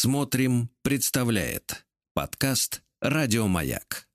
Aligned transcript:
Смотрим, 0.00 0.70
представляет 0.82 1.84
подкаст 2.14 2.82
Радиомаяк. 3.00 4.06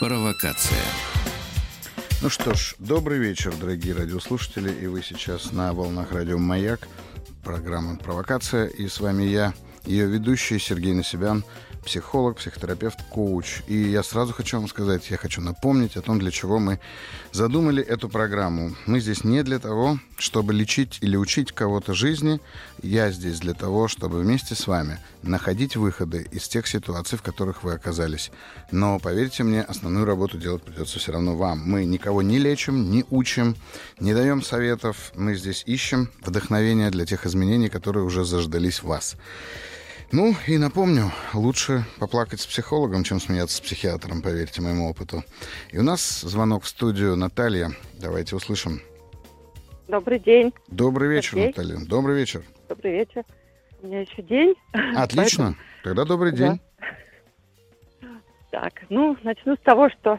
Провокация. 0.00 0.82
Ну 2.22 2.30
что 2.30 2.54
ж, 2.54 2.74
добрый 2.78 3.18
вечер, 3.18 3.54
дорогие 3.54 3.94
радиослушатели, 3.94 4.72
и 4.72 4.86
вы 4.86 5.02
сейчас 5.02 5.52
на 5.52 5.74
волнах 5.74 6.12
радио 6.12 6.38
«Маяк», 6.38 6.88
программа 7.44 7.98
«Провокация», 7.98 8.64
и 8.64 8.88
с 8.88 8.98
вами 8.98 9.24
я, 9.24 9.52
ее 9.84 10.06
ведущий 10.06 10.58
Сергей 10.58 10.94
Насибян, 10.94 11.44
психолог, 11.88 12.36
психотерапевт, 12.36 13.02
коуч. 13.08 13.62
И 13.66 13.74
я 13.74 14.02
сразу 14.02 14.34
хочу 14.34 14.58
вам 14.58 14.68
сказать, 14.68 15.08
я 15.08 15.16
хочу 15.16 15.40
напомнить 15.40 15.96
о 15.96 16.02
том, 16.02 16.18
для 16.18 16.30
чего 16.30 16.58
мы 16.58 16.80
задумали 17.32 17.82
эту 17.82 18.10
программу. 18.10 18.74
Мы 18.84 19.00
здесь 19.00 19.24
не 19.24 19.42
для 19.42 19.58
того, 19.58 19.98
чтобы 20.18 20.52
лечить 20.52 20.98
или 21.00 21.16
учить 21.16 21.52
кого-то 21.52 21.94
жизни. 21.94 22.40
Я 22.82 23.10
здесь 23.10 23.40
для 23.40 23.54
того, 23.54 23.88
чтобы 23.88 24.20
вместе 24.20 24.54
с 24.54 24.66
вами 24.66 24.98
находить 25.22 25.76
выходы 25.76 26.28
из 26.30 26.46
тех 26.46 26.66
ситуаций, 26.66 27.16
в 27.16 27.22
которых 27.22 27.62
вы 27.62 27.72
оказались. 27.72 28.30
Но, 28.70 28.98
поверьте 28.98 29.42
мне, 29.42 29.62
основную 29.62 30.04
работу 30.04 30.36
делать 30.36 30.62
придется 30.62 30.98
все 30.98 31.12
равно 31.12 31.36
вам. 31.36 31.62
Мы 31.64 31.86
никого 31.86 32.20
не 32.20 32.38
лечим, 32.38 32.90
не 32.90 33.06
учим, 33.08 33.56
не 33.98 34.12
даем 34.12 34.42
советов. 34.42 35.12
Мы 35.14 35.34
здесь 35.34 35.62
ищем 35.64 36.10
вдохновение 36.20 36.90
для 36.90 37.06
тех 37.06 37.24
изменений, 37.24 37.70
которые 37.70 38.04
уже 38.04 38.26
заждались 38.26 38.82
в 38.82 38.88
вас. 38.88 39.16
Ну, 40.10 40.32
и 40.46 40.56
напомню, 40.56 41.10
лучше 41.34 41.84
поплакать 42.00 42.40
с 42.40 42.46
психологом, 42.46 43.04
чем 43.04 43.20
смеяться 43.20 43.58
с 43.58 43.60
психиатром, 43.60 44.22
поверьте 44.22 44.62
моему 44.62 44.88
опыту. 44.88 45.22
И 45.70 45.78
у 45.78 45.82
нас 45.82 46.20
звонок 46.22 46.62
в 46.62 46.68
студию 46.68 47.14
Наталья. 47.16 47.70
Давайте 48.00 48.34
услышим. 48.34 48.80
Добрый 49.86 50.18
день. 50.18 50.52
Добрый 50.68 51.10
вечер, 51.10 51.32
Сергей. 51.32 51.48
Наталья. 51.48 51.76
Добрый 51.86 52.16
вечер. 52.16 52.42
Добрый 52.70 52.92
вечер. 52.92 53.22
У 53.82 53.86
меня 53.86 54.00
еще 54.00 54.22
день. 54.22 54.54
Отлично. 54.96 55.56
Тогда 55.84 56.04
добрый 56.04 56.32
Да. 56.32 56.36
день. 56.36 56.60
Так, 58.50 58.72
ну, 58.88 59.14
начну 59.22 59.56
с 59.56 59.60
того, 59.60 59.90
что 59.90 60.18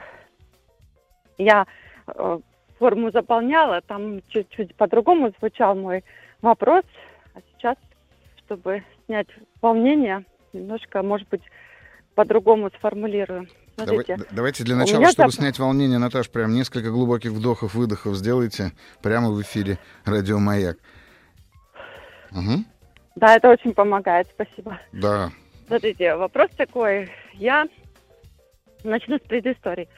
я 1.39 1.65
э, 2.07 2.39
форму 2.77 3.09
заполняла, 3.11 3.81
там 3.81 4.21
чуть-чуть 4.29 4.75
по-другому 4.75 5.33
звучал 5.39 5.73
мой 5.75 6.03
вопрос, 6.43 6.83
а 7.33 7.39
сейчас, 7.51 7.75
чтобы 8.45 8.83
снять 9.09 9.27
волнение, 9.59 10.23
немножко, 10.53 11.01
может 11.01 11.27
быть, 11.29 11.41
по-другому 12.13 12.69
сформулирую. 12.77 13.47
Смотрите, 13.75 14.17
давайте 14.29 14.63
для 14.63 14.75
начала, 14.75 15.07
чтобы 15.09 15.29
зап- 15.29 15.33
снять 15.35 15.57
волнение, 15.57 15.97
Наташ, 15.97 16.29
прям 16.29 16.53
несколько 16.53 16.91
глубоких 16.91 17.31
вдохов-выдохов 17.31 18.15
сделайте 18.15 18.71
прямо 19.01 19.31
в 19.31 19.41
эфире 19.41 19.79
радио 20.05 20.37
«Маяк». 20.37 20.77
Угу. 22.31 22.63
да, 23.15 23.35
это 23.35 23.49
очень 23.49 23.73
помогает, 23.73 24.27
спасибо. 24.31 24.79
Да. 24.91 25.31
Смотрите, 25.65 26.15
вопрос 26.15 26.51
такой. 26.55 27.09
Я 27.33 27.65
начну 28.83 29.17
с 29.17 29.21
предыстории. 29.21 29.89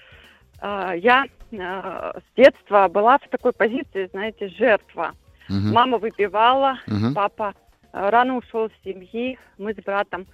А, 0.61 0.93
Я 0.95 1.25
а, 1.59 2.17
с 2.17 2.37
детства 2.37 2.87
была 2.87 3.17
в 3.17 3.27
такой 3.29 3.51
позиции, 3.51 4.07
знаете, 4.13 4.47
жертва. 4.47 5.11
Мгм. 5.49 5.73
Мама 5.73 5.97
выпивала, 5.97 6.79
Мгм. 6.87 7.13
папа 7.13 7.53
рано 7.91 8.37
ушел 8.37 8.69
с 8.69 8.83
семьи. 8.83 9.37
Мы 9.57 9.73
с 9.73 9.77
братом 9.77 10.25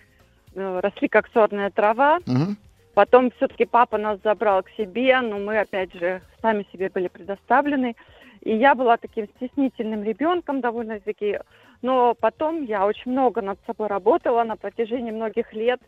э, 0.56 0.80
росли 0.82 1.08
как 1.08 1.30
сорная 1.34 1.70
трава. 1.70 2.20
Мгм. 2.26 2.58
Потом 2.94 3.32
все-таки 3.32 3.66
папа 3.66 3.98
нас 3.98 4.20
забрал 4.24 4.64
к 4.64 4.72
себе, 4.72 5.22
но 5.22 5.38
мы, 5.38 5.60
опять 5.60 5.94
же, 5.94 6.22
сами 6.42 6.66
себе 6.72 6.90
были 6.90 7.08
предоставлены. 7.08 7.96
И 8.42 8.56
я 8.56 8.74
была 8.74 8.98
таким 8.98 9.28
стеснительным 9.36 10.04
ребенком 10.04 10.62
довольно-таки. 10.62 11.40
Но 11.82 12.16
потом 12.16 12.64
я 12.64 12.86
очень 12.86 13.12
много 13.12 13.42
над 13.42 13.60
собой 13.68 13.88
работала 13.88 14.44
на 14.44 14.56
протяжении 14.56 15.12
многих 15.12 15.54
лет. 15.54 15.80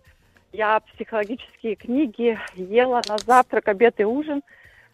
Я 0.51 0.79
психологические 0.93 1.75
книги 1.75 2.37
ела 2.55 3.01
на 3.07 3.17
завтрак, 3.17 3.67
обед 3.67 3.99
и 3.99 4.03
ужин. 4.03 4.43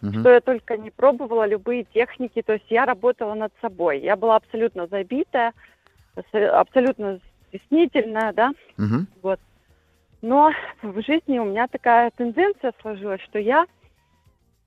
Мгм. 0.02 0.19
Что 0.19 0.31
я 0.31 0.41
только 0.41 0.78
не 0.78 0.91
пробовала, 0.91 1.46
любые 1.46 1.84
техники. 1.84 2.41
То 2.41 2.53
есть 2.53 2.66
я 2.69 2.85
работала 2.85 3.34
над 3.34 3.52
собой. 3.62 4.00
Я 4.00 4.16
была 4.16 4.38
абсолютно 4.38 4.88
забитая, 4.88 5.53
абсолютно 6.16 7.20
стеснительная, 7.48 8.34
да. 8.34 8.52
Мгм. 8.78 9.08
Но 10.22 10.52
в 10.81 11.02
жизни 11.03 11.38
у 11.38 11.46
меня 11.46 11.68
такая 11.68 12.09
тенденция 12.09 12.74
сложилась, 12.81 13.22
что 13.22 13.38
я, 13.38 13.66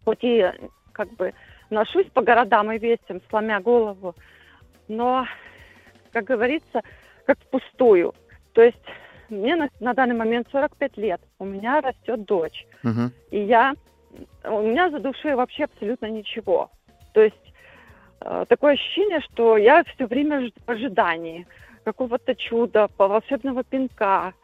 хоть 0.04 0.22
и 0.22 0.46
как 0.92 1.12
бы 1.14 1.34
ношусь 1.68 2.06
по 2.14 2.22
городам 2.22 2.70
и 2.70 2.78
весям, 2.78 3.20
сломя 3.28 3.60
голову, 3.60 4.14
но, 4.86 5.26
как 6.12 6.24
говорится, 6.24 6.82
как 7.26 7.38
впустую. 7.40 8.14
То 8.52 8.62
есть 8.62 8.78
мне 9.28 9.56
на, 9.56 9.68
на 9.80 9.94
данный 9.94 10.14
момент 10.14 10.46
45 10.52 10.96
лет, 10.96 11.20
у 11.40 11.44
меня 11.44 11.80
растет 11.80 12.24
дочь, 12.24 12.64
Мгм. 12.84 13.12
и 13.32 13.40
я, 13.40 13.74
у 14.44 14.62
меня 14.62 14.90
за 14.90 15.00
душой 15.00 15.34
вообще 15.34 15.64
абсолютно 15.64 16.06
ничего. 16.06 16.70
То 17.14 17.22
есть 17.22 17.47
такое 18.48 18.74
ощущение, 18.74 19.20
что 19.20 19.56
я 19.56 19.82
все 19.84 20.06
время 20.06 20.50
в 20.66 20.70
ожидании 20.70 21.46
какого-то 21.84 22.34
чуда, 22.34 22.88
волшебного 22.98 23.64
пинка. 23.64 24.34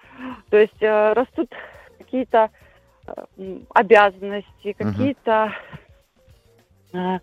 То 0.51 0.57
есть 0.59 0.81
э, 0.81 1.13
растут 1.13 1.53
какие-то 1.99 2.51
э, 3.07 3.59
обязанности, 3.75 4.73
какие-то, 4.79 5.53
э, 6.93 7.19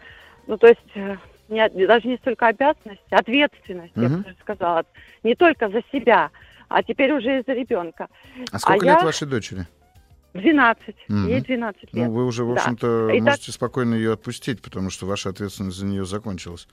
ну 0.47 0.57
то 0.57 0.67
есть 0.67 0.81
э, 0.95 1.17
не, 1.47 1.67
даже 1.87 2.07
не 2.07 2.17
столько 2.17 2.47
обязанности, 2.47 3.03
ответственность, 3.09 3.93
я 3.95 4.03
Мгм. 4.09 4.17
бы 4.17 4.23
даже 4.23 4.35
сказала, 4.41 4.83
не 5.23 5.35
только 5.35 5.69
за 5.69 5.81
себя, 5.91 6.29
а 6.69 6.83
теперь 6.83 7.11
уже 7.13 7.39
и 7.39 7.43
за 7.45 7.53
ребенка. 7.53 8.07
А 8.51 8.59
сколько 8.59 8.85
А 8.85 8.89
лет 8.89 8.99
я- 8.99 9.05
вашей 9.05 9.27
дочери? 9.27 9.65
12, 10.33 10.95
Мгм. 11.07 11.27
ей 11.27 11.41
12 11.41 11.93
лет. 11.93 12.07
Ну, 12.07 12.11
вы 12.11 12.25
уже, 12.25 12.43
в 12.45 12.53
Да. 12.53 12.61
общем-то, 12.61 13.09
Итак- 13.11 13.21
можете 13.21 13.51
спокойно 13.51 13.95
ее 13.95 14.13
отпустить, 14.13 14.61
потому 14.61 14.89
что 14.89 15.05
ваша 15.05 15.29
ответственность 15.29 15.77
за 15.77 15.85
нее 15.85 16.05
закончилась. 16.05 16.67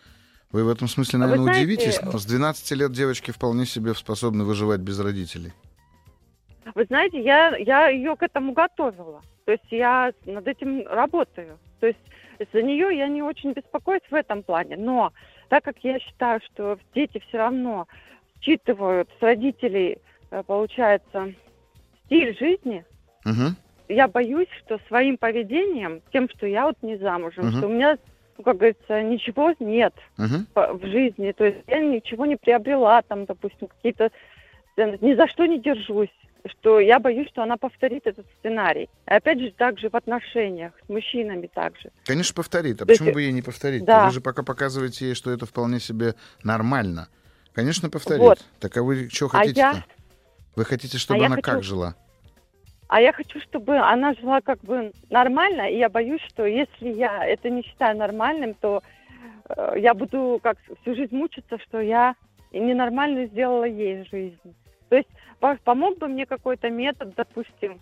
Вы 0.53 0.65
в 0.65 0.69
этом 0.69 0.89
смысле, 0.89 1.19
А 1.19 1.21
вы 1.21 1.25
наверное, 1.27 1.45
знаете- 1.55 1.63
удивитесь, 1.65 2.01
но 2.03 2.19
с 2.19 2.25
12 2.25 2.75
лет 2.75 2.93
девочки 2.93 3.31
вполне 3.33 3.67
себе 3.67 3.95
способны 3.95 4.45
выживать 4.45 4.81
без 4.81 4.99
родителей. 5.01 5.53
Вы 6.75 6.85
знаете, 6.85 7.21
я, 7.23 7.57
я 7.57 7.89
ее 7.89 8.15
к 8.17 8.23
этому 8.23 8.53
готовила. 8.53 9.23
То 9.47 9.53
есть 9.53 9.65
я 9.71 10.13
над 10.27 10.47
этим 10.47 10.87
работаю. 10.87 11.59
То 11.81 11.87
есть 11.87 11.99
за 12.53 12.63
нее 12.63 12.97
я 12.97 13.09
не 13.09 13.23
очень 13.23 13.53
беспокоюсь 13.53 14.03
в 14.11 14.15
этом 14.15 14.43
плане. 14.43 14.77
Но 14.77 15.13
так 15.49 15.65
как 15.65 15.77
я 15.83 15.99
считаю, 15.99 16.41
что 16.45 16.79
дети 16.95 17.23
все 17.29 17.39
равно 17.39 17.89
считывают 18.41 19.09
с 19.19 19.23
родителей, 19.23 19.99
э, 20.31 20.43
получается, 20.47 21.33
стиль 22.05 22.37
жизни, 22.39 22.85
Мгм. 23.33 23.56
я 23.89 24.09
боюсь, 24.09 24.49
что 24.65 24.78
своим 24.89 25.16
поведением, 25.19 26.03
тем, 26.12 26.28
что 26.28 26.47
я 26.47 26.66
вот 26.66 26.77
не 26.83 26.97
замужем, 26.99 27.47
Мгм. 27.49 27.56
что 27.59 27.66
у 27.66 27.71
меня, 27.71 27.99
ну, 28.37 28.44
как 28.44 28.56
говорится, 28.56 29.03
ничего 29.03 29.55
нет 29.61 29.94
по- 30.55 30.72
в 30.75 30.84
жизни. 30.87 31.33
То 31.33 31.44
есть 31.44 31.59
я 31.66 31.81
ничего 31.81 32.27
не 32.27 32.37
приобрела, 32.37 33.03
там, 33.03 33.25
допустим, 33.25 33.69
какие-то 33.69 34.11
ни 34.77 35.15
за 35.15 35.27
что 35.28 35.47
не 35.47 35.61
держусь 35.61 36.11
что 36.61 36.78
я 36.78 36.99
боюсь, 37.00 37.28
что 37.28 37.43
она 37.43 37.56
повторит 37.56 38.06
этот 38.06 38.25
сценарий. 38.39 38.89
И 39.06 39.11
опять 39.12 39.41
же, 39.41 39.50
также 39.50 39.91
в 39.91 39.95
отношениях 39.97 40.72
с 40.87 40.89
мужчинами 40.89 41.49
также. 41.49 41.91
Конечно, 42.06 42.33
повторит. 42.34 42.81
А 42.81 42.87
То 42.87 42.93
есть- 42.93 43.00
почему 43.00 43.12
бы 43.15 43.22
ей 43.22 43.33
не 43.33 43.43
повторить? 43.43 43.84
Да. 43.84 44.06
Вы 44.06 44.12
же 44.12 44.21
пока 44.21 44.45
показываете 44.45 45.06
ей, 45.09 45.15
что 45.15 45.31
это 45.33 45.45
вполне 45.47 45.81
себе 45.81 46.15
нормально. 46.45 47.09
Конечно, 47.53 47.91
повторит. 47.91 48.21
Вот. 48.22 48.39
Так 48.60 48.77
а 48.77 48.83
вы 48.83 49.09
что 49.10 49.27
А 49.27 49.28
хотите-то? 49.31 49.60
я- 49.60 49.84
Вы 50.56 50.65
хотите, 50.65 50.97
чтобы 50.97 51.21
я 51.21 51.27
она 51.27 51.34
хочу- 51.37 51.45
как 51.50 51.62
жила? 51.65 51.97
А 52.88 53.03
я 53.03 53.12
хочу, 53.12 53.38
чтобы 53.41 53.76
она 53.76 54.15
жила 54.15 54.41
как 54.41 54.60
бы 54.60 54.93
нормально, 55.10 55.71
и 55.71 55.76
я 55.76 55.91
боюсь, 55.91 56.22
что 56.22 56.47
если 56.47 56.88
я 56.88 57.25
это 57.25 57.50
не 57.50 57.62
считаю 57.62 57.97
нормальным, 57.97 58.54
то 58.54 58.82
э, 59.50 59.75
я 59.76 59.93
буду 59.93 60.41
как 60.43 60.56
всю 60.80 60.95
жизнь 60.95 61.15
мучиться, 61.15 61.59
что 61.59 61.80
я 61.80 62.15
ненормальную 62.51 63.28
сделала 63.28 63.65
ей 63.65 64.07
жизнь. 64.10 64.54
То 64.89 64.97
есть 64.97 65.09
по- 65.39 65.59
помог 65.65 65.98
бы 65.98 66.09
мне 66.09 66.24
какой-то 66.24 66.71
метод, 66.71 67.15
допустим, 67.15 67.78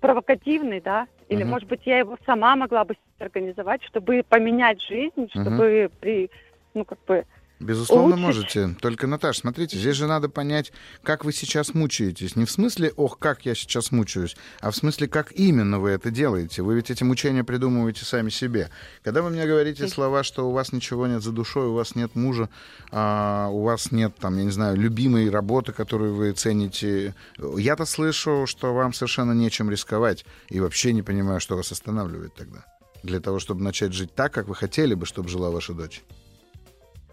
провокативный, 0.00 0.80
да, 0.80 1.06
или, 1.28 1.42
Мгм. 1.42 1.50
может 1.50 1.68
быть, 1.68 1.82
я 1.84 1.98
его 1.98 2.16
сама 2.24 2.56
могла 2.56 2.84
бы 2.84 2.96
организовать, 3.18 3.82
чтобы 3.84 4.22
поменять 4.26 4.80
жизнь, 4.82 5.28
чтобы 5.30 5.90
при, 6.00 6.30
ну, 6.72 6.86
как 6.86 6.98
бы, 7.06 7.26
Безусловно, 7.58 8.16
улучшить. 8.16 8.22
можете. 8.22 8.76
Только, 8.80 9.06
Наташ, 9.06 9.38
смотрите, 9.38 9.78
здесь 9.78 9.96
же 9.96 10.06
надо 10.06 10.28
понять, 10.28 10.72
как 11.02 11.24
вы 11.24 11.32
сейчас 11.32 11.72
мучаетесь. 11.72 12.36
Не 12.36 12.44
в 12.44 12.50
смысле, 12.50 12.92
ох, 12.96 13.18
как 13.18 13.46
я 13.46 13.54
сейчас 13.54 13.92
мучаюсь, 13.92 14.36
а 14.60 14.70
в 14.70 14.76
смысле, 14.76 15.08
как 15.08 15.32
именно 15.32 15.80
вы 15.80 15.90
это 15.90 16.10
делаете. 16.10 16.62
Вы 16.62 16.74
ведь 16.74 16.90
эти 16.90 17.02
мучения 17.02 17.44
придумываете 17.44 18.04
сами 18.04 18.28
себе. 18.28 18.70
Когда 19.02 19.22
вы 19.22 19.30
мне 19.30 19.46
говорите 19.46 19.88
слова, 19.88 20.22
что 20.22 20.48
у 20.48 20.52
вас 20.52 20.72
ничего 20.72 21.06
нет 21.06 21.22
за 21.22 21.32
душой, 21.32 21.68
у 21.68 21.72
вас 21.72 21.94
нет 21.94 22.14
мужа, 22.14 22.50
а, 22.90 23.48
у 23.48 23.62
вас 23.62 23.90
нет, 23.90 24.14
там, 24.16 24.36
я 24.36 24.44
не 24.44 24.50
знаю, 24.50 24.76
любимой 24.76 25.30
работы, 25.30 25.72
которую 25.72 26.14
вы 26.14 26.32
цените, 26.32 27.14
я-то 27.38 27.86
слышу, 27.86 28.44
что 28.46 28.74
вам 28.74 28.92
совершенно 28.92 29.32
нечем 29.32 29.70
рисковать, 29.70 30.26
и 30.50 30.60
вообще 30.60 30.92
не 30.92 31.02
понимаю, 31.02 31.40
что 31.40 31.56
вас 31.56 31.72
останавливает 31.72 32.34
тогда. 32.34 32.66
Для 33.02 33.20
того, 33.20 33.38
чтобы 33.38 33.62
начать 33.62 33.94
жить 33.94 34.14
так, 34.14 34.34
как 34.34 34.46
вы 34.48 34.54
хотели 34.54 34.92
бы, 34.94 35.06
чтобы 35.06 35.28
жила 35.28 35.50
ваша 35.50 35.72
дочь. 35.72 36.02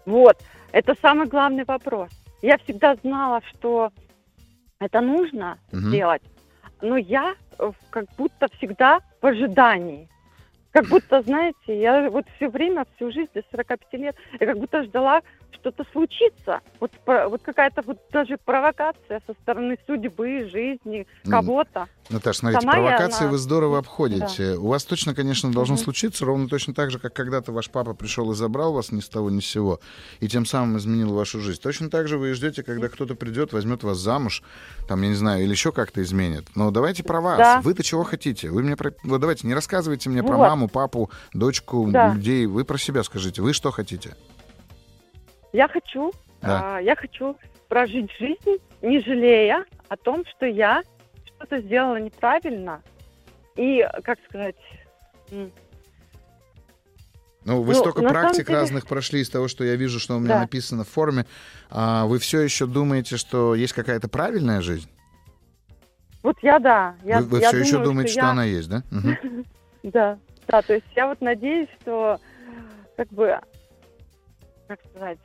Вот, 0.06 0.36
это 0.72 0.94
самый 1.00 1.26
главный 1.26 1.64
вопрос. 1.64 2.10
Я 2.42 2.58
всегда 2.58 2.94
знала, 2.96 3.40
что 3.50 3.90
это 4.80 5.00
нужно 5.00 5.58
Мгм. 5.72 5.90
делать, 5.92 6.22
но 6.82 6.96
я 6.96 7.34
э, 7.58 7.72
как 7.90 8.04
будто 8.16 8.48
всегда 8.58 9.00
в 9.22 9.26
ожидании. 9.26 10.08
Как 10.74 10.88
будто, 10.88 11.22
знаете, 11.22 11.80
я 11.80 12.10
вот 12.10 12.24
все 12.36 12.48
время, 12.48 12.84
всю 12.96 13.12
жизнь, 13.12 13.30
до 13.32 13.42
45 13.52 13.92
лет, 13.92 14.16
я 14.40 14.46
как 14.46 14.58
будто 14.58 14.82
ждала, 14.82 15.20
что-то 15.52 15.84
случится. 15.92 16.60
Вот, 16.80 16.90
вот 17.06 17.42
какая-то 17.42 17.82
вот 17.86 17.98
даже 18.10 18.36
провокация 18.44 19.22
со 19.24 19.34
стороны 19.40 19.78
судьбы, 19.86 20.48
жизни, 20.50 21.06
кого-то. 21.30 21.86
Наташа, 22.10 22.40
смотрите, 22.40 22.60
Сама 22.60 22.72
провокации 22.74 23.24
на- 23.24 23.30
вы 23.30 23.38
здорово 23.38 23.78
обходите. 23.78 24.56
У 24.56 24.66
вас 24.66 24.84
точно, 24.84 25.14
конечно, 25.14 25.50
должно 25.52 25.76
Мгм. 25.76 25.84
случиться 25.84 26.26
ровно 26.26 26.48
точно 26.48 26.74
так 26.74 26.90
же, 26.90 26.98
как 26.98 27.14
когда-то 27.14 27.50
ваш 27.52 27.70
папа 27.70 27.94
пришел 27.94 28.30
и 28.32 28.34
забрал 28.34 28.74
вас 28.74 28.92
ни 28.92 29.00
с 29.00 29.08
того 29.08 29.30
ни 29.30 29.40
с 29.40 29.46
сего, 29.46 29.80
и 30.20 30.28
тем 30.28 30.44
самым 30.44 30.76
изменил 30.76 31.14
вашу 31.14 31.40
жизнь. 31.40 31.62
Точно 31.62 31.88
так 31.88 32.08
же 32.08 32.18
вы 32.18 32.30
и 32.30 32.32
ждете, 32.34 32.62
когда 32.62 32.88
кто-то 32.90 33.14
придет, 33.14 33.54
возьмет 33.54 33.84
вас 33.84 33.96
замуж, 33.96 34.42
там, 34.86 35.00
я 35.02 35.08
не 35.08 35.14
знаю, 35.14 35.44
или 35.44 35.50
еще 35.52 35.72
как-то 35.72 36.02
изменит. 36.02 36.44
Но 36.56 36.70
давайте 36.70 37.04
про 37.04 37.20
вас. 37.22 37.38
Да. 37.38 37.60
Вы-то 37.62 37.82
чего 37.82 38.02
хотите? 38.02 38.50
Вы 38.50 38.64
мне 38.64 38.76
про... 38.76 38.92
Вот 39.04 39.20
давайте, 39.20 39.46
не 39.46 39.54
рассказывайте 39.54 40.10
мне 40.10 40.22
про 40.22 40.36
Вот. 40.36 40.44
Маму, 40.64 40.68
папу, 40.68 41.10
дочку, 41.32 41.88
Да. 41.90 42.14
людей. 42.14 42.46
Вы 42.46 42.64
про 42.64 42.78
себя 42.78 43.02
скажите. 43.02 43.42
Вы 43.42 43.52
что 43.52 43.70
хотите? 43.70 44.14
Я 45.52 45.68
хочу, 45.68 46.12
Да. 46.42 46.76
а, 46.76 46.80
я 46.80 46.96
хочу 46.96 47.36
прожить 47.68 48.10
жизнь, 48.18 48.60
не 48.82 49.00
жалея 49.00 49.64
о 49.88 49.96
том, 49.96 50.24
что 50.26 50.46
я 50.46 50.82
что-то 51.26 51.60
сделала 51.60 52.00
неправильно. 52.00 52.82
И, 53.56 53.86
как 54.02 54.18
сказать, 54.28 54.56
Ну, 57.46 57.60
вы 57.60 57.74
Ну, 57.74 57.78
столько 57.78 58.00
практик 58.00 58.46
деле- 58.46 58.58
разных 58.60 58.86
прошли 58.86 59.20
из 59.20 59.28
того, 59.28 59.48
что 59.48 59.64
я 59.64 59.76
вижу, 59.76 60.00
что 60.00 60.16
у 60.16 60.18
меня 60.18 60.36
Да. 60.36 60.40
написано 60.40 60.82
в 60.84 60.88
форме. 60.88 61.26
А 61.68 62.06
вы 62.06 62.18
все 62.18 62.40
еще 62.40 62.64
думаете, 62.64 63.18
что 63.18 63.54
есть 63.54 63.74
какая-то 63.74 64.08
правильная 64.08 64.62
жизнь? 64.62 64.88
вот 66.22 66.36
я 66.40 66.58
да. 66.58 66.94
Я, 67.04 67.18
вы 67.20 67.24
вы 67.26 67.40
я 67.40 67.48
все 67.48 67.58
еще 67.58 67.72
думаю, 67.72 67.84
думаете, 67.86 68.12
что, 68.12 68.20
я- 68.22 68.30
она 68.30 68.44
есть, 68.44 68.68
да? 68.70 68.82
Да, 69.82 70.18
да, 70.48 70.62
то 70.62 70.74
есть 70.74 70.86
я 70.94 71.06
вот 71.06 71.20
надеюсь, 71.20 71.68
что 71.80 72.18
как 72.96 73.08
бы, 73.08 73.38
как 74.68 74.80
сказать, 74.90 75.18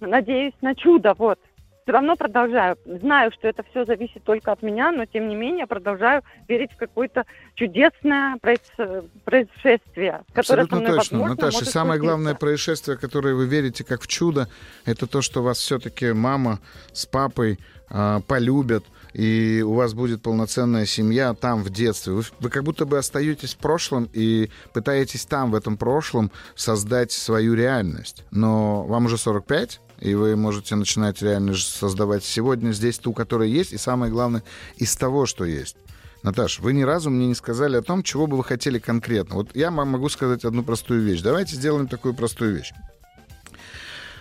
надеюсь 0.00 0.54
на 0.60 0.74
чудо, 0.74 1.14
вот. 1.18 1.38
Все 1.82 1.92
равно 1.92 2.16
продолжаю. 2.16 2.76
Знаю, 2.84 3.30
что 3.30 3.46
это 3.46 3.62
все 3.70 3.84
зависит 3.84 4.24
только 4.24 4.50
от 4.50 4.60
меня, 4.60 4.90
но 4.90 5.06
тем 5.06 5.28
не 5.28 5.36
менее 5.36 5.68
продолжаю 5.68 6.22
верить 6.48 6.72
в 6.72 6.76
какое-то 6.76 7.26
чудесное 7.54 8.38
проис- 8.42 9.08
происшествие, 9.24 10.24
которое 10.32 10.64
Абсолютно 10.64 10.76
со 10.78 10.82
мной 10.82 10.96
точно. 10.96 11.18
возможно 11.18 11.28
Наташа, 11.36 11.64
самое 11.64 12.00
главное 12.00 12.34
происшествие, 12.34 12.96
которое 12.98 13.34
вы 13.36 13.46
верите 13.46 13.84
как 13.84 14.02
в 14.02 14.08
чудо, 14.08 14.48
это 14.84 15.06
то, 15.06 15.22
что 15.22 15.44
вас 15.44 15.58
все-таки 15.58 16.10
мама 16.10 16.58
с 16.92 17.06
папой 17.06 17.60
а, 17.88 18.20
полюбят, 18.26 18.82
и 19.16 19.62
у 19.62 19.72
вас 19.72 19.94
будет 19.94 20.20
полноценная 20.20 20.84
семья 20.84 21.32
там, 21.32 21.62
в 21.62 21.70
детстве. 21.70 22.12
Вы, 22.12 22.22
вы 22.38 22.50
как 22.50 22.64
будто 22.64 22.84
бы 22.84 22.98
остаетесь 22.98 23.54
в 23.54 23.56
прошлом 23.56 24.10
и 24.12 24.50
пытаетесь 24.74 25.24
там, 25.24 25.50
в 25.52 25.54
этом 25.54 25.78
прошлом, 25.78 26.30
создать 26.54 27.12
свою 27.12 27.54
реальность. 27.54 28.24
Но 28.30 28.84
вам 28.84 29.06
уже 29.06 29.16
45, 29.16 29.80
и 30.00 30.14
вы 30.14 30.36
можете 30.36 30.74
начинать 30.74 31.22
реальность 31.22 31.76
создавать 31.76 32.24
сегодня 32.24 32.72
здесь 32.72 32.98
ту, 32.98 33.14
которая 33.14 33.48
есть, 33.48 33.72
и 33.72 33.78
самое 33.78 34.12
главное, 34.12 34.42
из 34.76 34.94
того, 34.96 35.24
что 35.24 35.46
есть. 35.46 35.76
Наташ, 36.22 36.60
вы 36.60 36.74
ни 36.74 36.82
разу 36.82 37.08
мне 37.08 37.26
не 37.26 37.34
сказали 37.34 37.78
о 37.78 37.82
том, 37.82 38.02
чего 38.02 38.26
бы 38.26 38.36
вы 38.36 38.44
хотели 38.44 38.78
конкретно. 38.78 39.36
Вот 39.36 39.56
я 39.56 39.70
могу 39.70 40.10
сказать 40.10 40.44
одну 40.44 40.62
простую 40.62 41.00
вещь. 41.00 41.22
Давайте 41.22 41.56
сделаем 41.56 41.88
такую 41.88 42.12
простую 42.12 42.54
вещь. 42.54 42.72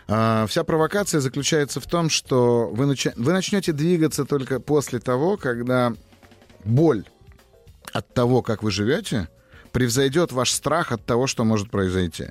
А, 0.07 0.45
Вся 0.47 0.63
провокация 0.63 1.19
заключается 1.19 1.79
в 1.79 1.87
том, 1.87 2.09
что 2.09 2.69
вы, 2.71 2.85
начи- 2.85 3.13
вы 3.15 3.33
начнете 3.33 3.71
двигаться 3.71 4.25
только 4.25 4.59
после 4.59 4.99
того, 4.99 5.37
когда 5.37 5.93
боль 6.63 7.05
от 7.91 8.13
того, 8.13 8.41
как 8.41 8.61
вы 8.63 8.71
живете, 8.71 9.29
превзойдет 9.71 10.31
ваш 10.31 10.51
страх 10.51 10.91
от 10.91 11.05
того, 11.05 11.27
что 11.27 11.43
может 11.43 11.71
произойти. 11.71 12.27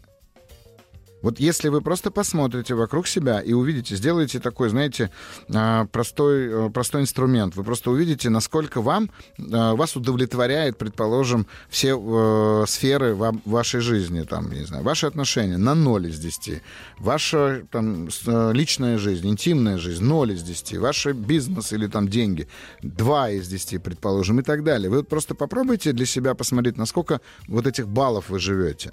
Вот 1.24 1.40
если 1.40 1.70
вы 1.70 1.80
просто 1.80 2.10
посмотрите 2.10 2.74
вокруг 2.74 3.08
себя 3.08 3.40
и 3.40 3.54
увидите, 3.54 3.96
сделаете 3.96 4.40
такой, 4.40 4.68
знаете, 4.68 5.10
а, 5.48 5.86
простой, 5.86 6.66
э, 6.66 6.70
простой 6.70 7.00
инструмент, 7.00 7.56
вы 7.56 7.64
просто 7.64 7.90
увидите, 7.90 8.28
насколько 8.28 8.82
вам, 8.82 9.10
а, 9.38 9.74
вас 9.74 9.96
удовлетворяет, 9.96 10.76
предположим, 10.76 11.46
все 11.70 11.98
э, 11.98 12.66
сферы 12.68 13.14
вашей 13.46 13.80
жизни, 13.80 14.20
там, 14.24 14.52
не 14.52 14.66
знаю, 14.66 14.84
ваши 14.84 15.06
отношения 15.06 15.56
на 15.56 15.74
0 15.74 16.08
из 16.08 16.18
10, 16.18 16.60
ваша 16.98 17.62
там, 17.70 18.08
э, 18.26 18.52
личная 18.52 18.98
жизнь, 18.98 19.26
интимная 19.26 19.78
жизнь 19.78 20.04
0 20.04 20.30
из 20.30 20.42
10, 20.42 20.76
ваш 20.76 21.06
бизнес 21.06 21.72
или 21.72 21.86
там 21.86 22.06
деньги 22.06 22.48
2 22.82 23.30
из 23.30 23.48
10, 23.48 23.82
предположим, 23.82 24.40
и 24.40 24.42
так 24.42 24.62
далее. 24.62 24.90
Вы 24.90 25.02
просто 25.02 25.34
попробуйте 25.34 25.92
для 25.92 26.04
себя 26.04 26.34
посмотреть, 26.34 26.76
насколько 26.76 27.22
вот 27.48 27.66
этих 27.66 27.88
баллов 27.88 28.28
вы 28.28 28.38
живете. 28.38 28.92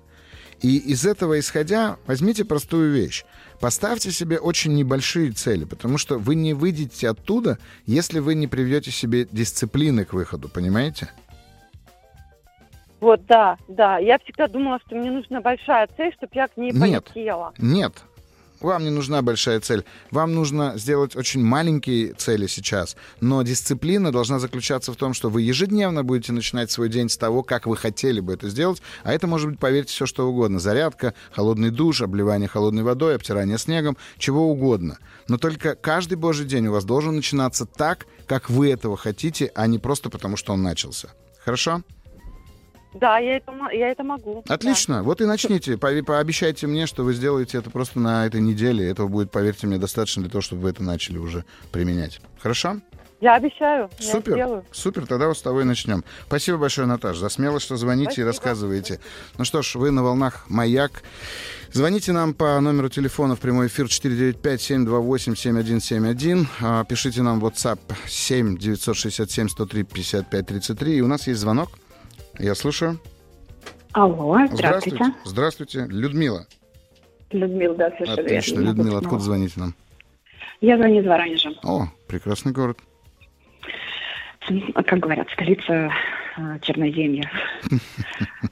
И 0.62 0.78
из 0.78 1.06
этого 1.06 1.40
исходя, 1.40 1.98
возьмите 2.06 2.46
простую 2.46 2.92
вещь. 2.92 3.26
Поставьте 3.60 4.12
себе 4.12 4.40
очень 4.40 4.74
небольшие 4.74 5.32
цели, 5.32 5.66
потому 5.66 5.98
что 5.98 6.18
вы 6.18 6.36
не 6.36 6.54
выйдете 6.54 7.10
оттуда, 7.10 7.58
если 7.86 8.20
вы 8.20 8.36
не 8.36 8.48
привьете 8.48 8.92
себе 8.92 9.28
дисциплины 9.32 10.06
к 10.06 10.14
выходу, 10.14 10.50
понимаете? 10.50 11.12
Вот, 13.00 13.26
да, 13.26 13.58
да. 13.68 13.98
Я 13.98 14.20
всегда 14.20 14.48
думала, 14.48 14.80
что 14.86 14.96
мне 14.96 15.10
нужна 15.10 15.42
большая 15.42 15.88
цель, 15.98 16.14
чтобы 16.14 16.32
я 16.36 16.48
к 16.48 16.56
ней 16.56 16.72
Нет. 16.72 17.06
полетела. 17.06 17.54
Нет. 17.58 17.94
Вам 18.62 18.84
не 18.84 18.92
нужна 18.92 19.22
большая 19.22 19.60
цель. 19.60 19.84
Вам 20.12 20.34
нужно 20.34 20.74
сделать 20.78 21.16
очень 21.16 21.44
маленькие 21.44 22.14
цели 22.14 22.48
сейчас. 22.48 22.96
Но 23.20 23.42
дисциплина 23.42 24.12
должна 24.12 24.40
заключаться 24.40 24.94
в 24.94 24.96
том, 24.96 25.14
что 25.14 25.30
вы 25.30 25.42
ежедневно 25.42 26.04
будете 26.04 26.32
начинать 26.32 26.72
свой 26.72 26.90
день 26.90 27.10
с 27.10 27.18
того, 27.18 27.44
как 27.44 27.66
вы 27.66 27.76
хотели 27.76 28.20
бы 28.20 28.34
это 28.34 28.50
сделать. 28.50 28.82
А 29.04 29.14
это 29.14 29.28
может 29.28 29.50
быть, 29.50 29.60
поверьте, 29.60 29.92
все 29.92 30.06
что 30.06 30.30
угодно. 30.30 30.60
Зарядка, 30.60 31.14
холодный 31.32 31.72
душ, 31.72 32.02
обливание 32.02 32.48
холодной 32.48 32.84
водой, 32.84 33.16
обтирание 33.16 33.58
снегом, 33.58 33.98
чего 34.18 34.50
угодно. 34.50 35.00
Но 35.28 35.38
только 35.38 35.76
каждый 35.76 36.16
божий 36.16 36.46
день 36.46 36.68
у 36.68 36.72
вас 36.72 36.86
должен 36.86 37.16
начинаться 37.16 37.66
так, 37.66 38.06
как 38.28 38.50
вы 38.50 38.72
этого 38.72 38.96
хотите, 38.96 39.52
а 39.56 39.68
не 39.68 39.80
просто 39.80 40.10
потому, 40.10 40.38
что 40.38 40.54
он 40.54 40.62
начался. 40.62 41.10
Хорошо? 41.44 41.82
Да, 42.94 43.20
я 43.20 43.38
это, 43.38 43.54
я 43.72 43.90
это 43.90 44.04
могу. 44.04 44.44
да. 44.46 44.54
Отлично. 44.56 45.04
Вот 45.04 45.22
и 45.22 45.26
начните. 45.26 45.74
Пове- 45.76 46.04
Пообещайте 46.04 46.68
мне, 46.68 46.88
что 46.88 47.04
вы 47.04 47.14
сделаете 47.14 47.58
это 47.60 47.70
просто 47.70 48.00
на 48.00 48.26
этой 48.26 48.42
неделе. 48.42 48.90
Этого 48.90 49.08
будет, 49.08 49.32
поверьте 49.32 49.68
мне, 49.68 49.78
достаточно 49.78 50.22
для 50.22 50.30
того, 50.32 50.42
чтобы 50.42 50.64
вы 50.64 50.70
это 50.72 50.84
начали 50.84 51.18
уже 51.18 51.46
применять. 51.72 52.20
Хорошо? 52.40 52.82
Я 53.22 53.36
обещаю, 53.36 53.90
я 54.00 54.12
Супер. 54.12 54.34
сделаю. 54.34 54.66
Супер, 54.72 55.06
тогда 55.06 55.28
вот 55.28 55.38
с 55.38 55.42
того 55.44 55.62
и 55.62 55.64
начнем. 55.64 56.04
Спасибо 56.26 56.58
большое, 56.58 56.88
Наташ, 56.88 57.18
за 57.18 57.30
смелость, 57.30 57.66
что 57.66 57.78
звоните 57.78 58.10
и 58.10 58.14
Спасибо. 58.14 58.28
рассказываете. 58.28 59.00
Ну 59.38 59.46
что 59.46 59.62
ж, 59.62 59.76
вы 59.76 59.92
на 59.92 60.02
волнах 60.04 60.46
«Маяк». 60.50 61.04
Звоните 61.72 62.12
нам 62.14 62.34
по 62.34 62.60
номеру 62.60 62.90
телефона 62.90 63.36
в 63.36 63.40
прямой 63.40 63.68
эфир 63.68 63.86
495-728-7171. 63.86 66.48
А, 66.62 66.84
Пишите 66.84 67.22
нам 67.22 67.40
в 67.40 67.46
WhatsApp 67.46 67.78
7 68.08 68.58
967 68.58 69.48
103 69.50 69.84
55 69.84 70.46
33. 70.48 70.98
И 70.98 71.02
у 71.02 71.08
нас 71.08 71.28
есть 71.28 71.40
звонок. 71.40 71.70
Я 72.42 72.56
слушаю. 72.56 73.00
Алло, 73.92 74.36
здравствуйте. 74.52 75.06
Здравствуйте. 75.26 75.86
Людмила. 75.88 76.48
Людмила, 77.30 77.76
да, 77.76 77.92
совершенно 77.92 78.22
Отлично. 78.24 78.56
верно. 78.56 78.70
Людмила, 78.70 78.98
откуда 78.98 79.22
звоните 79.22 79.60
нам? 79.60 79.76
Я 80.60 80.78
звоню 80.78 81.02
из 81.02 81.06
Воронежа. 81.06 81.50
О, 81.64 81.86
прекрасный 82.08 82.52
город. 82.52 82.80
М, 84.50 84.74
Как 84.74 85.00
говорят, 85.00 85.28
столица 85.34 85.92
э, 86.38 86.60
Черноземья. 86.62 87.30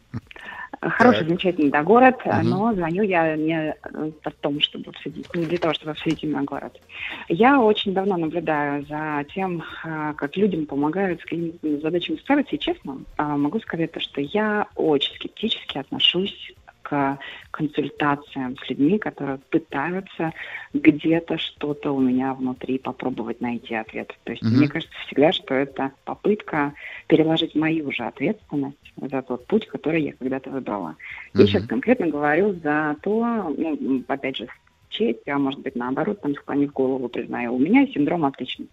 Хороший, 0.81 1.25
замечательный 1.25 1.71
да, 1.71 1.83
город, 1.83 2.21
Мгм. 2.25 2.49
но 2.49 2.73
звоню 2.73 3.03
я 3.03 3.35
не 3.35 3.71
э, 3.71 4.11
о 4.23 4.31
том, 4.31 4.61
чтобы 4.61 4.91
обсудить, 4.91 5.27
не 5.35 5.45
для 5.45 5.57
того, 5.57 5.73
чтобы 5.73 5.91
обсудить 5.91 6.23
именно 6.23 6.43
город. 6.43 6.79
Я 7.27 7.59
очень 7.59 7.93
давно 7.93 8.15
наблюдаю 8.15 8.85
за 8.85 9.25
тем, 9.33 9.61
э, 9.83 10.13
как 10.15 10.37
людям 10.37 10.65
помогают 10.65 11.19
с 11.19 11.23
какими-то 11.23 11.81
задачами 11.81 12.15
справиться, 12.17 12.55
и 12.55 12.59
честно 12.59 12.99
э, 13.17 13.23
могу 13.23 13.59
сказать 13.59 13.91
то, 13.91 13.99
что 13.99 14.21
я 14.21 14.67
очень 14.75 15.13
скептически 15.15 15.79
отношусь 15.79 16.53
к 16.89 17.19
консультациям 17.51 18.57
с 18.57 18.69
людьми, 18.69 18.97
которые 18.97 19.37
пытаются 19.49 20.33
где-то 20.73 21.37
что-то 21.37 21.91
у 21.91 21.99
меня 21.99 22.33
внутри 22.33 22.79
попробовать 22.79 23.41
найти 23.41 23.75
ответ. 23.75 24.17
То 24.23 24.31
есть 24.31 24.43
Мгм. 24.43 24.57
мне 24.57 24.67
кажется 24.67 24.95
всегда, 25.05 25.31
что 25.31 25.53
это 25.53 25.91
попытка 26.03 26.73
переложить 27.07 27.55
мою 27.55 27.91
же 27.91 28.03
ответственность 28.03 28.77
за 28.97 29.21
тот 29.21 29.45
путь, 29.45 29.67
который 29.67 30.01
я 30.01 30.13
когда-то 30.13 30.49
выбрала. 30.49 30.95
Я 31.33 31.41
Мгм. 31.41 31.47
сейчас 31.47 31.65
конкретно 31.67 32.07
говорю 32.07 32.53
за 32.63 32.95
то, 33.01 33.53
ну, 33.55 34.03
опять 34.07 34.37
же, 34.37 34.47
с 34.47 34.93
честью, 34.93 35.35
а 35.35 35.37
может 35.37 35.59
быть, 35.59 35.75
наоборот, 35.75 36.21
там, 36.21 36.33
склонив 36.33 36.73
голову, 36.73 37.07
признаю, 37.07 37.53
у 37.53 37.59
меня 37.59 37.85
синдром 37.87 38.25
отличницы. 38.25 38.71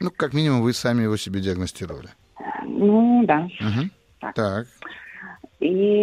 Ну, 0.00 0.10
как 0.10 0.32
минимум, 0.32 0.62
вы 0.62 0.72
сами 0.72 1.02
его 1.02 1.16
себе 1.16 1.40
диагностировали. 1.40 2.10
Ну, 2.64 3.24
да. 3.26 3.48
Мгм. 3.60 3.90
Так. 4.20 4.34
Так. 4.34 4.66
И 5.62 6.02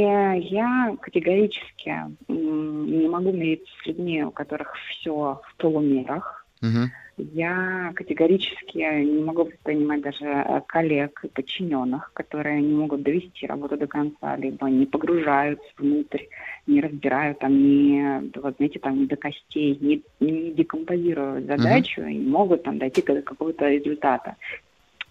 я 0.49 0.95
категорически 1.01 1.93
не 2.29 3.09
могу 3.09 3.33
мириться 3.33 3.69
с 3.83 3.87
людьми, 3.87 4.23
у 4.23 4.31
которых 4.31 4.73
все 4.75 5.41
в 5.43 5.55
полумерах. 5.57 6.45
Угу. 6.61 6.89
Я 7.17 7.91
категорически 7.93 8.77
не 8.77 9.21
могу 9.21 9.43
воспринимать 9.43 10.01
даже 10.01 10.25
э, 10.25 10.61
коллег 10.65 11.19
и 11.25 11.27
подчиненных, 11.27 12.11
которые 12.13 12.61
не 12.61 12.73
могут 12.73 13.01
довести 13.01 13.45
работу 13.45 13.75
до 13.75 13.87
конца, 13.87 14.37
либо 14.37 14.69
не 14.69 14.85
погружаются 14.85 15.67
внутрь, 15.77 16.23
не 16.65 16.79
разбирают 16.79 17.39
там, 17.39 17.51
не, 17.51 18.31
вот, 18.35 18.55
знаете, 18.55 18.79
там, 18.79 18.97
не 18.97 19.07
до 19.07 19.17
костей, 19.17 19.77
не, 19.81 20.01
не 20.21 20.51
декомпозируют 20.51 21.47
задачу 21.47 22.01
uh-huh. 22.01 22.13
и 22.13 22.19
могут 22.19 22.63
там 22.63 22.77
дойти 22.77 23.01
до 23.01 23.21
какого-то 23.21 23.67
результата 23.67 24.37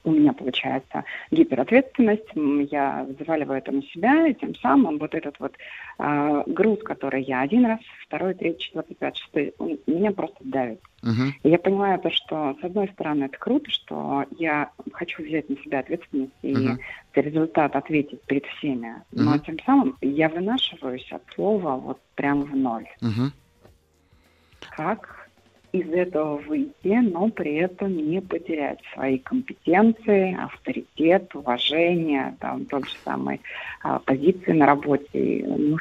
у 0.04 0.10
меня 0.10 0.32
получается 0.32 1.04
гиперответственность, 1.30 2.28
я 2.70 3.06
взваливаю 3.08 3.58
это 3.58 3.72
на 3.72 3.82
себя, 3.82 4.26
и 4.26 4.34
тем 4.34 4.54
самым 4.56 4.98
вот 4.98 5.14
этот 5.14 5.38
вот 5.40 5.54
э, 5.98 6.42
груз, 6.46 6.82
который 6.82 7.22
я 7.22 7.40
один 7.40 7.66
раз, 7.66 7.80
второй, 8.06 8.34
третий, 8.34 8.64
четвертый, 8.64 8.94
пятый, 8.94 9.18
шестой, 9.18 9.54
он 9.58 9.78
меня 9.86 10.12
просто 10.12 10.38
давит. 10.40 10.80
Uh-huh. 11.02 11.30
И 11.44 11.50
я 11.50 11.58
понимаю 11.58 11.98
то, 12.00 12.10
что 12.10 12.56
с 12.60 12.64
одной 12.64 12.88
стороны 12.88 13.24
это 13.24 13.38
круто, 13.38 13.70
что 13.70 14.24
я 14.38 14.70
хочу 14.92 15.22
взять 15.22 15.48
на 15.48 15.56
себя 15.56 15.80
ответственность 15.80 16.32
и 16.42 16.52
uh-huh. 16.52 16.76
за 17.14 17.20
результат 17.20 17.76
ответить 17.76 18.22
перед 18.22 18.44
всеми, 18.46 19.02
но 19.12 19.36
uh-huh. 19.36 19.44
тем 19.46 19.58
самым 19.64 19.96
я 20.00 20.28
вынашиваюсь 20.28 21.08
от 21.12 21.22
слова 21.34 21.76
вот 21.76 22.00
прям 22.14 22.42
в 22.42 22.56
ноль. 22.56 22.88
Uh-huh. 23.00 23.30
Как 24.76 25.17
из 25.72 25.88
этого 25.90 26.38
выйти, 26.38 27.00
но 27.00 27.28
при 27.30 27.56
этом 27.56 27.96
не 27.96 28.20
потерять 28.20 28.80
свои 28.94 29.18
компетенции, 29.18 30.36
авторитет, 30.38 31.34
уважение, 31.34 32.36
там, 32.40 32.64
тот 32.66 32.86
же 32.86 32.94
самый 33.04 33.40
а, 33.82 33.98
позиции 33.98 34.52
на 34.52 34.66
работе, 34.66 35.44
ну, 35.46 35.76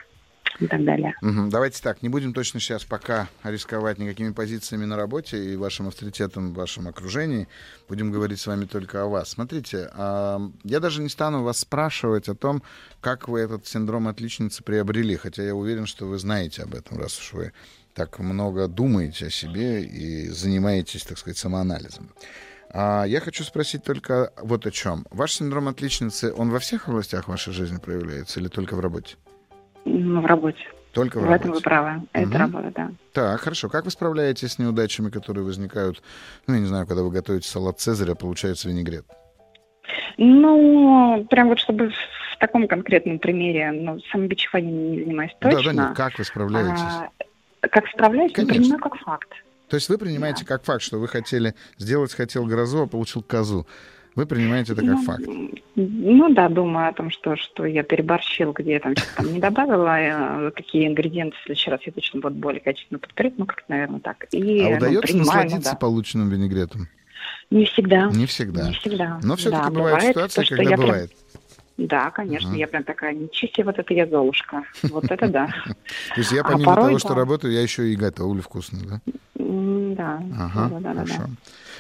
и 0.60 0.67
так 0.67 0.84
далее. 0.84 1.13
Угу. 1.22 1.50
Давайте 1.50 1.82
так, 1.82 2.01
не 2.01 2.10
будем 2.10 2.34
точно 2.34 2.60
сейчас 2.60 2.84
пока 2.84 3.27
рисковать 3.44 3.98
никакими 4.00 4.32
позициями 4.32 4.86
на 4.86 4.96
работе 4.96 5.38
и 5.38 5.56
вашим 5.56 5.88
авторитетом 5.88 6.51
в 6.51 6.56
вашем 6.56 6.88
окружении. 6.88 7.48
Будем 7.88 8.12
говорить 8.12 8.39
с 8.39 8.48
вами 8.48 8.65
только 8.65 9.03
о 9.03 9.08
вас. 9.08 9.29
Смотрите, 9.29 9.89
а, 9.94 10.39
я 10.63 10.79
даже 10.79 11.01
не 11.01 11.10
стану 11.10 11.44
вас 11.44 11.60
спрашивать 11.60 12.27
о 12.29 12.36
том, 12.36 12.63
как 13.01 13.27
вы 13.27 13.41
этот 13.41 13.67
синдром 13.67 14.08
отличницы 14.08 14.63
приобрели, 14.63 15.15
хотя 15.15 15.44
я 15.44 15.56
уверен, 15.56 15.86
что 15.86 16.06
вы 16.06 16.17
знаете 16.17 16.63
об 16.63 16.74
этом, 16.74 16.98
раз 16.98 17.20
уж 17.20 17.34
вы 17.34 17.53
так 17.98 18.20
много 18.20 18.68
думаете 18.68 19.25
о 19.25 19.30
себе 19.32 19.82
и 19.82 20.27
занимаетесь, 20.27 21.04
так 21.04 21.18
сказать, 21.18 21.38
самоанализом. 21.39 22.12
А 22.72 23.06
я 23.06 23.20
хочу 23.20 23.44
спросить 23.44 23.84
только 23.84 24.32
вот 24.39 24.68
о 24.68 24.72
чем. 24.72 25.04
Ваш 25.10 25.34
синдром 25.34 25.68
отличницы, 25.68 26.32
он 26.32 26.51
во 26.51 26.60
всех 26.60 26.88
областях 26.88 27.27
вашей 27.27 27.54
жизни 27.54 27.80
проявляется 27.80 28.39
или 28.39 28.50
только 28.50 28.75
в 28.75 28.82
работе? 28.82 29.16
Ну, 29.86 30.22
в 30.22 30.25
работе. 30.27 30.60
Только 30.92 31.18
в, 31.18 31.22
в 31.22 31.24
работе. 31.24 31.42
этом 31.42 31.51
вы 31.54 31.62
правы. 31.62 32.01
Это 32.13 32.30
угу. 32.30 32.38
работа, 32.38 32.72
да. 32.75 32.92
Так, 33.13 33.42
хорошо. 33.42 33.68
Как 33.68 33.86
вы 33.86 33.89
справляетесь 33.89 34.51
с 34.51 34.60
неудачами, 34.60 35.10
которые 35.10 35.44
возникают, 35.44 36.04
ну, 36.46 36.54
я 36.54 36.60
не 36.60 36.68
знаю, 36.68 36.86
когда 36.86 37.01
вы 37.01 37.10
готовите 37.10 37.50
салат 37.50 37.80
Цезаря, 37.80 38.13
получается 38.13 38.70
винегрет? 38.70 39.08
Ну, 40.18 41.25
прям 41.32 41.48
вот 41.48 41.58
чтобы 41.58 41.89
в 41.89 42.38
таком 42.39 42.68
конкретном 42.68 43.18
примере, 43.18 43.72
ну, 43.72 44.00
самобичеванием 44.12 44.92
не 44.92 45.04
занимаюсь 45.04 45.36
точно. 45.39 45.63
Да, 45.63 45.66
да, 45.66 45.88
нет, 45.88 45.98
как 45.98 46.20
вы 46.20 46.25
справляетесь? 46.25 46.80
А, 46.80 47.10
как 47.70 47.88
справляюсь, 47.88 48.34
Конечно. 48.34 48.54
я 48.54 48.60
принимаю 48.60 48.82
как 48.82 48.98
факт. 48.98 49.30
То 49.70 49.76
есть 49.76 49.90
вы 49.90 49.98
принимаете 49.98 50.46
да. 50.46 50.56
как 50.56 50.64
факт, 50.64 50.82
что 50.82 50.98
вы 50.98 51.08
хотели 51.08 51.54
сделать, 51.78 52.14
хотел 52.14 52.46
грозу, 52.46 52.84
а 52.84 52.88
получил 52.88 53.22
козу. 53.22 53.68
Вы 54.16 54.26
принимаете 54.26 54.74
это 54.74 54.82
как 54.82 54.96
ну, 54.96 55.04
факт? 55.04 55.24
Ну 55.76 56.34
да, 56.34 56.50
думаю 56.50 56.90
о 56.90 56.94
том, 56.94 57.12
что, 57.12 57.36
что 57.36 57.66
я 57.66 57.84
переборщил, 57.84 58.52
где 58.52 58.74
я 58.74 58.80
там 58.80 58.96
что-то 58.96 59.30
не 59.30 59.40
добавила, 59.40 60.48
э, 60.48 60.52
какие 60.56 60.88
ингредиенты 60.88 61.38
в 61.38 61.44
следующий 61.44 61.70
раз 61.70 61.82
я 61.86 61.92
точно 61.92 62.22
буду 62.22 62.34
более 62.34 62.60
качественно 62.60 62.98
подберет, 62.98 63.38
ну 63.38 63.46
как 63.46 63.64
наверное, 63.68 64.00
так. 64.00 64.26
И, 64.32 64.62
а 64.62 64.72
ну, 64.72 64.78
удается 64.78 65.14
ну, 65.16 65.20
насладиться 65.20 65.72
да. 65.72 65.78
полученным 65.78 66.30
винегретом? 66.30 66.88
Не 67.52 67.66
всегда. 67.66 68.10
Не 68.10 68.26
всегда. 68.26 68.68
Не 68.68 68.74
всегда. 68.74 69.20
Но 69.22 69.36
все-таки 69.36 69.64
да, 69.66 69.70
бывают 69.70 69.98
бывает 69.98 70.16
ситуации, 70.16 70.44
то, 70.44 70.56
когда 70.56 70.78
бывает. 70.78 71.12
Прям 71.12 71.47
да, 71.77 72.10
конечно, 72.10 72.50
угу. 72.50 72.57
я 72.57 72.67
прям 72.67 72.84
такая, 72.84 73.13
ничего 73.13 73.65
вот 73.65 73.77
это 73.77 73.93
я 73.93 74.07
Золушка. 74.07 74.63
Вот 74.84 75.05
это 75.12 75.27
да. 75.27 75.48
То 76.15 76.19
есть 76.19 76.31
я 76.31 76.41
а 76.41 76.43
помимо 76.43 76.75
того, 76.75 76.98
что 76.98 77.13
работаю, 77.13 77.53
я 77.53 77.62
еще 77.62 77.88
и 77.89 77.96
готовлю 77.96 78.41
вкусно, 78.41 78.79
да? 78.84 79.01
Да. 79.36 80.24
Ага, 80.39 80.81
хорошо. 80.81 81.24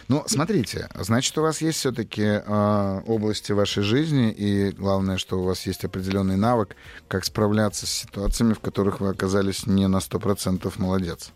Ну, 0.07 0.23
смотрите, 0.27 0.87
значит, 0.95 1.37
у 1.37 1.41
вас 1.41 1.61
есть 1.61 1.79
все-таки 1.79 2.21
э, 2.23 3.01
области 3.07 3.51
вашей 3.51 3.83
жизни, 3.83 4.31
и 4.31 4.71
главное, 4.71 5.17
что 5.17 5.39
у 5.39 5.43
вас 5.43 5.65
есть 5.65 5.83
определенный 5.83 6.37
навык, 6.37 6.77
как 7.09 7.25
справляться 7.25 7.85
с 7.85 7.89
ситуациями, 7.89 8.53
в 8.53 8.59
которых 8.59 9.01
вы 9.01 9.09
оказались 9.09 9.65
не 9.65 9.87
на 9.87 9.97
100% 9.97 10.71
молодец. 10.77 11.33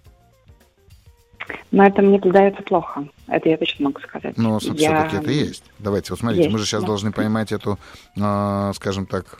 Но 1.72 1.86
это 1.86 2.02
мне 2.02 2.20
удается 2.20 2.62
плохо. 2.64 3.08
Это 3.28 3.50
я 3.50 3.58
точно 3.58 3.86
могу 3.86 4.00
сказать. 4.02 4.38
Но 4.38 4.60
я... 4.74 5.06
все-таки 5.06 5.18
это 5.18 5.32
есть. 5.32 5.64
Давайте, 5.80 6.12
вот 6.12 6.20
смотрите, 6.20 6.44
есть, 6.44 6.54
мы 6.54 6.60
же 6.60 6.66
сейчас 6.66 6.82
да. 6.82 6.88
должны 6.88 7.12
поймать 7.12 7.52
эту, 7.52 7.80
э, 8.18 8.72
скажем 8.76 9.06
так, 9.06 9.38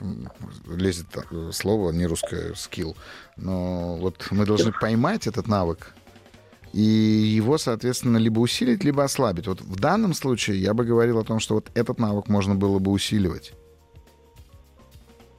лезет 0.68 1.06
слово, 1.52 1.92
не 1.92 2.06
русское, 2.06 2.54
скилл. 2.54 2.96
Но 3.36 3.96
вот 3.96 4.28
мы 4.30 4.46
должны 4.46 4.72
поймать 4.72 5.26
этот 5.26 5.46
навык 5.48 5.94
и 6.72 6.80
его, 6.80 7.58
соответственно, 7.58 8.16
либо 8.16 8.40
усилить, 8.40 8.82
либо 8.82 9.04
ослабить. 9.04 9.46
Вот 9.46 9.60
в 9.60 9.78
данном 9.78 10.14
случае 10.14 10.60
я 10.60 10.72
бы 10.72 10.84
говорил 10.84 11.18
о 11.18 11.24
том, 11.24 11.38
что 11.38 11.54
вот 11.54 11.70
этот 11.74 11.98
навык 11.98 12.28
можно 12.28 12.54
было 12.54 12.78
бы 12.78 12.90
усиливать 12.90 13.52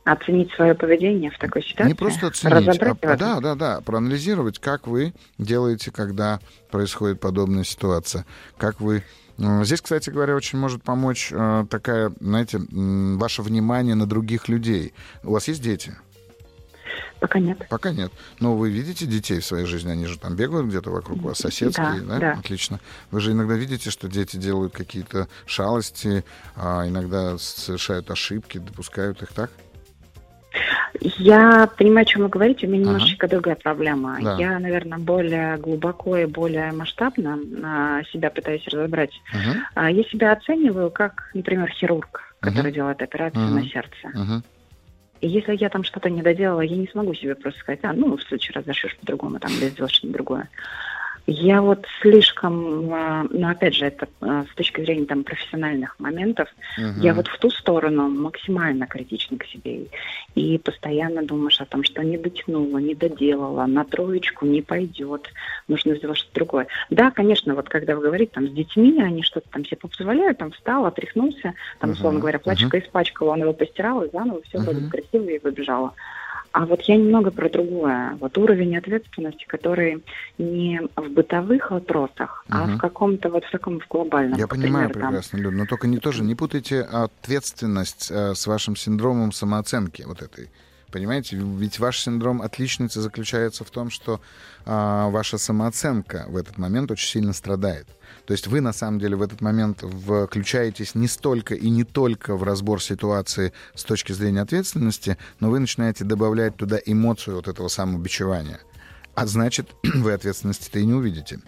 оценить 0.03 0.51
свое 0.53 0.75
поведение 0.75 1.31
в 1.31 1.37
такой 1.37 1.63
ситуации. 1.63 1.89
Не 1.89 1.95
просто 1.95 2.27
оценить, 2.27 2.79
а, 2.81 3.15
да, 3.15 3.39
да, 3.39 3.55
да, 3.55 3.81
проанализировать, 3.81 4.59
как 4.59 4.87
вы 4.87 5.13
делаете, 5.37 5.91
когда 5.91 6.39
происходит 6.71 7.19
подобная 7.19 7.63
ситуация, 7.63 8.25
как 8.57 8.81
вы 8.81 9.03
Здесь, 9.35 9.81
кстати 9.81 10.11
говоря, 10.11 10.35
очень 10.35 10.59
может 10.59 10.83
помочь 10.83 11.29
э, 11.31 11.65
такая, 11.67 12.13
знаете, 12.19 12.61
ваше 12.69 13.41
внимание 13.41 13.95
на 13.95 14.05
других 14.05 14.47
людей. 14.47 14.93
У 15.23 15.31
вас 15.31 15.47
есть 15.47 15.63
дети? 15.63 15.95
Пока 17.19 17.39
нет. 17.39 17.57
Пока 17.67 17.91
нет. 17.91 18.11
Но 18.39 18.55
вы 18.55 18.69
видите 18.69 19.07
детей 19.07 19.39
в 19.39 19.45
своей 19.45 19.65
жизни? 19.65 19.89
Они 19.89 20.05
же 20.05 20.19
там 20.19 20.35
бегают 20.35 20.67
где-то 20.67 20.91
вокруг 20.91 21.21
вас, 21.23 21.39
соседские, 21.39 22.01
да? 22.01 22.19
Да, 22.19 22.19
да. 22.19 22.31
Отлично. 22.33 22.79
Вы 23.09 23.21
же 23.21 23.31
иногда 23.31 23.55
видите, 23.55 23.89
что 23.89 24.07
дети 24.07 24.37
делают 24.37 24.73
какие-то 24.73 25.27
шалости, 25.47 26.23
а 26.55 26.87
иногда 26.87 27.37
совершают 27.39 28.11
ошибки, 28.11 28.59
допускают 28.59 29.23
их 29.23 29.33
так? 29.33 29.49
Я 31.01 31.67
понимаю, 31.77 32.03
о 32.03 32.05
чем 32.05 32.21
вы 32.23 32.29
говорите. 32.29 32.67
У 32.67 32.69
меня 32.69 32.83
ага. 32.83 32.91
немножечко 32.93 33.27
другая 33.27 33.55
проблема. 33.55 34.17
Да. 34.21 34.37
Я, 34.37 34.59
наверное, 34.59 34.99
более 34.99 35.57
глубоко 35.57 36.17
и 36.17 36.25
более 36.25 36.71
масштабно 36.71 37.39
а, 37.63 38.03
себя 38.11 38.29
пытаюсь 38.29 38.67
разобрать. 38.67 39.11
Ага. 39.75 39.87
Я 39.89 40.03
себя 40.03 40.31
оцениваю 40.33 40.91
как, 40.91 41.31
например, 41.33 41.69
хирург, 41.71 42.21
который 42.39 42.67
ага. 42.67 42.71
делает 42.71 43.01
операцию 43.01 43.43
ага. 43.43 43.55
на 43.55 43.65
сердце. 43.65 44.11
Ага. 44.13 44.41
И 45.21 45.27
если 45.27 45.55
я 45.55 45.69
там 45.69 45.83
что-то 45.83 46.09
не 46.09 46.21
доделала, 46.21 46.61
я 46.61 46.75
не 46.75 46.87
смогу 46.87 47.13
себе 47.13 47.35
просто 47.35 47.59
сказать, 47.61 47.79
а, 47.83 47.93
ну, 47.93 48.17
в 48.17 48.23
следующий 48.23 48.51
раз 48.51 48.65
зашьешь 48.65 48.97
по-другому, 48.97 49.39
там, 49.39 49.51
или 49.51 49.69
сделаешь 49.69 49.95
что-нибудь 49.95 50.17
другое. 50.17 50.49
Я 51.25 51.61
вот 51.61 51.85
слишком, 52.01 52.93
а, 52.93 53.25
ну 53.29 53.47
опять 53.47 53.75
же, 53.75 53.85
это 53.85 54.09
а, 54.19 54.43
с 54.43 54.55
точки 54.55 54.81
зрения 54.81 55.05
там 55.05 55.23
профессиональных 55.23 55.97
моментов, 55.97 56.49
uh-huh. 56.77 56.99
я 57.01 57.13
вот 57.13 57.27
в 57.27 57.39
ту 57.39 57.49
сторону 57.49 58.09
максимально 58.09 58.87
критична 58.87 59.37
к 59.37 59.45
себе 59.45 59.87
и 60.35 60.57
постоянно 60.57 61.23
думаешь 61.23 61.61
о 61.61 61.65
том, 61.65 61.83
что 61.85 62.03
не 62.03 62.17
дотянула, 62.17 62.79
не 62.79 62.93
доделала, 62.93 63.65
на 63.67 63.85
троечку 63.85 64.45
не 64.45 64.61
пойдет, 64.61 65.29
нужно 65.69 65.95
сделать 65.95 66.17
что-то 66.17 66.35
другое. 66.35 66.67
Да, 66.89 67.09
конечно, 67.09 67.55
вот 67.55 67.69
когда 67.69 67.95
вы 67.95 68.01
говорите 68.01 68.31
там 68.33 68.49
с 68.49 68.51
детьми, 68.51 69.01
они 69.01 69.23
что-то 69.23 69.47
там 69.49 69.63
себе 69.63 69.77
позволяют, 69.77 70.39
там 70.39 70.51
встал, 70.51 70.85
отряхнулся, 70.85 71.53
там, 71.79 71.91
uh-huh. 71.91 71.93
условно 71.93 72.19
говоря, 72.19 72.39
плачка 72.39 72.77
uh-huh. 72.77 72.85
испачкала, 72.85 73.31
он 73.31 73.41
его 73.41 73.53
постирал 73.53 74.03
и 74.03 74.11
заново 74.11 74.41
все 74.41 74.57
uh-huh. 74.57 74.63
вроде 74.63 74.89
красиво 74.89 75.29
и 75.29 75.39
выбежала. 75.39 75.93
А 76.53 76.67
вот 76.67 76.81
я 76.83 76.97
немного 76.97 77.31
про 77.31 77.49
другое. 77.49 78.15
Вот 78.19 78.37
уровень 78.37 78.77
ответственности, 78.77 79.43
который 79.47 80.03
не 80.37 80.81
в 80.95 81.09
бытовых 81.09 81.71
вопросах, 81.71 82.45
угу. 82.47 82.57
а 82.57 82.65
в 82.67 82.77
каком-то 82.77 83.29
вот 83.29 83.43
в 83.43 83.51
таком 83.51 83.79
в 83.79 83.87
глобальном. 83.87 84.37
Я 84.37 84.47
понимаю 84.47 84.87
например, 84.87 85.09
прекрасно, 85.09 85.39
там... 85.39 85.41
Люд, 85.41 85.53
но 85.55 85.65
только 85.65 85.87
не 85.87 85.97
тоже 85.97 86.23
не 86.23 86.35
путайте 86.35 86.81
ответственность 86.81 88.11
э, 88.11 88.35
с 88.35 88.45
вашим 88.45 88.75
синдромом 88.75 89.31
самооценки 89.31 90.03
вот 90.03 90.21
этой. 90.21 90.51
Понимаете, 90.93 91.37
ведь 91.37 91.79
ваш 91.79 91.99
синдром 91.99 92.43
отличницы 92.43 93.01
заключается 93.01 93.63
в 93.63 93.71
том, 93.71 93.89
что 93.89 94.21
э, 94.63 95.09
ваша 95.09 95.39
самооценка 95.39 96.27
в 96.29 96.37
этот 96.37 96.59
момент 96.59 96.91
очень 96.91 97.09
сильно 97.09 97.33
страдает. 97.33 97.87
То 98.27 98.33
есть 98.33 98.45
вы 98.45 98.61
на 98.61 98.73
самом 98.73 98.99
деле 98.99 99.15
в 99.15 99.23
этот 99.23 99.41
момент 99.41 99.81
включаетесь 99.81 100.93
не 100.93 101.07
столько 101.07 101.55
и 101.55 101.71
не 101.71 101.83
только 101.83 102.35
в 102.35 102.43
разбор 102.43 102.79
ситуации 102.79 103.53
с 103.73 103.83
точки 103.83 104.11
зрения 104.11 104.41
ответственности, 104.41 105.17
но 105.39 105.49
вы 105.49 105.57
начинаете 105.57 106.03
добавлять 106.03 106.57
туда 106.57 106.77
эмоцию 106.85 107.37
вот 107.37 107.47
этого 107.47 107.69
самобичевания. 107.69 108.59
А 109.15 109.25
значит, 109.25 109.71
вы 109.83 110.13
ответственности-то 110.13 110.77
и 110.77 110.85
не 110.85 110.93
увидите. 110.93 111.39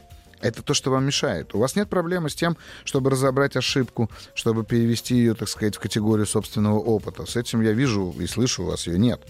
Это 0.45 0.61
то, 0.61 0.75
что 0.75 0.91
вам 0.91 1.05
мешает. 1.05 1.55
У 1.55 1.59
вас 1.59 1.75
нет 1.75 1.89
проблемы 1.89 2.29
с 2.29 2.35
тем, 2.35 2.55
чтобы 2.83 3.09
разобрать 3.09 3.55
ошибку, 3.55 4.11
чтобы 4.35 4.63
перевести 4.63 5.15
ее, 5.15 5.33
так 5.33 5.49
сказать, 5.49 5.75
в 5.75 5.79
категорию 5.79 6.27
собственного 6.27 6.77
опыта. 6.77 7.25
С 7.25 7.35
этим 7.35 7.61
я 7.61 7.71
вижу 7.71 8.13
и 8.19 8.27
слышу, 8.27 8.61
у 8.61 8.67
вас 8.67 8.85
ее 8.85 8.99
нет. 8.99 9.21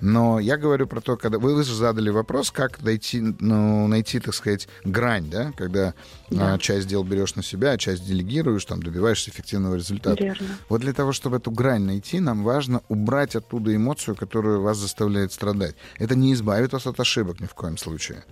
Но 0.00 0.40
я 0.40 0.56
говорю 0.56 0.86
про 0.86 1.02
то, 1.02 1.18
когда 1.18 1.38
вы, 1.38 1.54
вы 1.54 1.62
же 1.62 1.74
задали 1.74 2.08
вопрос, 2.08 2.50
как 2.50 2.82
дойти, 2.82 3.20
ну, 3.20 3.86
найти, 3.86 4.18
так 4.18 4.34
сказать, 4.34 4.66
грань, 4.82 5.28
да, 5.28 5.52
когда 5.58 5.92
да. 6.30 6.54
А, 6.54 6.58
часть 6.58 6.88
дел 6.88 7.04
берешь 7.04 7.34
на 7.34 7.42
себя, 7.42 7.72
а 7.72 7.76
часть 7.76 8.06
делегируешь, 8.06 8.64
там 8.64 8.82
добиваешься 8.82 9.28
эффективного 9.28 9.74
результата. 9.74 10.24
Верно. 10.24 10.46
Вот 10.70 10.80
для 10.80 10.94
того, 10.94 11.12
чтобы 11.12 11.36
эту 11.36 11.50
грань 11.50 11.82
найти, 11.82 12.18
нам 12.18 12.44
важно 12.44 12.80
убрать 12.88 13.36
оттуда 13.36 13.76
эмоцию, 13.76 14.16
которая 14.16 14.56
вас 14.56 14.78
заставляет 14.78 15.34
страдать. 15.34 15.74
Это 15.98 16.14
не 16.14 16.32
избавит 16.32 16.72
вас 16.72 16.86
от 16.86 16.98
ошибок 16.98 17.40
ни 17.40 17.46
в 17.46 17.52
коем 17.52 17.76
случае 17.76 18.24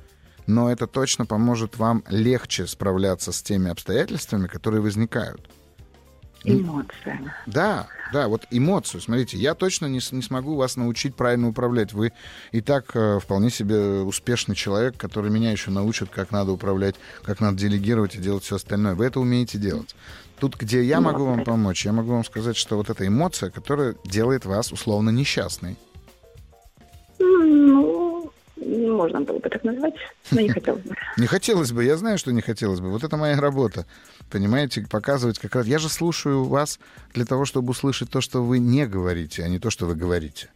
но 0.47 0.71
это 0.71 0.87
точно 0.87 1.27
поможет 1.27 1.77
вам 1.77 2.05
легче 2.09 2.67
справляться 2.67 3.33
с 3.33 3.43
теми 3.43 3.71
обстоятельствами, 3.71 4.47
которые 4.47 4.81
возникают. 4.81 5.51
Эмоции. 6.45 7.33
Да, 7.47 7.87
да, 8.15 8.29
вот 8.29 8.47
эмоцию. 8.51 9.03
Смотрите, 9.03 9.37
я 9.37 9.55
точно 9.55 9.87
не, 9.87 10.01
не 10.13 10.23
смогу 10.23 10.57
вас 10.57 10.77
научить 10.77 11.15
правильно 11.15 11.49
управлять. 11.49 11.93
Вы 11.93 12.13
и 12.51 12.63
так 12.63 12.97
э, 12.97 13.19
вполне 13.21 13.51
себе 13.51 14.01
успешный 14.01 14.55
человек, 14.55 14.97
который 14.97 15.31
меня 15.31 15.53
еще 15.53 15.71
научит, 15.71 16.09
как 16.09 16.31
надо 16.31 16.53
управлять, 16.53 16.95
как 17.23 17.41
надо 17.41 17.59
делегировать 17.59 18.15
и 18.15 18.19
делать 18.19 18.43
все 18.45 18.57
остальное. 18.57 18.95
Вы 18.95 19.05
это 19.05 19.21
умеете 19.21 19.59
делать. 19.59 19.95
Тут, 20.39 20.57
где 20.57 20.83
я 20.83 21.03
могу 21.03 21.27
вам 21.27 21.45
помочь, 21.45 21.85
я 21.85 21.93
могу 21.93 22.13
вам 22.13 22.25
сказать, 22.25 22.57
что 22.57 22.77
вот 22.77 22.89
эта 22.89 23.07
эмоция, 23.07 23.51
которая 23.51 23.95
делает 24.07 24.47
вас 24.47 24.73
условно 24.73 25.11
несчастной. 25.11 25.77
Ну, 27.19 28.10
можно 28.61 29.21
было 29.21 29.39
бы 29.39 29.49
так 29.49 29.65
назвать, 29.65 29.95
но 30.31 30.41
не 30.41 30.49
хотелось 30.49 30.83
бы. 30.83 30.95
Не 31.17 31.27
хотелось 31.27 31.73
бы, 31.73 31.85
я 31.85 31.97
знаю, 31.97 32.19
что 32.19 32.33
не 32.33 32.41
хотелось 32.41 32.81
бы. 32.81 32.91
Вот 32.91 33.05
это 33.05 33.17
моя 33.17 33.41
работа. 33.41 33.87
Понимаете, 34.31 34.87
показывать 34.89 35.39
как 35.39 35.55
раз... 35.55 35.67
Я 35.67 35.79
же 35.79 35.89
слушаю 35.89 36.45
вас 36.45 36.79
для 37.15 37.25
того, 37.25 37.45
чтобы 37.45 37.71
услышать 37.71 38.11
то, 38.11 38.21
что 38.21 38.43
вы 38.43 38.59
не 38.59 38.87
говорите, 38.87 39.43
а 39.43 39.49
не 39.49 39.59
то, 39.59 39.71
что 39.71 39.87
вы 39.87 39.95
говорите. 39.95 40.49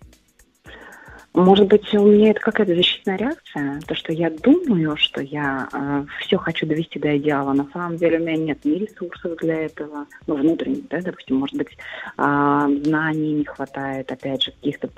Может 1.34 1.66
быть, 1.66 1.92
у 1.92 2.06
меня 2.06 2.30
это 2.30 2.38
какая-то 2.38 2.76
защитная 2.76 3.16
реакция, 3.16 3.80
то, 3.88 3.96
что 3.96 4.12
я 4.12 4.30
думаю, 4.30 4.96
что 4.96 5.20
я 5.20 5.68
э, 5.73 6.04
все 6.20 6.38
хочу 6.38 6.64
довести 6.64 7.00
до 7.00 7.18
идеала. 7.18 7.52
На 7.52 7.66
самом 7.73 7.96
деле 7.96 8.18
у 8.18 8.20
меня 8.20 8.37
нет 8.37 8.64
ни 8.64 8.75
ресурсов 8.75 9.37
для 9.38 9.64
этого, 9.64 10.06
ну, 10.28 10.37
внутренних, 10.37 10.87
да, 10.87 11.00
допустим, 11.00 11.38
может 11.38 11.56
быть, 11.56 11.70
э, 11.73 12.68
знаний 12.84 13.32
не 13.32 13.44
хватает, 13.44 14.12
опять 14.12 14.44
же, 14.44 14.52
каких-то 14.52 14.88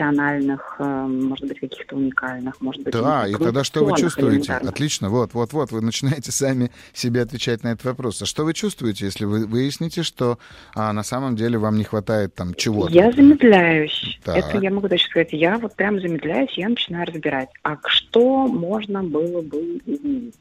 профессиональных, 0.00 0.76
э, 0.78 0.84
может 0.84 1.46
быть, 1.46 1.60
каких-то 1.60 1.96
уникальных, 1.96 2.60
может 2.60 2.82
быть... 2.82 2.92
Да, 2.92 3.26
и 3.26 3.34
тогда 3.34 3.64
что 3.64 3.84
вы 3.84 3.96
чувствуете? 3.96 4.54
Отлично, 4.54 5.10
вот, 5.10 5.34
вот, 5.34 5.52
вот, 5.52 5.72
вы 5.72 5.80
начинаете 5.80 6.32
сами 6.32 6.70
себе 6.92 7.22
отвечать 7.22 7.62
на 7.62 7.72
этот 7.72 7.84
вопрос. 7.84 8.22
А 8.22 8.26
что 8.26 8.44
вы 8.44 8.54
чувствуете, 8.54 9.04
если 9.04 9.24
вы 9.24 9.46
выясните, 9.46 10.02
что 10.02 10.38
а, 10.74 10.92
на 10.92 11.02
самом 11.02 11.36
деле 11.36 11.58
вам 11.58 11.76
не 11.76 11.84
хватает 11.84 12.34
там 12.34 12.54
чего-то? 12.54 12.92
Я 12.92 13.12
замедляюсь. 13.12 14.18
Так. 14.24 14.36
Это 14.36 14.58
я 14.58 14.70
могу 14.70 14.88
точно 14.88 15.08
сказать. 15.10 15.32
Я 15.32 15.58
вот 15.58 15.74
прям 15.76 16.00
замедляюсь, 16.00 16.50
я 16.56 16.68
начинаю 16.68 17.06
разбирать, 17.06 17.50
а 17.62 17.76
что 17.86 18.46
можно 18.46 19.02
было 19.02 19.42
бы 19.42 19.80
изменить. 19.84 20.34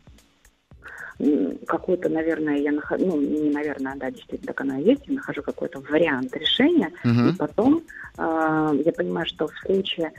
Какой-то, 1.67 2.07
наверное, 2.07 2.57
я 2.57 2.71
нахожу, 2.71 3.05
ну, 3.05 3.19
не 3.19 3.49
наверное, 3.49 3.95
да, 3.97 4.09
действительно, 4.09 4.47
так 4.47 4.61
оно 4.61 4.79
и 4.79 4.83
есть, 4.83 5.01
я 5.07 5.15
нахожу 5.15 5.41
какой-то 5.41 5.79
вариант 5.81 6.35
решения, 6.35 6.91
uh-huh. 7.03 7.31
и 7.31 7.35
потом 7.35 7.83
э, 8.17 8.81
я 8.85 8.91
понимаю, 8.93 9.25
что 9.25 9.47
в 9.47 9.57
случае 9.59 10.13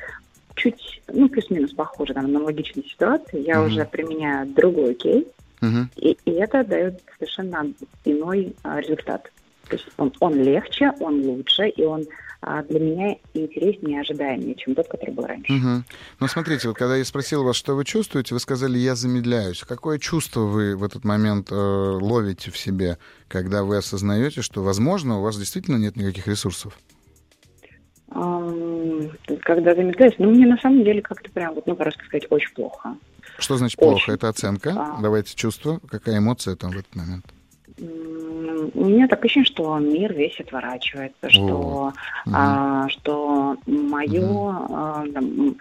чуть, 0.57 1.02
ну, 1.09 1.28
плюс-минус 1.30 1.73
похоже, 1.73 2.12
там, 2.12 2.26
аналогичной 2.26 2.85
ситуации, 2.85 3.40
я 3.40 3.54
uh-huh. 3.54 3.66
уже 3.66 3.85
применяю 3.87 4.47
другой 4.49 4.95
кейс, 4.95 5.25
uh-huh. 5.62 5.87
и, 5.97 6.19
и 6.26 6.30
это 6.33 6.64
дает 6.64 7.00
совершенно 7.19 7.73
иной 8.04 8.54
а, 8.62 8.80
результат. 8.80 9.33
То 9.69 9.76
есть 9.76 9.88
он, 9.97 10.12
он 10.21 10.35
легче, 10.35 10.92
он 11.00 11.23
лучше, 11.23 11.69
и 11.69 11.83
он 11.83 12.02
а, 12.02 12.30
для 12.43 12.81
меня 12.81 13.17
интереснее 13.35 13.99
и 13.99 14.01
ожидаемее, 14.01 14.55
чем 14.55 14.75
тот, 14.75 14.89
который 14.89 15.13
был 15.13 15.25
раньше. 15.27 15.53
Угу. 15.53 15.85
Ну, 16.21 16.27
смотрите, 16.27 16.69
вот 16.69 16.77
когда 16.77 16.97
я 16.97 17.05
спросил 17.05 17.45
вас, 17.45 17.57
что 17.57 17.75
вы 17.75 17.85
чувствуете, 17.85 18.35
вы 18.35 18.41
сказали, 18.41 18.79
я 18.79 18.95
замедляюсь. 18.95 19.63
Какое 19.63 19.99
чувство 19.99 20.41
вы 20.41 20.77
в 20.77 20.83
этот 20.83 21.05
момент 21.05 21.53
э, 21.53 21.55
ловите 21.55 22.51
в 22.51 22.57
себе, 22.57 22.99
когда 23.29 23.63
вы 23.63 23.76
осознаете, 23.76 24.41
что, 24.41 24.63
возможно, 24.63 25.19
у 25.19 25.23
вас 25.23 25.37
действительно 25.37 25.76
нет 25.76 25.97
никаких 25.97 26.26
ресурсов? 26.26 26.79
Когда 28.09 29.75
замедляюсь, 29.75 30.15
ну, 30.19 30.31
мне 30.31 30.47
на 30.47 30.57
самом 30.59 30.83
деле 30.83 31.00
как-то 31.00 31.31
прям, 31.31 31.55
вот, 31.55 31.67
ну, 31.67 31.76
по-русски 31.76 32.05
сказать, 32.07 32.26
очень 32.31 32.53
плохо. 32.55 32.97
Что 33.39 33.57
значит 33.57 33.79
очень. 33.81 33.91
плохо? 33.91 34.13
Это 34.13 34.29
оценка? 34.29 34.75
А... 34.76 35.00
Давайте 35.00 35.35
чувство. 35.37 35.81
Какая 35.89 36.19
эмоция 36.19 36.57
там 36.57 36.71
в 36.73 36.79
этот 36.79 36.95
момент? 36.95 37.26
У 37.80 38.84
меня 38.84 39.08
так 39.08 39.25
ощущение, 39.25 39.47
что 39.47 39.78
мир 39.78 40.12
весь 40.12 40.38
отворачивается, 40.40 41.30
что, 41.30 41.93
а, 42.32 42.88
что 42.88 43.56
мое, 43.66 44.66
а, 44.71 45.04
там, 45.12 45.56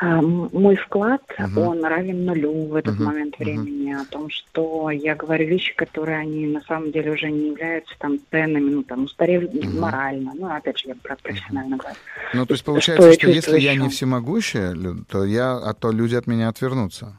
а, 0.00 0.20
мой 0.20 0.76
вклад, 0.76 1.22
угу. 1.38 1.60
он 1.60 1.84
равен 1.84 2.24
нулю 2.24 2.66
в 2.66 2.74
этот 2.74 2.94
угу. 2.96 3.04
момент 3.04 3.38
времени, 3.38 3.94
угу. 3.94 4.02
о 4.02 4.04
том, 4.06 4.30
что 4.30 4.90
я 4.90 5.14
говорю 5.14 5.46
вещи, 5.46 5.74
которые 5.74 6.18
они 6.18 6.46
на 6.46 6.60
самом 6.62 6.92
деле 6.92 7.12
уже 7.12 7.30
не 7.30 7.50
являются 7.50 7.94
там 7.98 8.18
ценными, 8.30 8.70
ну 8.70 8.82
там 8.82 9.04
устарели 9.04 9.46
угу. 9.46 9.80
морально, 9.80 10.32
ну 10.34 10.46
опять 10.46 10.78
же 10.78 10.88
я 10.88 10.94
про 10.94 11.16
профессионально 11.16 11.76
говорю. 11.76 11.96
Ну 12.34 12.46
то 12.46 12.54
есть 12.54 12.64
получается, 12.64 13.12
что, 13.12 13.20
что 13.20 13.30
если 13.30 13.58
я 13.58 13.74
не 13.74 13.88
всемогущая, 13.88 14.76
то 15.08 15.24
я, 15.24 15.56
а 15.56 15.74
то 15.74 15.90
люди 15.90 16.14
от 16.14 16.26
меня 16.26 16.48
отвернутся. 16.48 17.18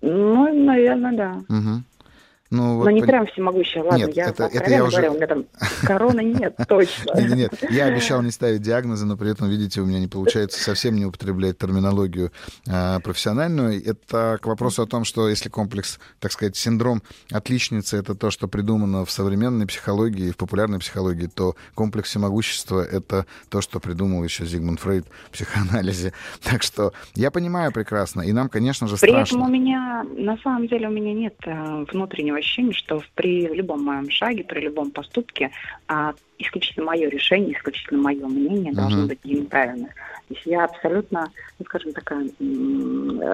Ну, 0.00 0.64
наверное, 0.66 1.16
да. 1.16 1.32
Угу. 1.48 1.82
Ну, 2.54 2.76
вот, 2.76 2.84
Но 2.84 2.90
не 2.92 3.00
пон... 3.00 3.08
прям 3.08 3.26
всемогущая, 3.26 3.82
ладно, 3.82 4.04
нет, 4.04 4.16
я 4.16 4.26
это, 4.28 4.44
это 4.44 4.70
я 4.70 4.84
уже... 4.84 4.98
говорю, 4.98 5.12
у 5.12 5.16
меня 5.16 5.26
там 5.26 5.44
короны 5.82 6.20
нет, 6.22 6.56
точно. 6.68 7.20
Нет, 7.20 7.34
нет, 7.34 7.70
я 7.70 7.86
обещал 7.86 8.22
не 8.22 8.30
ставить 8.30 8.62
диагнозы, 8.62 9.06
но 9.06 9.16
при 9.16 9.32
этом, 9.32 9.48
видите, 9.48 9.80
у 9.80 9.86
меня 9.86 9.98
не 9.98 10.06
получается 10.06 10.62
совсем 10.62 10.94
не 10.94 11.04
употреблять 11.04 11.58
терминологию 11.58 12.30
а, 12.70 13.00
профессиональную. 13.00 13.84
Это 13.84 14.38
к 14.40 14.46
вопросу 14.46 14.82
о 14.82 14.86
том, 14.86 15.04
что 15.04 15.28
если 15.28 15.48
комплекс, 15.48 15.98
так 16.20 16.30
сказать, 16.30 16.54
синдром 16.54 17.02
отличницы— 17.32 17.96
это 17.98 18.14
то, 18.14 18.30
что 18.30 18.46
придумано 18.46 19.04
в 19.04 19.10
современной 19.10 19.66
психологии, 19.66 20.30
в 20.30 20.36
популярной 20.36 20.78
психологии, 20.78 21.26
то 21.26 21.56
комплекс 21.74 22.08
всемогущества— 22.08 22.84
это 22.92 23.26
то, 23.48 23.62
что 23.62 23.80
придумал 23.80 24.22
еще 24.22 24.46
Зигмунд 24.46 24.78
Фрейд 24.78 25.06
в 25.28 25.30
психоанализе. 25.30 26.12
Так 26.44 26.62
что 26.62 26.92
я 27.14 27.30
понимаю 27.30 27.72
прекрасно, 27.72 28.20
и 28.20 28.32
нам, 28.32 28.48
конечно 28.48 28.86
же, 28.86 28.96
страшно. 28.96 29.24
При 29.24 29.28
этом 29.28 29.42
у 29.42 29.48
меня, 29.48 30.04
на 30.16 30.36
самом 30.38 30.68
деле, 30.68 30.88
у 30.88 30.90
меня 30.90 31.14
нет 31.14 31.34
э, 31.46 31.84
внутреннего 31.90 32.40
ощущение, 32.44 32.74
что 32.74 33.02
при 33.14 33.46
любом 33.48 33.82
моем 33.82 34.10
шаге, 34.10 34.44
при 34.44 34.60
любом 34.60 34.90
поступке 34.90 35.50
а, 35.88 36.14
исключительно 36.38 36.86
мое 36.86 37.08
решение, 37.08 37.56
исключительно 37.56 38.02
мое 38.02 38.26
мнение 38.26 38.72
uh-huh. 38.72 38.76
должно 38.76 39.06
быть 39.06 39.18
именно 39.24 39.46
правильным. 39.46 39.88
То 40.28 40.34
есть 40.34 40.46
я 40.46 40.64
абсолютно, 40.64 41.30
ну, 41.58 41.64
скажем, 41.66 41.92
такая, 41.92 42.28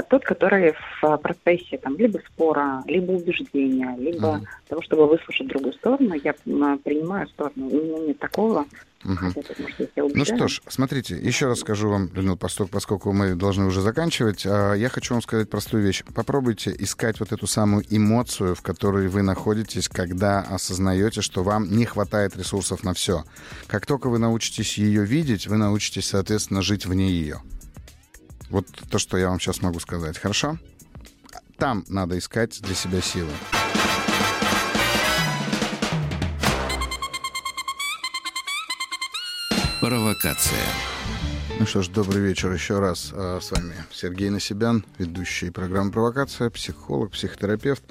тот, 0.09 0.25
который 0.25 0.75
в 1.01 1.16
процессе 1.18 1.79
там, 1.79 1.96
либо 1.96 2.18
спора, 2.18 2.83
либо 2.87 3.12
убеждения, 3.12 3.94
либо 3.99 4.27
uh-huh. 4.27 4.68
того, 4.68 4.83
чтобы 4.83 5.07
выслушать 5.07 5.49
другую 5.49 5.73
сторону, 5.75 6.14
я 6.14 6.33
принимаю 6.33 7.29
сторону. 7.29 7.68
У 7.68 7.77
меня 7.77 7.99
нет 8.09 8.18
такого, 8.18 8.66
Угу. 9.05 9.33
Ну 10.15 10.25
что 10.27 10.47
ж, 10.49 10.61
смотрите, 10.69 11.17
еще 11.17 11.47
раз 11.47 11.61
скажу 11.61 11.89
вам, 11.89 12.11
Людмила, 12.13 12.37
поскольку 12.37 13.13
мы 13.13 13.35
должны 13.35 13.65
уже 13.65 13.81
заканчивать, 13.81 14.45
а, 14.45 14.75
я 14.75 14.91
хочу 14.91 15.15
вам 15.15 15.23
сказать 15.23 15.49
простую 15.49 15.83
вещь. 15.83 16.05
Попробуйте 16.15 16.75
искать 16.79 17.19
вот 17.19 17.33
эту 17.33 17.47
самую 17.47 17.85
эмоцию, 17.89 18.55
в 18.55 18.61
которой 18.61 19.09
вы 19.09 19.23
находитесь, 19.23 19.89
когда 19.89 20.41
осознаете, 20.41 21.23
что 21.23 21.43
вам 21.43 21.71
не 21.75 21.87
хватает 21.87 22.37
ресурсов 22.37 22.85
на 22.85 22.93
все. 22.93 23.25
Как 23.69 23.87
только 23.87 24.11
вы 24.11 24.19
научитесь 24.19 24.77
ее 24.77 25.05
видеть, 25.07 25.47
вы 25.47 25.57
научитесь, 25.57 26.09
соответственно, 26.09 26.61
жить 26.61 26.85
вне 26.85 27.11
ее. 27.11 27.41
Вот 28.51 28.67
то, 28.91 28.99
что 28.99 29.17
я 29.17 29.29
вам 29.31 29.41
сейчас 29.41 29.63
могу 29.63 29.81
сказать. 29.81 30.19
Хорошо? 30.19 30.59
Там 31.57 31.85
надо 31.89 32.19
искать 32.19 32.61
для 32.61 32.75
себя 32.75 33.01
силы. 33.01 33.31
Провокация. 39.81 40.66
Ну 41.59 41.64
что 41.64 41.81
ж, 41.81 41.88
добрый 41.88 42.21
вечер 42.21 42.53
еще 42.53 42.81
раз. 42.81 43.12
А, 43.14 43.40
с 43.40 43.51
вами 43.51 43.73
Сергей 43.90 44.29
Насибян, 44.29 44.85
ведущий 44.99 45.49
программы 45.49 45.90
«Провокация», 45.90 46.51
психолог, 46.51 47.12
психотерапевт. 47.12 47.83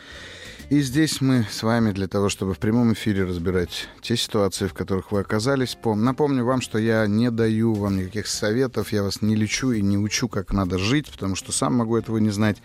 И 0.70 0.82
здесь 0.82 1.20
мы 1.20 1.48
с 1.50 1.64
вами 1.64 1.92
для 1.92 2.08
того, 2.08 2.30
чтобы 2.30 2.54
в 2.54 2.60
прямом 2.60 2.94
эфире 2.94 3.24
разбирать 3.24 3.90
те 4.04 4.16
ситуации, 4.16 4.68
в 4.68 4.76
которых 4.76 5.12
вы 5.12 5.22
оказались. 5.22 5.76
Напомню 5.84 6.46
вам, 6.46 6.62
что 6.62 6.78
я 6.78 7.08
не 7.08 7.32
даю 7.32 7.74
вам 7.74 7.98
никаких 7.98 8.28
советов, 8.28 8.94
я 8.94 9.02
вас 9.02 9.24
не 9.24 9.36
лечу 9.36 9.72
и 9.72 9.82
не 9.82 9.98
учу, 9.98 10.30
как 10.30 10.54
надо 10.54 10.78
жить, 10.78 11.10
потому 11.10 11.36
что 11.36 11.52
сам 11.52 11.74
могу 11.74 11.98
этого 11.98 12.20
не 12.20 12.30
знать. 12.30 12.58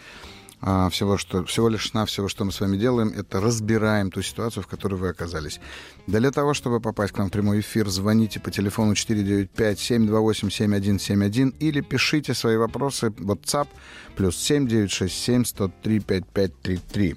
А, 0.60 0.88
всего, 0.88 1.18
что, 1.18 1.44
всего 1.44 1.68
лишь 1.68 1.92
на 1.92 2.06
всего, 2.06 2.28
что 2.28 2.44
мы 2.44 2.52
с 2.52 2.60
вами 2.60 2.76
делаем, 2.76 3.12
это 3.14 3.40
разбираем 3.40 4.10
ту 4.10 4.22
ситуацию, 4.22 4.62
в 4.62 4.66
которой 4.66 4.94
вы 4.94 5.08
оказались. 5.08 5.60
Для 6.06 6.30
того, 6.30 6.54
чтобы 6.54 6.80
попасть 6.80 7.12
к 7.12 7.18
нам 7.18 7.28
в 7.28 7.32
прямой 7.32 7.60
эфир, 7.60 7.88
звоните 7.88 8.40
по 8.40 8.50
телефону 8.50 8.94
495-728-7171 8.94 11.54
или 11.58 11.80
пишите 11.80 12.34
свои 12.34 12.56
вопросы 12.56 13.10
в 13.10 13.30
WhatsApp 13.30 13.68
плюс 14.16 14.36
7967 14.36 15.44
103 15.44 16.00
5533. 16.00 17.16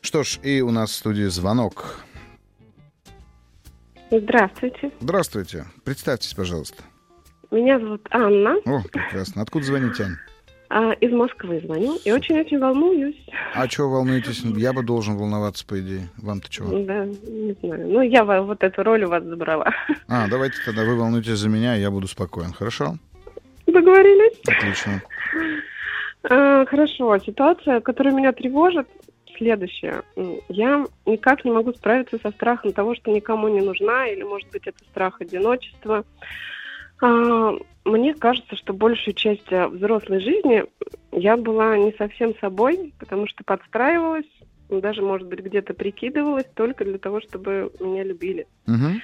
Что 0.00 0.22
ж, 0.22 0.38
и 0.42 0.62
у 0.62 0.70
нас 0.70 0.90
в 0.90 0.94
студии 0.94 1.26
звонок. 1.26 1.98
Здравствуйте. 4.10 4.90
Здравствуйте. 5.00 5.66
Представьтесь, 5.84 6.32
пожалуйста. 6.32 6.82
Меня 7.50 7.78
зовут 7.78 8.06
Анна. 8.10 8.56
О, 8.64 8.82
прекрасно. 8.82 9.42
Откуда 9.42 9.66
звоните, 9.66 10.04
Ань? 10.04 10.16
А, 10.70 10.92
из 10.92 11.10
Москвы 11.12 11.60
звоню 11.64 11.96
и 12.04 12.12
очень-очень 12.12 12.58
волнуюсь. 12.58 13.16
А 13.54 13.66
чего 13.68 13.88
волнуетесь? 13.88 14.42
Я 14.42 14.74
бы 14.74 14.82
должен 14.82 15.16
волноваться, 15.16 15.66
по 15.66 15.80
идее. 15.80 16.08
Вам-то 16.18 16.50
чего? 16.50 16.78
Да, 16.84 17.06
не 17.06 17.56
знаю. 17.62 17.88
Ну, 17.88 18.02
я 18.02 18.24
вот 18.24 18.62
эту 18.62 18.82
роль 18.82 19.04
у 19.04 19.08
вас 19.08 19.24
забрала. 19.24 19.72
А, 20.08 20.28
давайте 20.28 20.56
тогда 20.66 20.84
вы 20.84 20.96
волнуетесь 20.96 21.38
за 21.38 21.48
меня, 21.48 21.76
и 21.76 21.80
я 21.80 21.90
буду 21.90 22.06
спокоен. 22.06 22.52
Хорошо? 22.52 22.96
Договорились? 23.66 24.38
Отлично. 24.46 25.02
А, 26.24 26.66
хорошо. 26.66 27.18
Ситуация, 27.18 27.80
которая 27.80 28.14
меня 28.14 28.32
тревожит, 28.32 28.88
следующее. 29.38 30.02
Я 30.50 30.84
никак 31.06 31.46
не 31.46 31.50
могу 31.50 31.72
справиться 31.72 32.18
со 32.22 32.30
страхом 32.30 32.72
того, 32.72 32.94
что 32.94 33.10
никому 33.10 33.48
не 33.48 33.60
нужна, 33.60 34.06
или, 34.08 34.22
может 34.22 34.50
быть, 34.50 34.66
это 34.66 34.78
страх 34.90 35.20
одиночества. 35.22 36.04
А, 37.00 37.52
мне 37.84 38.14
кажется, 38.14 38.56
что 38.56 38.72
большую 38.72 39.14
часть 39.14 39.50
э, 39.50 39.66
взрослой 39.68 40.20
жизни 40.20 40.64
я 41.12 41.36
была 41.36 41.76
не 41.76 41.92
совсем 41.92 42.34
собой, 42.38 42.92
потому 42.98 43.26
что 43.26 43.44
подстраивалась, 43.44 44.26
даже, 44.68 45.02
может 45.02 45.26
быть, 45.28 45.40
где-то 45.40 45.74
прикидывалась 45.74 46.46
только 46.54 46.84
для 46.84 46.98
того, 46.98 47.20
чтобы 47.20 47.72
меня 47.80 48.04
любили. 48.04 48.46
Угу. 48.66 49.00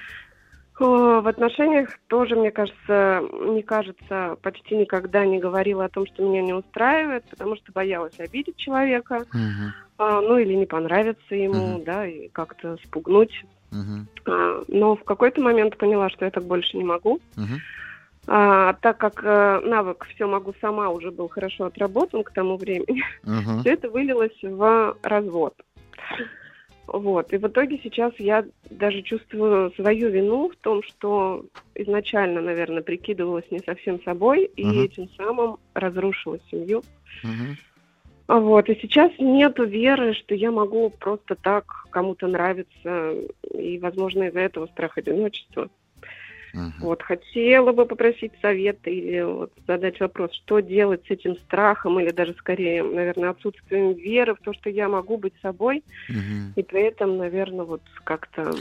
В 0.77 1.27
отношениях 1.29 1.89
тоже, 2.07 2.35
мне 2.35 2.51
кажется, 2.51 3.23
не 3.31 3.63
кажется, 3.63 4.35
почти 4.41 4.75
никогда 4.75 5.25
не 5.25 5.39
говорила 5.39 5.85
о 5.85 5.89
том, 5.89 6.05
что 6.05 6.21
меня 6.21 6.41
не 6.41 6.53
устраивает, 6.53 7.23
потому 7.29 7.55
что 7.55 7.71
боялась 7.71 8.19
обидеть 8.19 8.57
человека, 8.57 9.23
Угу. 9.33 9.71
а, 9.99 10.21
ну 10.21 10.37
или 10.37 10.53
не 10.53 10.65
понравиться 10.65 11.33
ему, 11.33 11.75
Мгм. 11.77 11.83
да, 11.85 12.05
и 12.05 12.27
как-то 12.27 12.75
спугнуть. 12.83 13.45
Угу. 13.71 14.31
А, 14.33 14.63
но 14.67 14.95
в 14.97 15.03
какой-то 15.05 15.41
момент 15.41 15.77
поняла, 15.77 16.09
что 16.09 16.25
я 16.25 16.31
так 16.31 16.43
больше 16.43 16.75
не 16.77 16.83
могу. 16.83 17.21
Угу. 17.37 17.55
А, 18.27 18.73
так 18.81 18.97
как 18.97 19.23
э, 19.23 19.59
навык 19.63 20.05
«все 20.15 20.25
могу 20.25 20.53
сама» 20.59 20.89
уже 20.89 21.11
был 21.11 21.27
хорошо 21.27 21.65
отработан 21.65 22.23
к 22.23 22.31
тому 22.31 22.57
времени, 22.57 23.03
Угу. 23.23 23.59
все 23.61 23.73
это 23.73 23.89
вылилось 23.89 24.37
в 24.41 24.97
развод. 25.03 25.53
Вот. 26.87 27.33
И 27.33 27.37
в 27.37 27.47
итоге 27.47 27.79
сейчас 27.83 28.13
я 28.19 28.45
даже 28.69 29.01
чувствую 29.01 29.71
свою 29.71 30.09
вину 30.09 30.49
в 30.49 30.55
том, 30.57 30.83
что 30.83 31.43
изначально, 31.73 32.41
наверное, 32.41 32.83
прикидывалась 32.83 33.49
не 33.51 33.59
совсем 33.61 34.01
собой 34.03 34.45
и 34.55 34.65
Мгм. 34.65 34.83
этим 34.83 35.09
самым 35.17 35.57
разрушила 35.73 36.39
семью. 36.51 36.83
А 38.27 38.39
Вот. 38.39 38.69
И 38.69 38.79
сейчас 38.81 39.11
нету 39.19 39.65
веры, 39.65 40.13
что 40.13 40.33
я 40.35 40.51
могу 40.51 40.89
просто 40.89 41.35
так 41.35 41.65
кому-то 41.91 42.27
нравиться. 42.27 43.13
И, 43.53 43.77
возможно, 43.79 44.23
из-за 44.23 44.39
этого 44.39 44.65
страх 44.67 44.97
одиночества. 44.97 45.69
Вот, 46.79 47.01
хотела 47.01 47.71
бы 47.71 47.85
попросить 47.85 48.31
совета 48.41 48.89
или 48.89 49.21
вот 49.21 49.51
задать 49.67 49.99
вопрос, 49.99 50.31
что 50.33 50.59
делать 50.59 51.01
с 51.07 51.11
этим 51.11 51.35
страхом 51.37 51.99
или 51.99 52.11
даже 52.11 52.33
скорее, 52.39 52.83
наверное, 52.83 53.31
отсутствием 53.31 53.93
веры 53.93 54.35
в 54.35 54.39
то, 54.39 54.53
что 54.53 54.69
я 54.69 54.87
могу 54.89 55.17
быть 55.17 55.33
собой, 55.41 55.83
и 56.55 56.63
при 56.63 56.81
этом, 56.83 57.17
наверное, 57.17 57.65
вот 57.65 57.81
как-то 58.03 58.53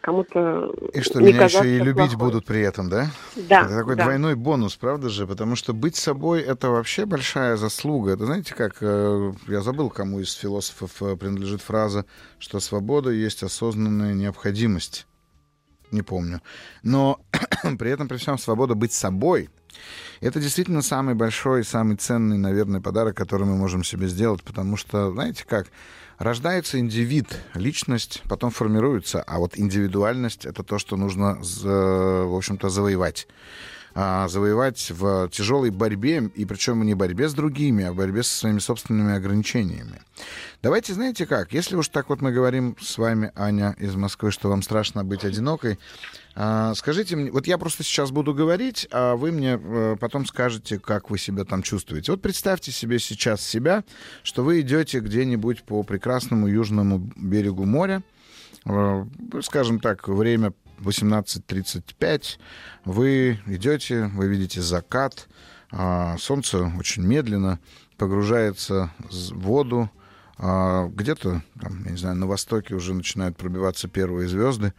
кому-то 0.00 0.74
И 0.94 1.00
что, 1.00 1.20
не 1.20 1.32
меня 1.32 1.44
еще 1.44 1.76
и 1.76 1.78
любить 1.78 2.10
плохой. 2.10 2.16
будут 2.16 2.44
при 2.44 2.60
этом, 2.60 2.88
да? 2.88 3.06
Да, 3.36 3.62
Это 3.66 3.78
такой 3.78 3.94
да. 3.96 4.02
двойной 4.02 4.34
бонус, 4.34 4.74
правда 4.76 5.08
же? 5.08 5.28
Потому 5.28 5.54
что 5.54 5.72
быть 5.72 5.94
собой— 5.94 6.40
это 6.42 6.70
вообще 6.70 7.06
большая 7.06 7.56
заслуга. 7.56 8.12
Это 8.14 8.26
знаете, 8.26 8.52
как... 8.52 8.78
э, 8.80 9.32
Я 9.46 9.60
забыл, 9.60 9.90
кому 9.90 10.18
из 10.18 10.32
философов 10.34 11.00
э, 11.02 11.16
принадлежит 11.16 11.62
фраза, 11.62 12.04
что 12.40 12.58
свобода 12.58 13.10
есть 13.10 13.44
осознанная 13.44 14.12
необходимость. 14.14 15.06
Не 15.92 16.02
помню. 16.02 16.40
Но 16.82 17.20
при 17.78 17.90
этом, 17.90 18.08
при 18.08 18.16
всем, 18.16 18.38
свобода 18.38 18.74
быть 18.74 18.92
собой— 18.92 19.50
это 20.20 20.40
действительно 20.40 20.82
самый 20.82 21.14
большой 21.14 21.64
самый 21.64 21.96
ценный, 21.96 22.38
наверное, 22.38 22.80
подарок, 22.80 23.16
который 23.16 23.46
мы 23.46 23.56
можем 23.56 23.84
себе 23.84 24.08
сделать. 24.08 24.42
Потому 24.42 24.76
что, 24.76 25.12
знаете 25.12 25.44
как, 25.46 25.68
рождается 26.18 26.78
индивид, 26.78 27.38
личность 27.54 28.22
потом 28.28 28.50
формируется, 28.50 29.22
а 29.22 29.38
вот 29.38 29.58
индивидуальность— 29.58 30.44
это 30.46 30.62
то, 30.62 30.78
что 30.78 30.96
нужно, 30.96 31.42
за- 31.42 32.24
в 32.26 32.34
общем-то, 32.36 32.68
завоевать 32.68 33.28
а, 33.94 34.28
завоевать 34.28 34.90
в 34.90 35.28
тяжелой 35.30 35.70
борьбе, 35.70 36.30
и 36.34 36.44
причем 36.44 36.84
не 36.84 36.94
борьбе 36.94 37.28
с 37.28 37.34
другими, 37.34 37.84
а 37.84 37.92
борьбе 37.92 38.22
со 38.22 38.36
своими 38.36 38.58
собственными 38.58 39.14
ограничениями. 39.14 40.00
Давайте, 40.62 40.94
знаете 40.94 41.26
как, 41.26 41.52
если 41.52 41.76
уж 41.76 41.88
так 41.88 42.08
вот 42.08 42.20
мы 42.20 42.32
говорим 42.32 42.76
с 42.80 42.98
вами, 42.98 43.32
Аня 43.34 43.74
из 43.78 43.94
Москвы, 43.94 44.30
что 44.30 44.48
вам 44.48 44.62
страшно 44.62 45.04
быть 45.04 45.24
одинокой, 45.24 45.78
а, 46.34 46.74
скажите 46.74 47.16
мне, 47.16 47.30
вот 47.30 47.46
я 47.46 47.58
просто 47.58 47.82
сейчас 47.82 48.10
буду 48.10 48.32
говорить, 48.32 48.88
а 48.90 49.16
вы 49.16 49.32
мне 49.32 49.60
э, 49.62 49.96
потом 50.00 50.24
скажете, 50.24 50.78
как 50.78 51.10
вы 51.10 51.18
себя 51.18 51.44
там 51.44 51.62
чувствуете. 51.62 52.12
Вот 52.12 52.22
представьте 52.22 52.72
себе 52.72 52.98
сейчас 52.98 53.44
себя, 53.44 53.84
что 54.22 54.42
вы 54.42 54.60
идете 54.60 55.00
где-нибудь 55.00 55.64
по 55.64 55.82
прекрасному 55.82 56.46
южному 56.46 57.10
берегу 57.16 57.64
моря, 57.64 58.02
Э, 58.64 59.04
скажем 59.40 59.80
так, 59.80 60.06
время 60.06 60.52
18.35, 60.82 62.38
вы 62.84 63.40
идете, 63.46 64.06
вы 64.14 64.28
видите 64.28 64.60
закат, 64.60 65.28
а, 65.70 66.16
солнце 66.18 66.72
очень 66.78 67.02
медленно 67.02 67.58
погружается 67.96 68.90
в 68.98 69.38
воду, 69.38 69.90
а, 70.38 70.88
где-то, 70.88 71.42
я 71.62 71.90
не 71.90 71.96
знаю, 71.96 72.16
на 72.16 72.26
востоке 72.26 72.74
уже 72.74 72.94
начинают 72.94 73.36
пробиваться 73.36 73.88
первые 73.88 74.28
звезды, 74.28 74.74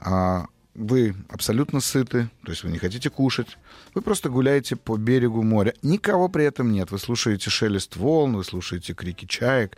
а 0.00 0.46
вы 0.74 1.14
абсолютно 1.28 1.80
сыты, 1.80 2.28
то 2.44 2.50
есть 2.50 2.64
вы 2.64 2.70
не 2.70 2.78
хотите 2.78 3.08
кушать, 3.08 3.58
вы 3.94 4.02
просто 4.02 4.28
гуляете 4.28 4.76
по 4.76 4.96
берегу 4.96 5.42
моря. 5.42 5.74
Никого 5.82 6.28
при 6.28 6.44
этом 6.44 6.72
нет. 6.72 6.90
Вы 6.90 6.98
слушаете 6.98 7.48
шелест 7.48 7.96
волн, 7.96 8.36
вы 8.36 8.44
слушаете 8.44 8.92
крики 8.92 9.24
чаек, 9.24 9.76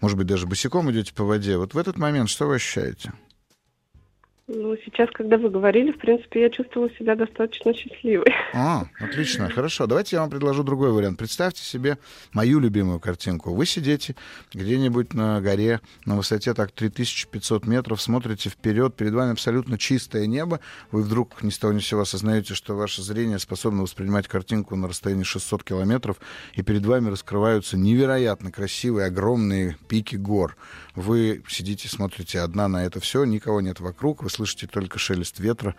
может 0.00 0.18
быть, 0.18 0.26
даже 0.26 0.46
босиком 0.46 0.90
идете 0.90 1.14
по 1.14 1.24
воде. 1.24 1.56
Вот 1.56 1.74
в 1.74 1.78
этот 1.78 1.96
момент 1.96 2.28
что 2.28 2.46
вы 2.46 2.56
ощущаете? 2.56 3.12
Ну, 4.48 4.76
сейчас, 4.84 5.08
когда 5.12 5.38
вы 5.38 5.50
говорили, 5.50 5.92
в 5.92 5.98
принципе, 5.98 6.42
я 6.42 6.50
чувствовала 6.50 6.90
себя 6.98 7.14
достаточно 7.14 7.72
счастливой. 7.74 8.26
А, 8.54 8.84
отлично, 9.00 9.48
хорошо. 9.48 9.86
Давайте 9.86 10.16
я 10.16 10.20
вам 10.20 10.30
предложу 10.30 10.62
другой 10.62 10.92
вариант. 10.92 11.18
Представьте 11.18 11.62
себе 11.62 11.96
мою 12.32 12.60
любимую 12.60 13.00
картинку. 13.00 13.54
Вы 13.54 13.64
сидите 13.64 14.14
где-нибудь 14.52 15.14
на 15.14 15.40
горе 15.40 15.80
на 16.04 16.16
высоте 16.16 16.52
так 16.52 16.70
3500 16.70 17.66
метров, 17.66 18.02
смотрите 18.02 18.50
вперед, 18.50 18.94
перед 18.94 19.14
вами 19.14 19.32
абсолютно 19.32 19.78
чистое 19.78 20.26
небо. 20.26 20.60
Вы 20.90 21.02
вдруг 21.02 21.42
ни 21.42 21.48
с 21.48 21.58
того 21.58 21.72
ни 21.72 21.78
с 21.78 21.86
сего 21.86 22.02
осознаете, 22.02 22.54
что 22.54 22.76
ваше 22.76 23.00
зрение 23.02 23.38
способно 23.38 23.82
воспринимать 23.82 24.28
картинку 24.28 24.76
на 24.76 24.86
расстоянии 24.86 25.24
600 25.24 25.64
километров, 25.64 26.18
и 26.54 26.62
перед 26.62 26.84
вами 26.84 27.08
раскрываются 27.08 27.78
невероятно 27.78 28.52
красивые, 28.52 29.06
огромные 29.06 29.78
пики 29.88 30.16
гор. 30.16 30.56
Вы 30.94 31.42
сидите, 31.48 31.88
смотрите 31.88 32.40
одна 32.40 32.68
на 32.68 32.84
это 32.84 33.00
все, 33.00 33.24
никого 33.24 33.62
нет 33.62 33.80
вокруг, 33.80 34.22
вы 34.22 34.28
слышите 34.32 34.66
только 34.66 34.98
шелест 34.98 35.38
ветра 35.38 35.76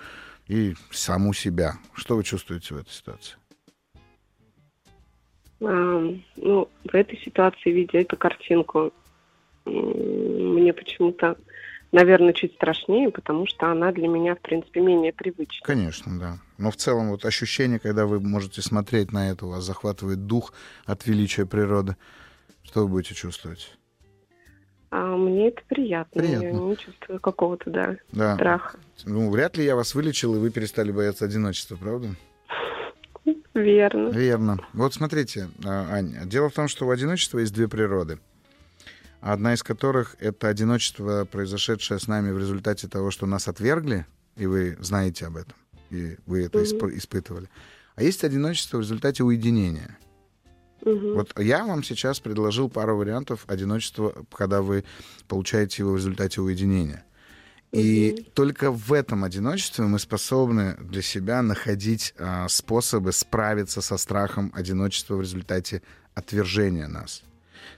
и 0.48 0.76
саму 0.92 1.34
себя. 1.34 1.74
Что 1.94 2.16
вы 2.16 2.24
чувствуете 2.24 2.76
в 2.76 2.78
этой 2.78 2.92
ситуации? 2.92 3.36
А, 5.62 6.16
ну, 6.36 6.70
в 6.84 6.94
этой 6.94 7.18
ситуации, 7.20 7.72
видя 7.72 8.00
эту 8.00 8.18
картинку, 8.18 8.92
мне 9.66 10.74
почему-то, 10.74 11.38
наверное, 11.92 12.34
чуть 12.34 12.54
страшнее, 12.54 13.10
потому 13.12 13.48
что 13.48 13.72
она 13.72 13.92
для 13.92 14.08
меня, 14.08 14.36
в 14.36 14.42
принципе, 14.42 14.82
менее 14.82 15.14
привычна. 15.14 15.66
Конечно, 15.66 16.20
да. 16.20 16.38
Но 16.58 16.70
в 16.70 16.76
целом 16.76 17.10
вот 17.10 17.26
ощущение, 17.26 17.80
когда 17.80 18.06
вы 18.06 18.20
можете 18.20 18.62
смотреть 18.62 19.12
на 19.12 19.32
это, 19.32 19.46
у 19.46 19.50
вас 19.50 19.64
захватывает 19.64 20.26
дух 20.26 20.54
от 20.86 21.06
величия 21.08 21.46
природы. 21.46 21.96
Что 22.64 22.82
вы 22.82 22.88
будете 22.90 23.16
чувствовать? 23.16 23.78
А 24.96 25.18
мне 25.18 25.48
это 25.48 25.60
приятно. 25.68 26.22
Приятно. 26.22 26.46
Я 26.46 26.52
не 26.52 26.78
чувствую 26.78 27.20
какого-то, 27.20 27.68
да, 27.72 27.98
Да. 28.12 28.36
страха. 28.36 28.78
Ну, 29.06 29.32
вряд 29.32 29.58
ли 29.58 29.66
я 29.66 29.76
вас 29.76 29.96
вылечил, 29.96 30.36
и 30.36 30.38
вы 30.38 30.52
перестали 30.52 30.92
бояться 30.92 31.26
одиночества, 31.26 31.78
правда? 31.78 32.10
Верно. 33.56 34.10
Верно. 34.10 34.60
Вот 34.74 34.94
смотрите, 34.94 35.50
а, 35.66 35.88
Аня, 35.96 36.26
дело 36.26 36.50
в 36.50 36.54
том, 36.54 36.68
что 36.68 36.86
у 36.86 36.92
одиночества 36.92 37.40
есть 37.40 37.56
две 37.56 37.68
природы. 37.68 38.20
Одна 39.20 39.56
из 39.56 39.64
которых— 39.64 40.16
это 40.20 40.48
одиночество, 40.48 41.26
произошедшее 41.26 42.00
с 42.00 42.08
нами 42.08 42.32
в 42.32 42.38
результате 42.38 42.88
того, 42.88 43.10
что 43.10 43.26
нас 43.26 43.48
отвергли, 43.48 44.06
и 44.36 44.46
вы 44.46 44.78
знаете 44.80 45.26
об 45.26 45.38
этом, 45.38 45.56
и 45.90 46.18
вы 46.28 46.46
это 46.46 46.60
исп- 46.62 46.96
испытывали. 46.96 47.48
А 47.96 48.04
есть 48.04 48.24
одиночество 48.24 48.78
в 48.78 48.82
результате 48.82 49.24
уединения. 49.24 49.98
Мгм. 50.86 51.14
Вот 51.14 51.40
я 51.40 51.64
вам 51.64 51.84
сейчас 51.84 52.20
предложил 52.20 52.70
пару 52.70 52.98
вариантов 52.98 53.46
одиночества, 53.48 54.14
когда 54.32 54.62
вы 54.62 54.84
получаете 55.28 55.84
его 55.84 55.94
в 55.94 55.98
результате 55.98 56.42
уединения. 56.42 57.06
И 57.72 58.28
только 58.36 58.72
в 58.72 58.94
этом 58.94 59.24
одиночестве 59.24 59.86
мы 59.86 59.98
способны 59.98 60.76
для 60.80 61.02
себя 61.02 61.42
находить 61.42 62.14
а, 62.20 62.48
способы 62.48 63.12
справиться 63.12 63.82
со 63.82 63.98
страхом 63.98 64.52
одиночества 64.54 65.16
в 65.16 65.22
результате 65.22 65.82
отвержения 66.14 66.88
нас. 66.88 67.24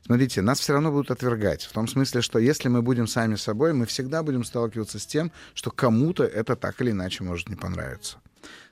Смотрите, 0.05 0.41
нас 0.41 0.59
все 0.59 0.73
равно 0.73 0.91
будут 0.91 1.11
отвергать. 1.11 1.63
В 1.63 1.71
том 1.71 1.87
смысле, 1.87 2.21
что 2.21 2.39
если 2.39 2.67
мы 2.67 2.81
будем 2.81 3.07
сами 3.07 3.35
собой, 3.35 3.71
мы 3.73 3.85
всегда 3.85 4.21
будем 4.21 4.43
сталкиваться 4.43 4.99
с 4.99 5.05
тем, 5.05 5.31
что 5.53 5.71
кому-то 5.71 6.25
это 6.25 6.57
так 6.57 6.81
или 6.81 6.91
иначе 6.91 7.23
может 7.23 7.49
не 7.49 7.55
понравиться. 7.55 8.17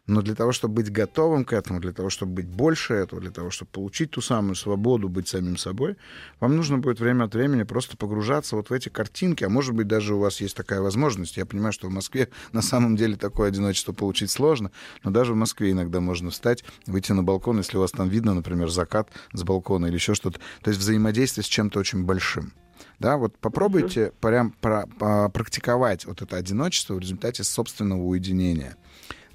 Но 0.05 0.21
для 0.21 0.35
того, 0.35 0.51
чтобы 0.51 0.75
быть 0.75 0.91
готовым 0.91 1.45
к 1.45 1.53
этому, 1.53 1.79
для 1.79 1.93
того, 1.93 2.09
чтобы 2.09 2.33
быть 2.33 2.47
больше 2.47 2.93
этого, 2.93 3.21
для 3.21 3.31
того, 3.31 3.49
чтобы 3.51 3.71
получить 3.71 4.11
ту 4.11 4.19
самую 4.19 4.55
свободу 4.55 5.07
быть 5.07 5.29
самим 5.29 5.55
собой, 5.55 5.95
вам 6.41 6.57
нужно 6.57 6.77
будет 6.77 6.99
время 6.99 7.23
от 7.23 7.33
времени 7.33 7.63
просто 7.63 7.95
погружаться 7.95 8.57
вот 8.57 8.69
в 8.69 8.73
эти 8.73 8.89
картинки, 8.89 9.45
а 9.45 9.49
может 9.49 9.73
быть, 9.73 9.87
даже 9.87 10.15
у 10.15 10.19
вас 10.19 10.41
есть 10.41 10.57
такая 10.57 10.81
возможность. 10.81 11.37
Я 11.37 11.45
понимаю, 11.45 11.71
что 11.71 11.87
в 11.87 11.91
Москве 11.91 12.27
на 12.51 12.61
самом 12.61 12.97
деле 12.97 13.15
такое 13.15 13.47
одиночество 13.47 13.93
получить 13.93 14.29
сложно, 14.29 14.71
но 15.05 15.11
даже 15.11 15.33
в 15.33 15.37
Москве 15.37 15.71
иногда 15.71 16.01
можно 16.01 16.31
встать, 16.31 16.65
выйти 16.85 17.13
на 17.13 17.23
балкон, 17.23 17.59
если 17.59 17.77
у 17.77 17.79
вас 17.79 17.91
там 17.91 18.09
видно, 18.09 18.33
например, 18.33 18.69
закат 18.69 19.09
с 19.31 19.43
балкона 19.43 19.85
или 19.85 19.93
еще 19.93 20.15
что-то. 20.15 20.39
То 20.61 20.69
есть 20.69 20.81
взаимодействие 20.81 21.45
с 21.45 21.47
чем-то 21.47 21.79
очень 21.79 22.03
большим. 22.03 22.51
Да, 22.99 23.17
вот 23.17 23.37
попробуйте 23.37 24.11
прям 24.19 24.51
по- 24.51 25.29
практиковать 25.33 26.05
вот 26.05 26.21
это 26.21 26.35
одиночество 26.37 26.95
в 26.95 26.99
результате 26.99 27.43
собственного 27.43 28.01
уединения. 28.01 28.75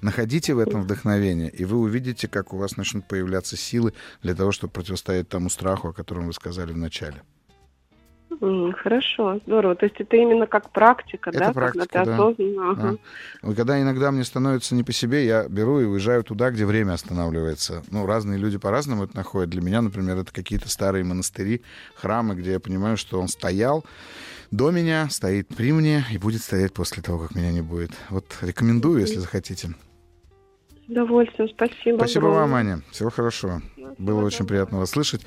Находите 0.01 0.53
в 0.53 0.59
этом 0.59 0.83
вдохновение, 0.83 1.49
и 1.49 1.65
вы 1.65 1.77
увидите, 1.77 2.27
как 2.27 2.53
у 2.53 2.57
вас 2.57 2.77
начнут 2.77 3.05
появляться 3.07 3.57
силы 3.57 3.93
для 4.23 4.33
того, 4.33 4.51
чтобы 4.51 4.71
противостоять 4.71 5.27
тому 5.27 5.49
страху, 5.49 5.89
о 5.89 5.93
котором 5.93 6.27
вы 6.27 6.33
сказали 6.33 6.71
в 6.71 6.77
начале. 6.77 7.21
Хорошо, 8.83 9.41
здорово. 9.45 9.75
То 9.75 9.85
есть 9.85 9.99
это 9.99 10.15
именно 10.15 10.45
как 10.45 10.71
практика, 10.71 11.29
Это 11.31 11.39
да? 11.39 11.51
практика, 11.53 11.87
Когда 11.87 12.03
ты 12.05 12.05
да. 12.05 12.15
осознанно. 12.15 12.71
ага. 12.71 12.97
Да. 13.41 13.53
Когда 13.53 13.81
иногда 13.81 14.11
мне 14.11 14.23
становится 14.23 14.75
не 14.75 14.83
по 14.83 14.93
себе, 14.93 15.25
я 15.25 15.47
беру 15.49 15.79
и 15.81 15.85
уезжаю 15.85 16.23
туда, 16.23 16.51
где 16.51 16.65
время 16.65 16.93
останавливается. 16.93 17.83
Ну, 17.91 18.05
разные 18.05 18.37
люди 18.37 18.57
по-разному 18.57 19.05
это 19.05 19.17
находят. 19.17 19.49
Для 19.49 19.61
меня, 19.61 19.81
например, 19.81 20.17
это 20.17 20.31
какие-то 20.31 20.69
старые 20.69 21.03
монастыри, 21.03 21.63
храмы, 21.95 22.35
где 22.35 22.53
я 22.53 22.59
понимаю, 22.59 22.97
что 22.97 23.19
он 23.19 23.27
стоял 23.27 23.83
до 24.51 24.71
меня, 24.71 25.09
стоит 25.09 25.47
при 25.49 25.73
мне 25.73 26.05
и 26.11 26.17
будет 26.17 26.41
стоять 26.41 26.73
после 26.73 27.03
того, 27.03 27.19
как 27.19 27.35
меня 27.35 27.51
не 27.51 27.61
будет. 27.61 27.91
Вот 28.09 28.25
рекомендую, 28.41 29.01
если 29.01 29.17
захотите. 29.17 29.73
Удовольствием, 30.89 31.49
спасибо. 31.49 31.97
Спасибо 31.97 32.25
вам, 32.25 32.35
огромное. 32.35 32.73
Аня. 32.73 32.81
Всего 32.89 33.11
хорошего. 33.11 33.61
Всего 33.75 33.93
Было 33.99 34.25
очень 34.25 34.47
приятно 34.47 34.79
вас 34.79 34.89
слышать. 34.89 35.21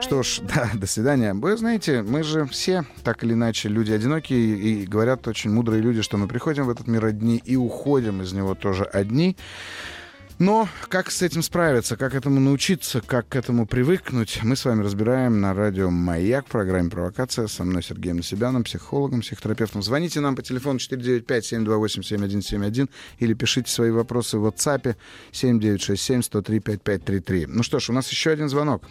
Что 0.00 0.22
ж, 0.22 0.40
да, 0.54 0.70
до 0.72 0.86
свидания. 0.86 1.34
Вы 1.34 1.56
знаете, 1.58 2.02
мы 2.02 2.22
же 2.22 2.46
все, 2.46 2.84
так 3.02 3.22
или 3.22 3.34
иначе, 3.34 3.68
люди 3.68 3.92
одинокие, 3.92 4.38
и 4.40 4.86
говорят 4.86 5.28
очень 5.28 5.50
мудрые 5.50 5.82
люди, 5.82 6.00
что 6.00 6.16
мы 6.16 6.26
приходим 6.26 6.64
в 6.64 6.70
этот 6.70 6.86
мир 6.86 7.04
одни 7.04 7.36
и 7.36 7.54
уходим 7.54 8.22
из 8.22 8.32
него 8.32 8.54
тоже 8.54 8.84
одни. 8.84 9.36
Но 10.40 10.66
как 10.88 11.12
с 11.12 11.22
этим 11.22 11.42
справиться, 11.42 11.96
как 11.96 12.12
этому 12.14 12.40
научиться, 12.40 13.00
как 13.00 13.28
к 13.28 13.36
этому 13.36 13.66
привыкнуть, 13.66 14.40
мы 14.42 14.56
с 14.56 14.64
вами 14.64 14.82
разбираем 14.82 15.40
на 15.40 15.54
радио 15.54 15.90
«Маяк» 15.90 16.46
в 16.46 16.48
программе 16.50 16.90
«Провокация» 16.90 17.46
со 17.46 17.62
мной 17.62 17.84
Сергеем 17.84 18.16
Насибяном, 18.16 18.64
психологом, 18.64 19.20
психотерапевтом. 19.20 19.80
Звоните 19.82 20.18
нам 20.20 20.34
по 20.34 20.42
телефону 20.42 20.80
495-728-7171 20.80 22.90
или 23.20 23.34
пишите 23.34 23.70
свои 23.70 23.92
вопросы 23.92 24.38
в 24.38 24.46
WhatsApp 24.46 24.96
7967-103-5533. 25.30 27.44
Ну 27.46 27.62
что 27.62 27.78
ж, 27.78 27.90
у 27.90 27.92
нас 27.92 28.10
еще 28.10 28.30
один 28.30 28.48
звонок. 28.48 28.82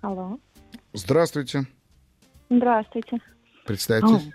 Алло. 0.00 0.40
Здравствуйте. 0.92 1.68
Здравствуйте. 2.50 3.18
Представьтесь. 3.64 4.28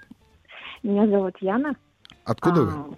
Меня 0.84 1.06
зовут 1.08 1.36
Яна. 1.42 1.76
Откуда 2.24 2.62
А, 2.62 2.64
вы? 2.64 2.96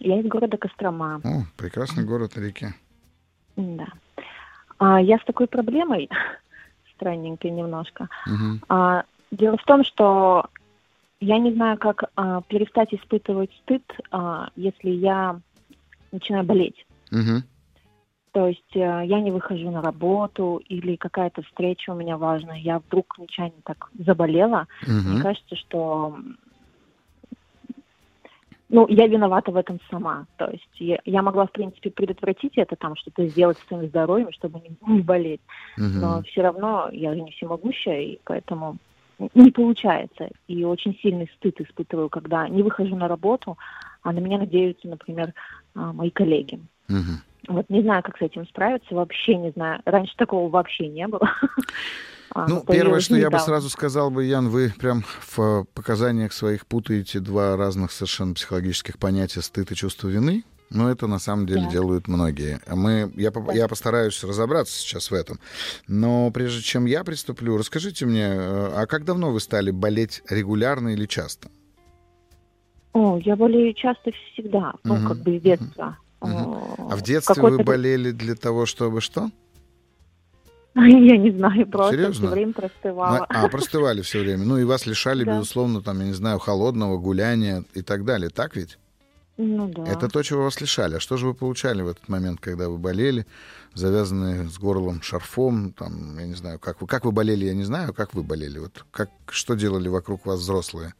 Я 0.00 0.20
из 0.20 0.26
города 0.26 0.56
Кострома. 0.56 1.20
О, 1.24 1.44
прекрасный 1.56 2.04
город 2.04 2.36
на 2.36 2.40
реке. 2.40 2.74
Да. 3.56 3.86
А, 4.78 5.00
я 5.00 5.18
с 5.18 5.24
такой 5.24 5.46
проблемой, 5.46 6.08
странненькой 6.96 7.50
немножко. 7.50 8.08
Мгм. 8.26 8.60
А, 8.68 9.04
дело 9.30 9.56
в 9.56 9.64
том, 9.64 9.84
что 9.84 10.46
я 11.20 11.38
не 11.38 11.52
знаю, 11.52 11.78
как 11.78 12.04
а, 12.16 12.42
перестать 12.42 12.92
испытывать 12.92 13.52
стыд, 13.62 13.84
а, 14.10 14.50
если 14.56 14.90
я 14.90 15.40
начинаю 16.12 16.44
болеть. 16.44 16.86
Мгм. 17.10 17.44
То 18.32 18.48
есть 18.48 18.74
э, 18.74 19.02
я 19.06 19.20
не 19.20 19.30
выхожу 19.30 19.70
на 19.70 19.80
работу 19.80 20.60
или 20.68 20.96
какая-то 20.96 21.42
встреча 21.42 21.90
у 21.90 21.94
меня 21.94 22.16
важная, 22.16 22.58
я 22.58 22.80
вдруг 22.80 23.16
нечаянно 23.16 23.62
так 23.64 23.88
заболела. 23.96 24.66
Мгм. 24.82 25.12
Мне 25.12 25.22
кажется, 25.22 25.54
что 25.54 26.18
ну, 28.68 28.86
я 28.88 29.06
виновата 29.06 29.50
в 29.50 29.56
этом 29.56 29.78
сама. 29.90 30.26
То 30.36 30.50
есть 30.50 30.80
я, 30.80 30.98
я 31.04 31.22
могла, 31.22 31.46
в 31.46 31.52
принципе, 31.52 31.90
предотвратить 31.90 32.56
это, 32.56 32.76
там, 32.76 32.96
что-то 32.96 33.26
сделать 33.28 33.58
с 33.58 33.68
своим 33.68 33.88
здоровьем, 33.88 34.32
чтобы 34.32 34.60
не, 34.60 34.76
не 34.86 35.00
болеть. 35.00 35.40
Мгм. 35.76 36.00
Но 36.00 36.22
все 36.22 36.42
равно 36.42 36.88
я 36.92 37.14
же 37.14 37.20
не 37.20 37.30
всемогущая, 37.32 38.00
и 38.00 38.20
поэтому 38.24 38.78
не 39.34 39.50
получается. 39.50 40.30
И 40.48 40.64
очень 40.64 40.98
сильный 41.00 41.30
стыд 41.36 41.60
испытываю, 41.60 42.08
когда 42.08 42.48
не 42.48 42.62
выхожу 42.62 42.96
на 42.96 43.08
работу, 43.08 43.56
а 44.02 44.12
на 44.12 44.18
меня 44.18 44.38
надеются, 44.38 44.88
например, 44.88 45.32
а, 45.74 45.92
мои 45.92 46.10
коллеги. 46.10 46.60
Мгм. 46.88 47.22
Вот 47.48 47.68
не 47.68 47.82
знаю, 47.82 48.02
как 48.02 48.16
с 48.16 48.22
этим 48.22 48.46
справиться, 48.46 48.94
вообще 48.94 49.36
не 49.36 49.50
знаю. 49.50 49.80
Раньше 49.84 50.16
такого 50.16 50.48
вообще 50.48 50.88
не 50.88 51.06
было. 51.06 51.30
А, 52.34 52.48
Ну, 52.48 52.64
первое, 52.66 52.98
что 53.00 53.14
я 53.16 53.30
бы 53.30 53.38
сразу 53.38 53.70
сказал 53.70 54.10
бы, 54.10 54.24
Ян, 54.24 54.48
вы 54.48 54.72
прям 54.76 55.02
в 55.02 55.38
э, 55.38 55.64
показаниях 55.72 56.32
своих 56.32 56.66
путаете 56.66 57.20
два 57.20 57.56
разных 57.56 57.92
совершенно 57.92 58.34
психологических 58.34 58.98
понятия 58.98 59.40
стыд 59.40 59.70
и 59.70 59.74
чувство 59.76 60.08
вины. 60.08 60.44
Но 60.70 60.90
это 60.90 61.06
на 61.06 61.20
самом 61.20 61.46
деле 61.46 61.62
Так. 61.62 61.70
делают 61.70 62.08
многие. 62.08 62.58
Мы, 62.66 63.12
я, 63.14 63.30
Так. 63.30 63.54
я 63.54 63.68
постараюсь 63.68 64.24
разобраться 64.24 64.76
сейчас 64.76 65.12
в 65.12 65.14
этом. 65.14 65.38
Но 65.86 66.30
прежде 66.32 66.62
чем 66.62 66.86
я 66.86 67.04
приступлю, 67.04 67.56
расскажите 67.56 68.04
мне, 68.06 68.24
э, 68.26 68.72
а 68.74 68.86
как 68.86 69.04
давно 69.04 69.30
вы 69.30 69.38
стали 69.38 69.70
болеть 69.70 70.22
регулярно 70.28 70.88
или 70.88 71.06
часто? 71.06 71.48
О, 72.94 73.18
я 73.18 73.36
болею 73.36 73.74
часто 73.74 74.10
всегда, 74.32 74.72
ну, 74.82 74.94
Мгм. 74.96 75.08
как 75.08 75.18
бы 75.18 75.38
с 75.38 75.42
детства. 75.42 75.98
О, 76.20 76.88
А 76.90 76.96
в 76.96 77.02
детстве 77.02 77.40
вы 77.42 77.58
болели 77.62 78.10
для 78.10 78.34
того, 78.34 78.66
чтобы 78.66 79.00
что? 79.00 79.30
Я 80.76 81.16
не 81.16 81.30
знаю, 81.30 81.66
просто 81.68 81.94
Серьезно? 81.94 82.26
все 82.26 82.34
время 82.34 82.52
простывала. 82.52 83.26
А, 83.28 83.48
простывали 83.48 84.02
все 84.02 84.20
время. 84.20 84.44
Ну 84.44 84.58
и 84.58 84.64
вас 84.64 84.86
лишали, 84.86 85.24
Да. 85.24 85.32
безусловно, 85.38 85.82
там, 85.82 86.00
я 86.00 86.06
не 86.06 86.12
знаю, 86.14 86.38
холодного, 86.38 86.98
гуляния 86.98 87.64
и 87.74 87.82
так 87.82 88.04
далее. 88.04 88.28
Так 88.30 88.56
ведь? 88.56 88.78
Ну 89.36 89.68
да. 89.68 89.84
Это 89.84 90.08
то, 90.08 90.22
чего 90.22 90.44
вас 90.44 90.60
лишали. 90.60 90.96
А 90.96 91.00
что 91.00 91.16
же 91.16 91.26
вы 91.26 91.34
получали 91.34 91.82
в 91.82 91.88
этот 91.88 92.08
момент, 92.08 92.40
когда 92.40 92.68
вы 92.68 92.78
болели, 92.78 93.26
завязанные 93.74 94.48
с 94.48 94.58
горлом 94.58 95.02
шарфом, 95.02 95.72
там, 95.72 96.18
я 96.18 96.26
не 96.26 96.34
знаю, 96.34 96.58
как 96.58 96.80
вы, 96.80 96.86
как 96.86 97.04
вы 97.04 97.12
болели, 97.12 97.44
я 97.46 97.54
не 97.54 97.64
знаю, 97.64 97.92
как 97.94 98.14
вы 98.14 98.22
болели. 98.22 98.58
Вот 98.58 98.84
как, 98.90 99.10
что 99.28 99.54
делали 99.54 99.88
вокруг 99.88 100.26
вас 100.26 100.40
взрослые? 100.40 100.94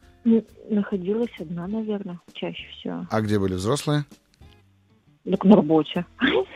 Находилась 0.69 1.29
одна, 1.39 1.67
наверное, 1.67 2.19
чаще 2.33 2.65
всего. 2.79 3.07
А 3.09 3.21
где 3.21 3.39
были 3.39 3.53
взрослые? 3.53 4.05
Так 5.29 5.43
на 5.43 5.55
работе. 5.55 6.05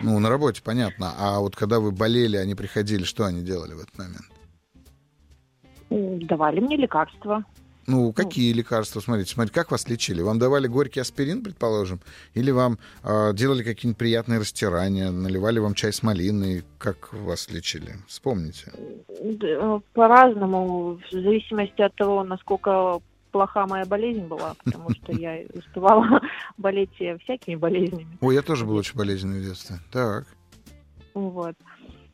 Ну, 0.01 0.19
на 0.19 0.29
работе, 0.29 0.61
понятно. 0.63 1.13
А 1.17 1.39
вот 1.39 1.55
когда 1.55 1.79
вы 1.79 1.91
болели, 1.91 2.37
они 2.37 2.55
приходили, 2.55 3.03
что 3.03 3.25
они 3.25 3.41
делали 3.41 3.73
в 3.73 3.79
этот 3.79 3.97
момент? 3.97 4.29
Давали 6.27 6.59
мне 6.59 6.77
лекарства. 6.77 7.43
Ну, 7.87 8.13
какие 8.13 8.53
лекарства? 8.53 8.99
Смотрите, 8.99 9.33
смотрите, 9.33 9.55
как 9.55 9.71
вас 9.71 9.89
лечили? 9.89 10.21
Вам 10.21 10.37
давали 10.37 10.67
горький 10.67 10.99
аспирин, 10.99 11.41
предположим? 11.43 11.99
Или 12.35 12.51
вам 12.51 12.77
а, 13.01 13.33
делали 13.33 13.63
какие-нибудь 13.63 13.97
приятные 13.97 14.39
растирания, 14.39 15.09
наливали 15.09 15.57
вам 15.57 15.73
чай 15.73 15.91
с 15.91 16.03
малиной? 16.03 16.63
Как 16.77 17.11
вас 17.11 17.49
лечили? 17.49 17.95
Вспомните. 18.07 18.71
Э, 19.07 19.79
По-разному, 19.93 20.99
в 21.09 21.11
зависимости 21.11 21.81
от 21.81 21.95
того, 21.95 22.23
насколько 22.23 22.99
плоха 23.39 23.65
моя 23.67 23.85
болезнь 23.85 24.27
была, 24.27 24.53
потому 24.65 24.89
что 24.89 25.13
я 25.13 25.45
успевала 25.53 26.19
болеть 26.57 26.91
всякими 27.23 27.55
болезнями. 27.55 28.17
Ой, 28.19 28.35
я 28.35 28.41
тоже 28.41 28.65
был 28.65 28.75
очень 28.75 28.97
болезненный 28.97 29.39
в 29.39 29.45
детстве. 29.45 29.77
Так. 29.91 30.27
Вот. 31.13 31.55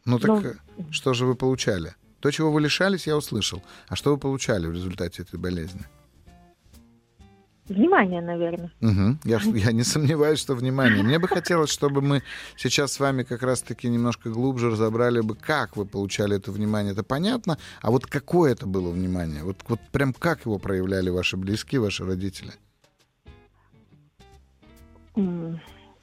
Ну 0.05 0.19
так 0.19 0.29
Ну, 0.29 0.49
э, 0.49 0.53
что 0.91 1.15
же 1.15 1.25
вы 1.25 1.33
получали? 1.33 1.95
То, 2.19 2.29
чего 2.29 2.51
вы 2.51 2.61
лишались, 2.61 3.07
я 3.07 3.17
услышал. 3.17 3.63
А 3.87 3.95
что 3.95 4.11
вы 4.11 4.19
получали 4.19 4.67
в 4.67 4.73
результате 4.73 5.23
этой 5.23 5.39
болезни? 5.39 5.81
Внимание, 7.67 8.21
наверное. 8.21 8.71
Мгм. 8.79 9.19
Я, 9.23 9.39
я 9.43 9.71
не 9.71 9.83
сомневаюсь, 9.83 10.39
что 10.39 10.53
внимание. 10.53 11.03
Мне 11.03 11.17
бы 11.17 11.27
хотелось, 11.27 11.71
чтобы 11.71 12.01
мы 12.01 12.21
сейчас 12.55 12.93
с 12.93 12.99
вами 12.99 13.23
как 13.23 13.41
раз-таки 13.41 13.89
немножко 13.89 14.29
глубже 14.29 14.69
разобрали 14.69 15.21
бы, 15.21 15.35
как 15.35 15.75
вы 15.75 15.85
получали 15.85 16.35
это 16.35 16.51
внимание. 16.51 16.93
Это 16.93 17.03
понятно. 17.03 17.57
А 17.81 17.89
вот 17.89 18.05
какое 18.05 18.51
это 18.51 18.67
было 18.67 18.91
внимание? 18.91 19.43
Вот, 19.43 19.57
вот 19.67 19.79
прям 19.91 20.13
как 20.13 20.45
его 20.45 20.59
проявляли 20.59 21.09
ваши 21.09 21.37
близкие, 21.37 21.81
ваши 21.81 22.05
родители? 22.05 22.51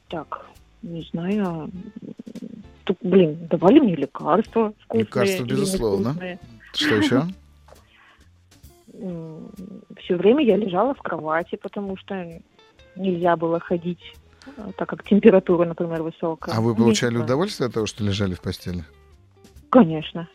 Так, 0.09 0.46
не 0.83 1.03
знаю. 1.12 1.70
тут, 2.85 2.98
блин, 3.03 3.46
давали 3.48 3.79
мне 3.79 3.94
лекарства 3.94 4.75
вкусные. 4.81 5.05
Лекарства, 5.05 5.44
безусловно. 5.44 6.09
невкусные. 6.09 6.38
Что 6.72 6.94
еще? 6.96 7.27
Все 9.98 10.16
время 10.16 10.44
я 10.44 10.56
лежала 10.56 10.94
в 10.94 10.98
кровати, 10.98 11.58
потому 11.60 11.96
что 11.96 12.40
нельзя 12.94 13.36
было 13.36 13.58
ходить, 13.58 14.00
э, 14.46 14.70
так 14.76 14.88
как 14.88 15.02
температура, 15.02 15.64
например, 15.64 16.02
высокая. 16.02 16.54
А 16.54 16.60
вы 16.60 16.76
получали 16.76 17.12
знаю. 17.12 17.24
удовольствие 17.24 17.66
от 17.66 17.74
того, 17.74 17.86
что 17.86 18.04
лежали 18.04 18.34
в 18.34 18.40
постели? 18.40 18.84
Конечно. 19.70 20.28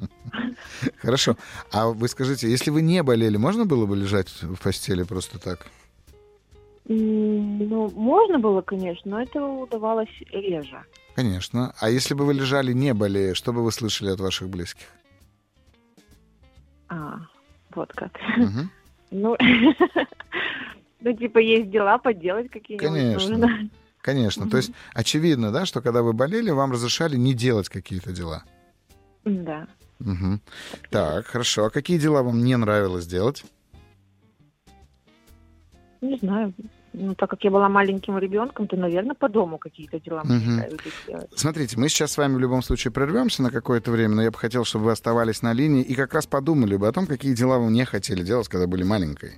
Хорошо. 0.98 1.36
А 1.72 1.88
вы 1.88 2.08
скажите, 2.08 2.50
если 2.50 2.70
вы 2.70 2.82
не 2.82 3.02
болели, 3.02 3.36
можно 3.38 3.64
было 3.64 3.86
бы 3.86 3.96
лежать 3.96 4.28
в 4.42 4.60
постели 4.62 5.02
просто 5.04 5.38
так? 5.38 5.66
Ну, 6.84 7.90
можно 7.94 8.38
было, 8.38 8.62
конечно, 8.62 9.12
но 9.12 9.22
это 9.22 9.42
удавалось 9.42 10.10
реже. 10.32 10.82
Конечно. 11.14 11.72
А 11.78 11.88
если 11.88 12.14
бы 12.14 12.26
вы 12.26 12.34
лежали 12.34 12.72
не 12.72 12.92
болея, 12.92 13.34
что 13.34 13.52
бы 13.52 13.62
вы 13.62 13.70
слышали 13.72 14.10
от 14.10 14.20
ваших 14.20 14.48
близких? 14.48 14.86
А, 16.90 17.20
вот 17.74 17.92
как. 17.94 18.12
Ну, 19.12 19.36
ну, 21.00 21.12
типа, 21.16 21.38
есть 21.38 21.68
дела 21.68 21.98
поделать 21.98 22.48
какие-нибудь 22.48 22.88
Конечно. 22.88 23.36
нужно. 23.36 23.70
Конечно. 24.00 24.48
То 24.48 24.56
есть 24.58 24.70
очевидно, 24.94 25.50
да, 25.50 25.66
что 25.66 25.82
когда 25.82 26.02
вы 26.02 26.12
болели, 26.12 26.50
вам 26.50 26.70
разрешали 26.70 27.16
не 27.16 27.34
делать 27.34 27.68
какие-то 27.68 28.12
дела. 28.12 28.44
Да. 29.24 29.66
Мгм. 29.98 30.40
Так, 30.90 31.26
хорошо. 31.26 31.64
А 31.64 31.70
какие 31.70 31.98
дела 31.98 32.22
вам 32.22 32.44
не 32.44 32.56
нравилось 32.56 33.08
делать? 33.08 33.44
Не 36.00 36.16
знаю. 36.18 36.54
Ну, 36.92 37.14
так 37.14 37.30
как 37.30 37.44
я 37.44 37.50
была 37.50 37.68
маленьким 37.68 38.18
ребенком, 38.18 38.66
то, 38.66 38.76
наверное, 38.76 39.14
по 39.14 39.28
дому 39.28 39.58
какие-то 39.58 40.00
дела 40.00 40.22
мне 40.24 40.44
нравились 40.44 40.80
делать. 41.06 41.30
Смотрите, 41.36 41.78
мы 41.78 41.88
сейчас 41.88 42.12
с 42.12 42.18
вами 42.18 42.34
в 42.34 42.40
любом 42.40 42.62
случае 42.62 42.92
прервемся 42.92 43.42
на 43.42 43.50
какое-то 43.50 43.92
время, 43.92 44.16
но 44.16 44.22
я 44.22 44.30
бы 44.30 44.38
хотел, 44.38 44.64
чтобы 44.64 44.86
вы 44.86 44.92
оставались 44.92 45.42
на 45.42 45.52
линии 45.52 45.82
и 45.82 45.94
как 45.94 46.14
раз 46.14 46.26
подумали 46.26 46.76
бы 46.76 46.88
о 46.88 46.92
том, 46.92 47.06
какие 47.06 47.32
дела 47.34 47.58
вы 47.58 47.70
не 47.70 47.84
хотели 47.84 48.24
делать, 48.24 48.48
когда 48.48 48.66
были 48.66 48.82
маленькой. 48.82 49.34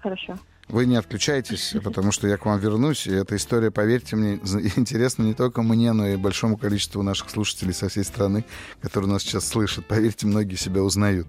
Хорошо. 0.00 0.36
Вы 0.68 0.86
не 0.86 0.96
отключайтесь, 0.96 1.74
потому 1.84 2.12
что 2.12 2.28
я 2.28 2.36
к 2.36 2.44
вам 2.44 2.58
вернусь, 2.58 3.06
и 3.06 3.12
эта 3.12 3.36
история, 3.36 3.70
поверьте 3.70 4.16
мне, 4.16 4.34
интересна 4.76 5.22
не 5.22 5.34
только 5.34 5.62
мне, 5.62 5.92
но 5.92 6.06
и 6.08 6.16
большому 6.16 6.58
количеству 6.58 7.02
наших 7.02 7.30
слушателей 7.30 7.72
со 7.72 7.88
всей 7.88 8.04
страны, 8.04 8.44
которые 8.82 9.10
нас 9.10 9.22
сейчас 9.22 9.48
слышат. 9.48 9.86
Поверьте, 9.86 10.26
многие 10.26 10.56
себя 10.56 10.82
узнают. 10.82 11.26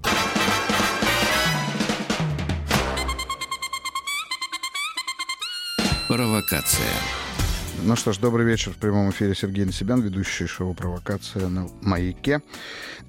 Провокация. 6.12 6.92
Ну 7.84 7.96
что 7.96 8.12
ж, 8.12 8.18
добрый 8.18 8.46
вечер. 8.46 8.74
В 8.74 8.76
прямом 8.76 9.12
эфире 9.12 9.34
Сергей 9.34 9.64
Насибян, 9.64 10.02
ведущий 10.02 10.46
шоу 10.46 10.74
«Провокация» 10.74 11.48
на 11.48 11.70
«Маяке». 11.82 12.42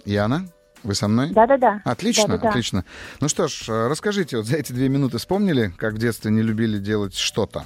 Яна, 0.07 0.49
вы 0.83 0.95
со 0.95 1.09
мной? 1.09 1.31
Да-да-да. 1.31 1.81
Отлично, 1.85 2.29
Да-да-да. 2.29 2.49
отлично. 2.51 2.85
Ну 3.21 3.29
что 3.29 3.49
ж, 3.49 3.69
э, 3.69 3.89
расскажите, 3.89 4.37
вот 4.39 4.47
за 4.47 4.57
эти 4.57 4.73
две 4.73 4.89
минуты 4.89 5.19
вспомнили, 5.19 5.73
как 5.77 5.95
в 5.95 5.99
детстве 5.99 6.31
не 6.31 6.43
любили 6.43 6.79
делать 6.79 7.15
что-то? 7.17 7.65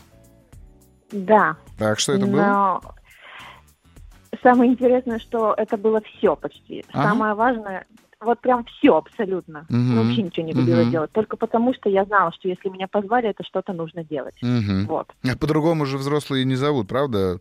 Да. 1.10 1.56
Так, 1.78 1.98
что 1.98 2.12
это 2.12 2.26
было? 2.26 2.40
Но 2.42 2.82
самое 4.42 4.70
интересное, 4.72 5.18
что 5.18 5.54
это 5.56 5.76
было 5.76 6.00
все 6.00 6.36
почти. 6.36 6.84
Ага. 6.92 7.10
Самое 7.10 7.34
важное, 7.34 7.86
вот 8.20 8.40
прям 8.40 8.64
все 8.64 8.96
абсолютно. 8.96 9.66
Ну, 9.68 10.04
вообще 10.04 10.22
ничего 10.22 10.46
не 10.46 10.52
любила 10.52 10.80
Мгм. 10.82 10.90
делать. 10.90 11.12
Только 11.12 11.36
потому, 11.36 11.74
что 11.74 11.88
я 11.90 12.04
знала, 12.04 12.32
что 12.32 12.48
если 12.48 12.68
меня 12.68 12.88
позвали, 12.88 13.28
это 13.28 13.44
что-то 13.44 13.72
нужно 13.72 14.04
делать. 14.04 14.36
Мгм. 14.42 14.86
Вот. 14.86 15.08
А 15.28 15.36
По-другому 15.36 15.86
же 15.86 15.98
взрослые 15.98 16.44
не 16.44 16.54
зовут, 16.54 16.88
правда? 16.88 17.40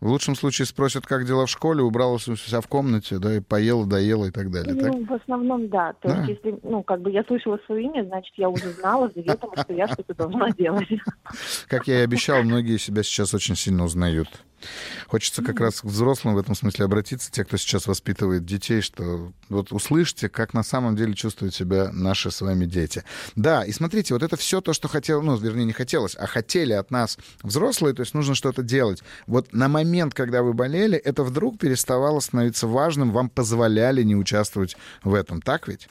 В 0.00 0.08
лучшем 0.08 0.34
случае 0.34 0.64
спросят, 0.66 1.06
как 1.06 1.26
дела 1.26 1.44
в 1.44 1.50
школе, 1.50 1.82
убралась 1.82 2.26
у 2.26 2.34
себя 2.36 2.62
в 2.62 2.68
комнате, 2.68 3.18
да, 3.18 3.36
и 3.36 3.40
поела, 3.40 3.84
доела 3.86 4.26
и 4.26 4.30
так 4.30 4.50
далее. 4.50 4.74
Так? 4.74 4.90
Ну, 4.92 5.04
в 5.04 5.12
основном, 5.12 5.68
да. 5.68 5.92
То 6.00 6.08
Да. 6.08 6.24
есть, 6.24 6.40
если, 6.42 6.58
ну, 6.62 6.82
как 6.82 7.02
бы 7.02 7.10
я 7.10 7.22
слышала 7.24 7.58
свое 7.66 7.84
имя, 7.84 8.04
значит, 8.04 8.32
я 8.36 8.48
уже 8.48 8.72
знала 8.72 9.10
заведомо, 9.14 9.52
что 9.62 9.72
я 9.74 9.88
что-то 9.88 10.14
должна 10.14 10.50
делать. 10.52 10.88
Как 11.68 11.86
я 11.86 12.00
и 12.00 12.04
обещал, 12.04 12.42
многие 12.42 12.78
себя 12.78 13.02
сейчас 13.02 13.34
очень 13.34 13.56
сильно 13.56 13.84
узнают. 13.84 14.28
Хочется 15.06 15.42
как 15.42 15.58
раз 15.58 15.80
к 15.80 15.84
взрослым 15.84 16.34
в 16.34 16.38
этом 16.38 16.54
смысле 16.54 16.84
обратиться, 16.84 17.32
те, 17.32 17.44
кто 17.44 17.56
сейчас 17.56 17.86
воспитывает 17.86 18.44
детей, 18.44 18.82
что 18.82 19.32
вот 19.48 19.72
услышьте, 19.72 20.28
как 20.28 20.52
на 20.52 20.62
самом 20.62 20.96
деле 20.96 21.14
чувствуют 21.14 21.54
себя 21.54 21.90
наши 21.94 22.30
с 22.30 22.42
вами 22.42 22.66
дети. 22.66 23.02
Да, 23.36 23.64
и 23.64 23.72
смотрите, 23.72 24.12
вот 24.12 24.22
это 24.22 24.36
все 24.36 24.60
то, 24.60 24.74
что 24.74 24.86
хотел, 24.86 25.22
ну, 25.22 25.34
вернее, 25.36 25.64
не 25.64 25.72
хотелось, 25.72 26.14
а 26.14 26.26
хотели 26.26 26.74
от 26.74 26.90
нас 26.90 27.18
взрослые, 27.42 27.94
то 27.94 28.00
есть 28.00 28.12
нужно 28.12 28.34
что-то 28.34 28.62
делать. 28.62 29.02
Вот 29.26 29.52
на 29.54 29.68
момент, 29.68 29.89
когда 30.14 30.42
вы 30.42 30.52
болели, 30.52 30.96
это 30.96 31.22
вдруг 31.22 31.58
переставало 31.58 32.20
становиться 32.20 32.66
важным, 32.66 33.12
вам 33.12 33.28
позволяли 33.28 34.02
не 34.02 34.16
участвовать 34.16 34.76
в 35.02 35.14
этом, 35.14 35.42
так 35.42 35.68
ведь? 35.68 35.88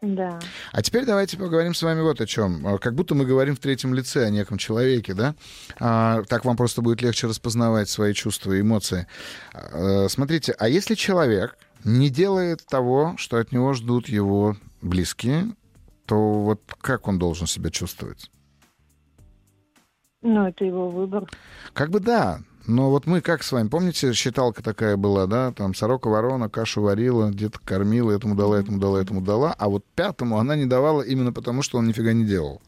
Да. 0.00 0.38
А 0.72 0.80
теперь 0.80 1.04
давайте 1.04 1.36
поговорим 1.36 1.74
с 1.74 1.82
вами 1.82 2.02
вот 2.02 2.20
о 2.20 2.26
чем. 2.26 2.64
А, 2.66 2.78
Как 2.78 2.94
будто 2.94 3.16
мы 3.16 3.24
говорим 3.24 3.56
в 3.56 3.58
третьем 3.58 3.94
лице 3.94 4.24
о 4.24 4.30
неком 4.30 4.56
человеке, 4.56 5.12
да? 5.12 5.34
А, 5.80 6.22
так 6.28 6.44
вам 6.44 6.56
просто 6.56 6.82
будет 6.82 7.02
легче 7.02 7.26
распознавать 7.26 7.88
свои 7.88 8.12
чувства 8.12 8.52
и 8.52 8.60
эмоции. 8.60 9.08
А, 9.52 10.06
смотрите, 10.08 10.54
а 10.56 10.68
если 10.68 10.94
человек 10.94 11.58
не 11.84 12.10
делает 12.10 12.64
того, 12.66 13.14
что 13.16 13.38
от 13.38 13.50
него 13.50 13.72
ждут 13.74 14.08
его 14.08 14.56
близкие, 14.82 15.48
то 16.06 16.16
вот 16.16 16.62
как 16.80 17.08
он 17.08 17.18
должен 17.18 17.48
себя 17.48 17.70
чувствовать? 17.70 18.30
Ну, 20.22 20.46
это 20.46 20.64
его 20.64 20.90
выбор. 20.90 21.28
Как 21.72 21.90
бы 21.90 22.00
да, 22.00 22.40
но 22.68 22.90
вот 22.90 23.06
мы 23.06 23.22
как 23.22 23.42
с 23.42 23.50
вами, 23.50 23.68
помните, 23.68 24.12
считалка 24.12 24.62
такая 24.62 24.98
была, 24.98 25.26
да, 25.26 25.52
там 25.52 25.74
сорока 25.74 26.08
ворона 26.08 26.50
кашу 26.50 26.82
варила, 26.82 27.30
где-то 27.30 27.58
кормила, 27.64 28.12
этому 28.12 28.34
дала, 28.34 28.60
этому 28.60 28.78
дала, 28.78 29.00
этому 29.00 29.22
дала, 29.22 29.54
а 29.58 29.68
вот 29.68 29.84
пятому 29.94 30.38
она 30.38 30.54
не 30.54 30.66
давала 30.66 31.00
именно 31.00 31.32
потому, 31.32 31.62
что 31.62 31.78
он 31.78 31.88
нифига 31.88 32.12
не 32.12 32.26
делал. 32.26 32.60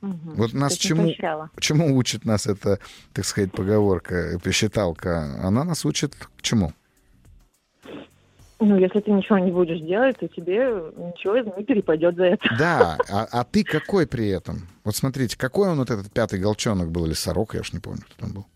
Мгм. 0.00 0.34
Вот 0.36 0.54
нас 0.54 0.74
чему, 0.74 1.04
поощряла. 1.04 1.50
чему 1.60 1.94
учит 1.96 2.24
нас 2.24 2.46
эта, 2.46 2.78
так 3.12 3.26
сказать, 3.26 3.52
поговорка, 3.52 4.38
считалка? 4.50 5.38
Она 5.42 5.64
нас 5.64 5.84
учит 5.84 6.14
к 6.14 6.42
чему? 6.42 6.72
Ну, 8.60 8.78
если 8.78 9.00
ты 9.00 9.10
ничего 9.10 9.38
не 9.38 9.50
будешь 9.50 9.80
делать, 9.80 10.18
то 10.18 10.28
тебе 10.28 10.60
ничего 10.96 11.38
не 11.38 11.64
перепадет 11.64 12.16
за 12.16 12.24
это. 12.24 12.48
Да, 12.58 12.98
а, 13.10 13.28
а 13.30 13.44
ты 13.44 13.64
какой 13.64 14.06
при 14.06 14.28
этом? 14.28 14.66
Вот 14.84 14.96
смотрите, 14.96 15.36
какой 15.36 15.68
он 15.68 15.78
вот 15.78 15.90
этот 15.90 16.10
пятый 16.10 16.40
голчонок 16.40 16.90
был, 16.90 17.04
или 17.04 17.12
сорока, 17.12 17.58
я 17.58 17.60
уж 17.60 17.74
не 17.74 17.80
помню, 17.80 18.00
кто 18.08 18.24
там 18.24 18.32
был. 18.32 18.46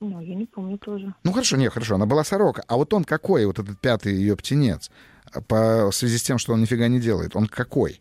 Ну, 0.00 0.20
я 0.20 0.34
не 0.34 0.46
помню 0.46 0.78
тоже. 0.78 1.14
Ну 1.24 1.32
хорошо, 1.32 1.56
не, 1.56 1.68
хорошо, 1.68 1.96
она 1.96 2.06
была 2.06 2.24
сорока. 2.24 2.62
А 2.68 2.76
вот 2.76 2.92
он 2.94 3.04
какой, 3.04 3.44
вот 3.44 3.58
этот 3.58 3.78
пятый 3.80 4.14
ее 4.14 4.34
птенец? 4.36 4.90
По 5.46 5.90
в 5.90 5.94
связи 5.94 6.16
с 6.16 6.22
тем, 6.22 6.38
что 6.38 6.54
он 6.54 6.60
нифига 6.62 6.88
не 6.88 7.00
делает, 7.00 7.36
он 7.36 7.46
какой? 7.46 8.00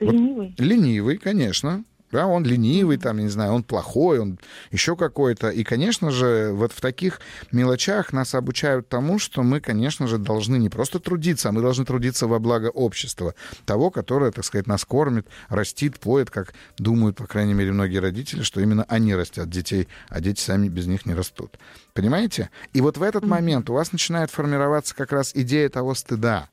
Вот- 0.00 0.12
Ленивый. 0.12 0.54
Ленивый, 0.58 1.18
конечно. 1.18 1.84
Да, 2.12 2.26
он 2.26 2.44
ленивый, 2.44 2.98
там, 2.98 3.16
я 3.18 3.24
не 3.24 3.28
знаю, 3.28 3.52
он 3.52 3.62
плохой, 3.64 4.20
он 4.20 4.38
еще 4.70 4.96
какой-то. 4.96 5.48
И, 5.50 5.64
конечно 5.64 6.10
же, 6.10 6.52
вот 6.52 6.72
в 6.72 6.80
таких 6.80 7.20
мелочах 7.50 8.12
нас 8.12 8.34
обучают 8.34 8.88
тому, 8.88 9.18
что 9.18 9.42
мы, 9.42 9.60
конечно 9.60 10.06
же, 10.06 10.18
должны 10.18 10.56
не 10.56 10.68
просто 10.68 11.00
трудиться, 11.00 11.48
а 11.48 11.52
мы 11.52 11.62
должны 11.62 11.84
трудиться 11.84 12.28
во 12.28 12.38
благо 12.38 12.66
общества, 12.68 13.34
того, 13.64 13.90
которое, 13.90 14.30
так 14.30 14.44
сказать, 14.44 14.66
нас 14.66 14.84
кормит, 14.84 15.26
растит, 15.48 15.98
поет, 15.98 16.30
как 16.30 16.54
думают, 16.78 17.16
по 17.16 17.26
крайней 17.26 17.54
мере, 17.54 17.72
многие 17.72 17.98
родители, 17.98 18.42
что 18.42 18.60
именно 18.60 18.84
они 18.88 19.14
растят 19.14 19.50
детей, 19.50 19.88
а 20.08 20.20
дети 20.20 20.40
сами 20.40 20.68
без 20.68 20.86
них 20.86 21.06
не 21.06 21.14
растут. 21.14 21.58
Понимаете? 21.92 22.50
И 22.72 22.80
вот 22.80 22.98
в 22.98 23.02
этот 23.02 23.24
момент 23.24 23.68
у 23.70 23.74
вас 23.74 23.90
начинает 23.90 24.30
формироваться 24.30 24.94
как 24.94 25.12
раз 25.12 25.32
идея 25.34 25.68
того 25.68 25.94
стыда. 25.94 26.48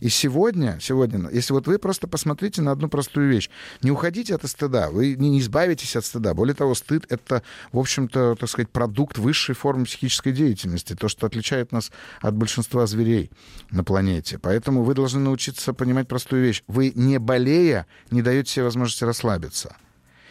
И 0.00 0.10
сегодня, 0.10 0.78
сегодня, 0.80 1.30
если 1.30 1.54
вот 1.54 1.66
вы 1.66 1.78
просто 1.78 2.06
посмотрите 2.06 2.60
на 2.60 2.72
одну 2.72 2.88
простую 2.88 3.30
вещь, 3.30 3.48
не 3.82 3.90
уходите 3.90 4.34
от 4.34 4.46
стыда, 4.46 4.90
вы 4.90 5.14
не 5.14 5.40
избавитесь 5.40 5.96
от 5.96 6.04
стыда. 6.04 6.34
Более 6.34 6.54
того, 6.54 6.74
стыд— 6.74 7.06
это, 7.08 7.42
в 7.72 7.78
общем-то, 7.78 8.36
так 8.36 8.48
сказать, 8.48 8.68
продукт 8.68 9.16
высшей 9.16 9.54
формы 9.54 9.86
психической 9.86 10.32
деятельности, 10.32 10.94
то, 10.94 11.08
что 11.08 11.26
отличает 11.26 11.72
нас 11.72 11.90
от 12.20 12.34
большинства 12.34 12.86
зверей 12.86 13.30
на 13.70 13.84
планете. 13.84 14.38
Поэтому 14.38 14.82
вы 14.82 14.94
должны 14.94 15.20
научиться 15.20 15.72
понимать 15.72 16.08
простую 16.08 16.42
вещь. 16.42 16.62
Вы, 16.66 16.92
не 16.94 17.18
болея, 17.18 17.86
не 18.10 18.20
даете 18.20 18.52
себе 18.52 18.64
возможности 18.64 19.04
расслабиться. 19.04 19.76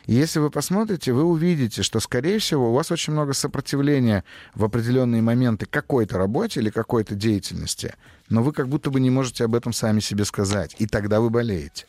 Если 0.08 0.40
вы 0.40 0.52
посмотрите, 0.52 1.14
вы 1.14 1.24
увидите, 1.24 1.82
что, 1.82 2.00
скорее 2.00 2.38
всего, 2.38 2.70
у 2.70 2.74
вас 2.74 2.92
очень 2.92 3.14
много 3.14 3.34
сопротивления 3.34 4.24
в 4.54 4.64
определенные 4.64 5.22
моменты 5.22 5.66
какой-то 5.66 6.18
работе 6.18 6.60
или 6.60 6.70
какой-то 6.70 7.16
деятельности, 7.16 7.96
но 8.30 8.44
вы 8.44 8.54
как 8.54 8.68
будто 8.68 8.92
бы 8.92 9.00
не 9.00 9.10
можете 9.10 9.46
об 9.46 9.56
этом 9.56 9.74
сами 9.74 10.00
себе 10.00 10.26
сказать, 10.26 10.76
и 10.78 10.86
тогда 10.86 11.22
вы 11.22 11.32
болеете. 11.32 11.88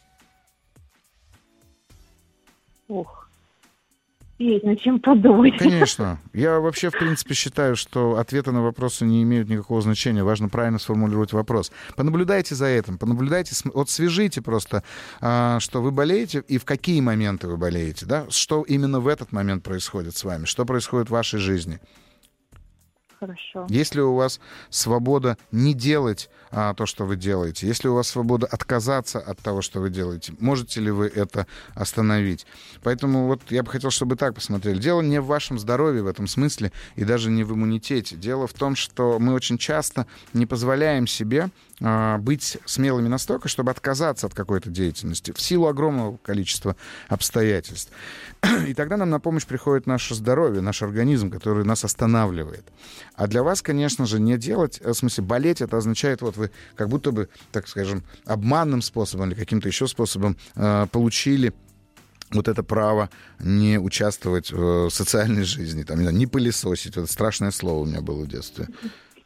Ух. 2.88 3.25
Над 4.38 4.80
чем 4.80 5.00
подумать. 5.00 5.56
Конечно. 5.58 6.20
Я 6.32 6.60
вообще, 6.60 6.90
в 6.90 6.98
принципе, 6.98 7.34
считаю, 7.34 7.74
что 7.74 8.18
ответы 8.18 8.52
на 8.52 8.62
вопросы 8.62 9.04
не 9.04 9.22
имеют 9.22 9.48
никакого 9.48 9.80
значения. 9.80 10.22
Важно 10.22 10.48
правильно 10.48 10.78
сформулировать 10.78 11.32
вопрос. 11.32 11.72
Понаблюдайте 11.96 12.54
за 12.54 12.66
этим, 12.66 12.98
понаблюдайте, 12.98 13.54
вот 13.72 13.88
свяжите 13.88 14.42
просто, 14.42 14.82
а, 15.20 15.58
что 15.60 15.80
вы 15.80 15.90
болеете 15.90 16.44
и 16.48 16.58
в 16.58 16.64
какие 16.64 17.00
моменты 17.00 17.48
вы 17.48 17.56
болеете, 17.56 18.04
да, 18.04 18.26
что 18.28 18.62
именно 18.62 19.00
в 19.00 19.08
этот 19.08 19.32
момент 19.32 19.62
происходит 19.64 20.16
с 20.16 20.24
вами, 20.24 20.44
что 20.44 20.66
происходит 20.66 21.08
в 21.08 21.12
вашей 21.12 21.38
жизни. 21.38 21.80
Хорошо. 23.18 23.66
Есть 23.68 23.94
ли 23.94 24.02
у 24.02 24.14
вас 24.14 24.40
свобода 24.68 25.38
не 25.50 25.72
делать 25.72 26.28
а, 26.50 26.74
то, 26.74 26.84
что 26.84 27.04
вы 27.06 27.16
делаете? 27.16 27.66
Есть 27.66 27.82
ли 27.82 27.90
у 27.90 27.94
вас 27.94 28.08
свобода 28.08 28.46
отказаться 28.46 29.18
от 29.18 29.38
того, 29.38 29.62
что 29.62 29.80
вы 29.80 29.88
делаете? 29.88 30.34
Можете 30.38 30.80
ли 30.80 30.90
вы 30.90 31.06
это 31.06 31.46
остановить? 31.74 32.46
Поэтому 32.82 33.26
вот 33.26 33.40
я 33.50 33.62
бы 33.62 33.70
хотел, 33.70 33.90
чтобы 33.90 34.16
так 34.16 34.34
посмотрели. 34.34 34.78
Дело 34.78 35.00
не 35.00 35.20
в 35.20 35.26
вашем 35.26 35.58
здоровье 35.58 36.02
в 36.02 36.06
этом 36.06 36.26
смысле 36.26 36.72
и 36.94 37.04
даже 37.04 37.30
не 37.30 37.42
в 37.42 37.54
иммунитете. 37.54 38.16
Дело 38.16 38.46
в 38.46 38.52
том, 38.52 38.76
что 38.76 39.18
мы 39.18 39.32
очень 39.32 39.56
часто 39.56 40.06
не 40.34 40.44
позволяем 40.44 41.06
себе 41.06 41.48
быть 41.80 42.56
смелыми 42.64 43.08
настолько, 43.08 43.48
чтобы 43.48 43.70
отказаться 43.70 44.26
от 44.26 44.34
какой-то 44.34 44.70
деятельности 44.70 45.32
в 45.32 45.40
силу 45.40 45.66
огромного 45.66 46.16
количества 46.18 46.74
обстоятельств. 47.08 47.92
И 48.66 48.74
тогда 48.74 48.96
нам 48.96 49.10
на 49.10 49.20
помощь 49.20 49.44
приходит 49.44 49.86
наше 49.86 50.14
здоровье, 50.14 50.60
наш 50.62 50.82
организм, 50.82 51.30
который 51.30 51.64
нас 51.64 51.84
останавливает. 51.84 52.64
А 53.14 53.26
для 53.26 53.42
вас, 53.42 53.62
конечно 53.62 54.06
же, 54.06 54.20
не 54.20 54.36
делать, 54.38 54.80
э, 54.82 54.92
в 54.92 54.94
смысле, 54.94 55.24
болеть, 55.24 55.60
это 55.60 55.76
означает, 55.76 56.22
вот 56.22 56.36
вы 56.36 56.50
как 56.76 56.88
будто 56.88 57.12
бы, 57.12 57.28
так 57.52 57.68
скажем, 57.68 58.04
обманным 58.24 58.82
способом 58.82 59.28
или 59.28 59.38
каким-то 59.38 59.68
еще 59.68 59.86
способом 59.86 60.36
э, 60.54 60.86
получили 60.90 61.52
вот 62.30 62.48
это 62.48 62.62
право 62.62 63.10
не 63.38 63.78
участвовать 63.78 64.50
в 64.50 64.90
социальной 64.90 65.44
жизни, 65.44 65.84
там, 65.84 65.98
не, 65.98 66.04
знаю, 66.04 66.16
не 66.16 66.26
пылесосить. 66.26 66.96
Это 66.96 67.06
страшное 67.06 67.50
слово 67.50 67.82
у 67.82 67.84
меня 67.84 68.00
было 68.00 68.24
в 68.24 68.28
детстве. 68.28 68.68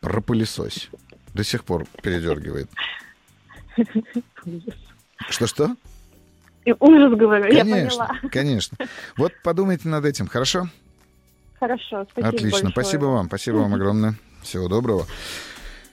Пропылесось. 0.01 0.91
До 1.35 1.45
сих 1.45 1.65
пор 1.65 1.87
передергивает. 2.03 2.69
Что-что? 5.29 5.77
Ужас, 6.79 7.19
говорю, 7.19 7.45
конечно, 7.45 7.69
я 7.69 7.87
поняла. 7.89 8.11
Конечно, 8.31 8.77
Вот 9.17 9.33
подумайте 9.43 9.89
над 9.89 10.05
этим, 10.05 10.27
хорошо? 10.27 10.69
Хорошо, 11.59 12.07
спасибо 12.11 12.29
Отлично, 12.29 12.51
большое. 12.51 12.71
спасибо 12.73 13.05
вам, 13.07 13.27
спасибо 13.27 13.57
вам 13.57 13.75
огромное. 13.81 14.15
Всего 14.43 14.69
доброго. 14.69 15.07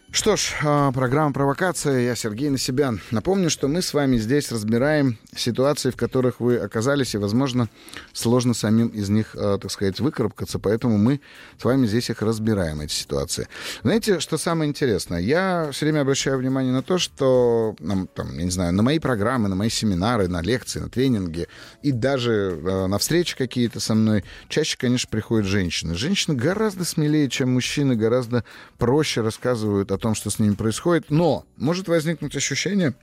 Что 0.10 0.38
ж, 0.38 0.53
а, 0.64 0.91
программа 0.93 1.34
«Провокация». 1.34 1.99
Я 1.99 2.16
Сергей 2.16 2.49
Насибян. 2.49 3.01
Напомню, 3.12 3.49
что 3.49 3.68
мы 3.68 3.82
с 3.82 3.93
вами 3.93 4.16
здесь 4.16 4.53
разбираем 4.53 5.18
ситуации, 5.36 5.91
в 5.91 5.97
которых 5.97 6.39
вы 6.39 6.55
оказались, 6.58 7.14
и, 7.14 7.18
возможно, 7.18 7.70
сложно 8.14 8.53
самим 8.53 8.88
из 8.88 9.10
них, 9.10 9.36
а, 9.36 9.58
так 9.58 9.70
сказать, 9.70 9.99
выкарабкаться, 9.99 10.60
поэтому 10.60 10.97
мы 10.97 11.20
с 11.60 11.66
вами 11.66 11.86
здесь 11.88 12.10
их 12.10 12.22
разбираем, 12.22 12.80
эти 12.80 12.93
ситуации. 12.93 13.49
Знаете, 13.84 14.22
что 14.22 14.38
самое 14.38 14.70
интересное? 14.70 15.20
Я 15.20 15.70
все 15.74 15.86
время 15.86 16.01
обращаю 16.01 16.38
внимание 16.38 16.72
на 16.72 16.84
то, 16.84 16.97
что, 16.97 17.76
там, 18.16 18.38
я 18.38 18.45
не 18.45 18.51
знаю, 18.51 18.74
на 18.74 18.84
мои 18.84 18.99
программы, 18.99 19.49
на 19.49 19.55
мои 19.55 19.70
семинары, 19.70 20.30
на 20.30 20.41
лекции, 20.41 20.80
на 20.80 20.89
тренинги 20.89 21.47
и 21.84 21.91
даже 21.91 22.58
а, 22.66 22.88
на 22.88 22.97
встречи 22.97 23.36
какие-то 23.36 23.82
со 23.82 23.93
мной 23.93 24.24
чаще, 24.47 24.78
конечно, 24.78 25.10
приходят 25.12 25.45
женщины. 25.45 25.95
Женщины 25.95 26.34
гораздо 26.34 26.86
смелее, 26.86 27.30
чем 27.30 27.53
мужчины, 27.53 27.95
гораздо 27.95 28.45
проще 28.78 29.20
рассказывают 29.20 29.91
о 29.97 29.99
том, 29.99 30.15
что 30.15 30.29
с 30.29 30.39
ними 30.39 30.53
происходит. 30.53 31.09
Но 31.09 31.45
может 31.57 31.87
возникнуть 31.87 32.35
ощущение, 32.35 32.93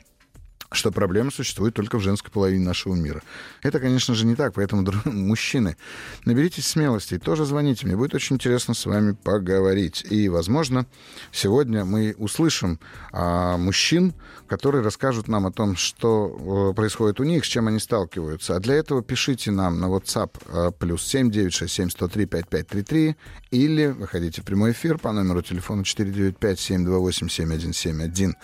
что 0.72 0.90
проблема 0.90 1.30
существует 1.30 1.74
только 1.74 1.98
в 1.98 2.02
женской 2.02 2.30
половине 2.30 2.64
нашего 2.64 2.94
мира. 2.94 3.22
Это, 3.62 3.80
конечно 3.80 4.14
же, 4.14 4.26
не 4.26 4.34
так, 4.34 4.54
поэтому, 4.54 4.84
мужчины, 5.04 5.76
наберитесь 6.24 6.66
смелости 6.66 7.14
и 7.14 7.18
тоже 7.18 7.44
звоните. 7.44 7.86
Мне 7.86 7.96
будет 7.96 8.14
очень 8.14 8.36
интересно 8.36 8.74
с 8.74 8.86
вами 8.86 9.12
поговорить. 9.12 10.04
И, 10.10 10.28
возможно, 10.28 10.86
сегодня 11.32 11.84
мы 11.84 12.14
услышим 12.18 12.80
а, 13.12 13.56
мужчин, 13.56 14.14
которые 14.46 14.82
расскажут 14.82 15.28
нам 15.28 15.46
о 15.46 15.52
том, 15.52 15.76
что 15.76 16.70
э, 16.70 16.74
происходит 16.74 17.20
у 17.20 17.24
них, 17.24 17.44
с 17.44 17.48
чем 17.48 17.68
они 17.68 17.78
сталкиваются. 17.78 18.56
А 18.56 18.60
для 18.60 18.74
этого 18.74 19.02
пишите 19.02 19.50
нам 19.50 19.80
на 19.80 19.86
WhatsApp 19.86 20.30
а, 20.48 20.70
плюс 20.70 21.04
7 21.06 21.30
967 21.30 21.90
103 21.90 22.26
5533 22.26 23.16
или 23.50 23.86
выходите 23.86 24.42
в 24.42 24.44
прямой 24.44 24.72
эфир 24.72 24.98
по 24.98 25.12
номеру 25.12 25.42
телефона 25.42 25.84
495 25.84 26.60
728 26.60 27.28
7171. 27.28 28.34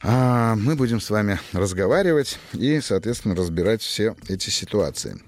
А 0.00 0.54
мы 0.54 0.76
будем 0.76 1.00
с 1.00 1.10
вами 1.10 1.40
разговаривать 1.52 2.38
и, 2.52 2.80
соответственно, 2.80 3.34
разбирать 3.34 3.82
все 3.82 4.14
эти 4.28 4.50
ситуации. 4.50 5.20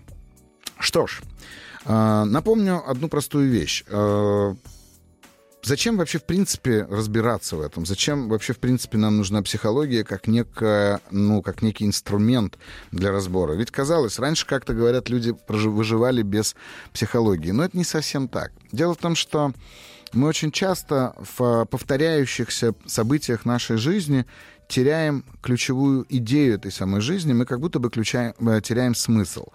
Что 0.79 1.07
ж, 1.07 1.21
а, 1.85 2.25
напомню 2.25 2.89
одну 2.89 3.09
простую 3.09 3.51
вещь. 3.51 3.85
А, 3.89 4.55
зачем 5.63 5.97
вообще, 5.97 6.19
в 6.19 6.25
принципе, 6.25 6.87
разбираться 6.89 7.57
в 7.57 7.61
этом? 7.61 7.85
Зачем 7.85 8.29
вообще, 8.29 8.53
в 8.53 8.59
принципе, 8.59 8.97
нам 8.97 9.17
нужна 9.17 9.43
психология 9.43 10.05
как, 10.05 10.29
некая, 10.29 11.01
ну, 11.11 11.43
как 11.43 11.63
некий 11.63 11.85
инструмент 11.85 12.57
для 12.93 13.11
разбора? 13.11 13.55
Ведь 13.55 13.73
казалось, 13.73 14.21
раньше, 14.21 14.47
как-то 14.47 14.73
говорят, 14.73 15.09
люди 15.09 15.35
выживали 15.49 16.23
без 16.23 16.55
психологии. 16.93 17.51
Но 17.51 17.65
это 17.65 17.77
не 17.77 17.85
совсем 17.85 18.29
так. 18.29 18.53
Дело 18.71 18.95
в 18.95 18.99
том, 18.99 19.17
что 19.17 19.53
мы 20.13 20.29
очень 20.29 20.53
часто 20.53 21.15
в 21.37 21.67
повторяющихся 21.67 22.75
событиях 22.87 23.45
нашей 23.45 23.77
жизни 23.77 24.27
теряем 24.71 25.25
ключевую 25.43 26.07
идею 26.09 26.55
этой 26.55 26.71
самой 26.71 27.01
жизни, 27.01 27.33
мы 27.33 27.45
как 27.45 27.61
будто 27.61 27.79
бы 27.79 27.91
ключаем, 27.91 28.35
э, 28.49 28.61
теряем 28.63 28.95
смысл. 28.95 29.49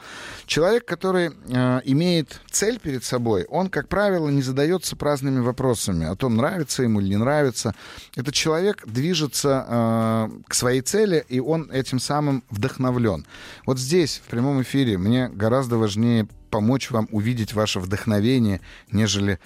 Человек, 0.45 0.85
который 0.85 1.31
э, 1.47 1.81
имеет 1.85 2.41
цель 2.51 2.79
перед 2.79 3.03
собой, 3.03 3.45
он, 3.45 3.69
как 3.69 3.87
правило, 3.87 4.29
не 4.29 4.41
задается 4.41 4.95
праздными 4.95 5.39
вопросами 5.39 6.05
о 6.05 6.15
том, 6.15 6.35
нравится 6.35 6.83
ему 6.83 6.99
или 6.99 7.09
не 7.09 7.17
нравится. 7.17 7.73
Этот 8.15 8.33
человек 8.33 8.83
движется 8.85 9.65
э, 9.67 10.29
к 10.47 10.53
своей 10.53 10.81
цели, 10.81 11.25
и 11.29 11.39
он 11.39 11.71
этим 11.71 11.99
самым 11.99 12.43
вдохновлен. 12.49 13.25
Вот 13.65 13.79
здесь, 13.79 14.21
в 14.25 14.29
прямом 14.29 14.61
эфире, 14.61 14.97
мне 14.97 15.29
гораздо 15.29 15.77
важнее 15.77 16.27
помочь 16.55 16.89
вам 16.89 17.09
увидеть 17.11 17.53
ваше 17.53 17.81
вдохновение, 17.81 18.61
нежели 18.91 19.39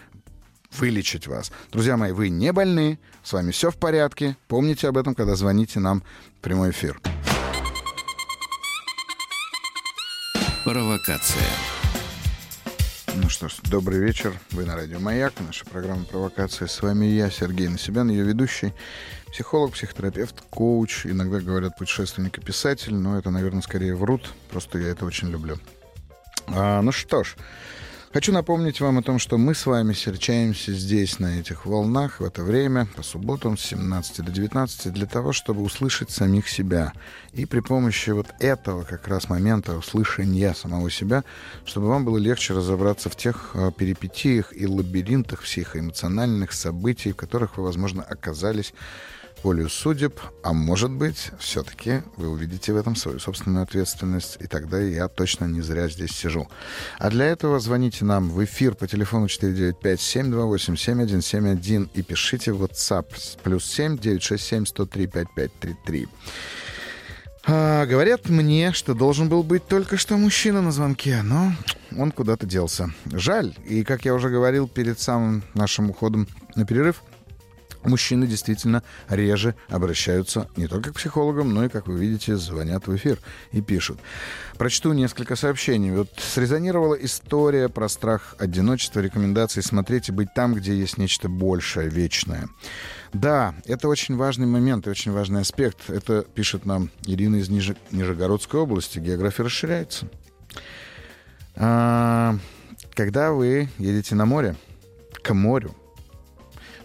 вылечить 0.72 1.28
вас. 1.28 1.52
Друзья 1.72 1.98
мои, 1.98 2.12
вы 2.12 2.30
не 2.30 2.52
больны, 2.52 3.00
с 3.24 3.34
вами 3.34 3.52
все 3.52 3.72
в 3.72 3.78
порядке. 3.78 4.38
Помните 4.48 4.88
об 4.88 4.98
этом, 4.98 5.16
когда 5.16 5.36
звоните 5.36 5.80
нам 5.80 6.04
в 6.38 6.42
прямой 6.42 6.72
эфир. 6.72 7.00
Провокация. 10.64 11.48
Ну 13.16 13.28
что 13.28 13.50
ж, 13.50 13.56
добрый 13.64 14.00
вечер. 14.00 14.34
Вы 14.52 14.66
на 14.66 14.76
радио 14.76 15.00
«Маяк». 15.00 15.34
Наша 15.46 15.66
программа 15.66 16.06
«Провокация». 16.06 16.68
С 16.68 16.82
вами 16.82 17.06
я, 17.06 17.30
Сергей 17.30 17.68
Насибян, 17.68 18.10
ее 18.10 18.24
ведущий. 18.24 18.74
Психолог, 19.32 19.74
психотерапевт, 19.74 20.42
коуч. 20.50 21.06
Иногда 21.06 21.40
говорят 21.40 21.78
путешественник 21.78 22.38
и 22.38 22.42
писатель, 22.42 22.96
но 22.96 23.18
это, 23.18 23.30
наверное, 23.30 23.62
скорее 23.62 23.96
врут. 23.96 24.34
Просто 24.50 24.78
я 24.78 24.90
это 24.90 25.06
очень 25.06 25.30
люблю. 25.30 25.60
А, 26.48 26.82
ну 26.82 26.92
что 26.92 27.24
ж, 27.24 27.36
Хочу 28.12 28.34
напомнить 28.34 28.82
вам 28.82 28.98
о 28.98 29.04
том, 29.04 29.20
что 29.20 29.38
мы 29.38 29.54
с 29.54 29.68
вами 29.68 29.94
встречаемся 29.94 30.74
здесь, 30.74 31.20
на 31.20 31.40
этих 31.40 31.68
волнах, 31.68 32.20
в 32.20 32.24
это 32.24 32.42
время, 32.42 32.88
по 32.96 33.04
субботам 33.04 33.56
с 33.56 33.62
17 33.62 34.26
до 34.26 34.32
19, 34.32 34.92
для 34.92 35.06
того, 35.06 35.32
чтобы 35.32 35.62
услышать 35.62 36.10
самих 36.10 36.50
себя. 36.50 36.92
И 37.34 37.46
при 37.46 37.60
помощи 37.60 38.10
вот 38.10 38.26
этого 38.40 38.82
как 38.84 39.08
раз 39.08 39.30
момента 39.30 39.78
услышания 39.78 40.56
самого 40.56 40.90
себя, 40.90 41.24
чтобы 41.66 41.88
вам 41.88 42.04
было 42.04 42.18
легче 42.18 42.56
разобраться 42.56 43.12
в 43.12 43.16
тех 43.16 43.52
э, 43.54 43.72
перипетиях 43.78 44.58
и 44.58 44.66
лабиринтах 44.66 45.44
психоэмоциональных 45.44 46.52
событий, 46.52 47.12
в 47.12 47.16
которых 47.16 47.58
вы, 47.58 47.64
возможно, 47.64 48.02
оказались 48.02 48.74
волею 49.44 49.70
судеб, 49.70 50.20
а 50.44 50.54
может 50.54 50.92
быть, 50.92 51.32
все-таки 51.40 52.04
вы 52.18 52.30
увидите 52.30 52.74
в 52.74 52.78
этом 52.78 52.96
свою 52.96 53.18
собственную 53.20 53.64
ответственность, 53.64 54.38
и 54.40 54.46
тогда 54.48 54.80
я 54.80 55.08
точно 55.08 55.46
не 55.46 55.62
зря 55.62 55.88
здесь 55.88 56.12
сижу. 56.12 56.48
А 56.98 57.10
для 57.10 57.26
этого 57.26 57.60
звоните 57.60 58.06
нам 58.06 58.30
в 58.30 58.44
эфир 58.44 58.76
по 58.76 58.88
телефону 58.88 59.26
495-728-7171 59.28 61.90
и 61.94 62.02
пишите 62.02 62.54
в 62.54 62.64
WhatsApp 62.64 63.06
плюс 63.44 63.66
7 63.66 63.98
967 63.98 64.66
103 64.66 65.08
5533. 65.08 66.08
А, 67.52 67.86
говорят 67.86 68.30
мне, 68.30 68.74
что 68.74 68.94
должен 68.94 69.30
был 69.30 69.44
быть 69.44 69.66
только 69.66 69.98
что 69.98 70.18
мужчина 70.18 70.62
на 70.62 70.72
звонке, 70.72 71.22
но 71.24 71.54
он 71.98 72.12
куда-то 72.12 72.46
делся. 72.46 72.92
Жаль. 73.12 73.56
И, 73.66 73.84
как 73.84 74.06
я 74.06 74.14
уже 74.14 74.30
говорил 74.30 74.68
перед 74.68 75.00
самым 75.00 75.44
нашим 75.54 75.90
уходом 75.90 76.28
на 76.56 76.66
перерыв, 76.66 77.02
мужчины 77.84 78.28
действительно 78.28 78.84
реже 79.08 79.56
обращаются 79.70 80.50
не 80.56 80.68
только 80.68 80.92
к 80.92 80.96
психологам, 80.96 81.54
но 81.54 81.66
и, 81.66 81.70
как 81.70 81.88
вы 81.88 81.98
видите, 82.00 82.36
звонят 82.36 82.88
в 82.88 82.96
эфир 82.96 83.20
и 83.52 83.62
пишут. 83.62 84.00
Прочту 84.58 84.94
несколько 84.94 85.36
сообщений. 85.36 85.92
Вот 85.92 86.10
срезонировала 86.18 86.96
история 86.96 87.70
про 87.70 87.88
страх 87.90 88.36
одиночества, 88.40 89.00
рекомендации 89.00 89.62
смотреть 89.62 90.10
и 90.10 90.12
быть 90.12 90.34
там, 90.34 90.54
где 90.54 90.78
есть 90.78 90.98
нечто 90.98 91.30
большее, 91.30 91.90
вечное. 91.90 92.50
Да, 93.14 93.56
это 93.66 93.88
очень 93.88 94.16
важный 94.18 94.46
момент 94.46 94.86
и 94.86 94.90
очень 94.90 95.12
важный 95.12 95.42
аспект. 95.42 95.90
Это 95.90 96.22
пишет 96.22 96.66
нам 96.66 96.92
Ирина 97.06 97.38
из 97.38 97.50
Нижегородской 97.50 98.60
области. 98.60 99.00
География 99.00 99.44
расширяется. 99.44 100.08
А, 101.56 102.38
когда 102.94 103.32
вы 103.32 103.70
едете 103.78 104.16
на 104.16 104.26
море, 104.26 104.56
к 105.22 105.34
морю, 105.34 105.76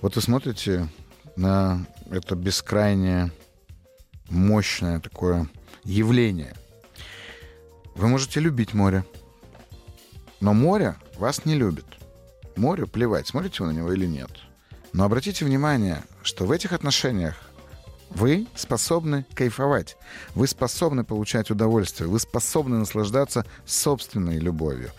вот 0.04 0.16
вы 0.16 0.20
смотрите 0.20 0.86
на 1.34 1.86
это 2.10 2.36
бескрайнее, 2.36 3.32
мощное 4.28 5.00
такое 5.00 5.48
явление. 5.82 6.52
Вы 7.94 8.08
можете 8.08 8.40
любить 8.40 8.74
море, 8.74 9.06
но 10.40 10.52
море 10.52 10.96
вас 11.16 11.46
не 11.46 11.54
любит. 11.54 11.86
Морю 12.54 12.86
плевать, 12.86 13.28
смотрите 13.28 13.62
вы 13.62 13.72
на 13.72 13.76
него 13.78 13.94
или 13.94 14.04
нет. 14.04 14.28
Но 14.92 15.04
обратите 15.04 15.46
внимание, 15.46 16.04
что 16.22 16.44
в 16.44 16.52
этих 16.52 16.74
отношениях 16.74 17.36
вы 18.10 18.46
способны 18.54 19.24
кайфовать, 19.32 19.96
вы 20.34 20.48
способны 20.48 21.04
получать 21.04 21.50
удовольствие, 21.50 22.10
вы 22.10 22.20
способны 22.20 22.76
наслаждаться 22.76 23.46
собственной 23.64 24.38
любовью. 24.38 24.90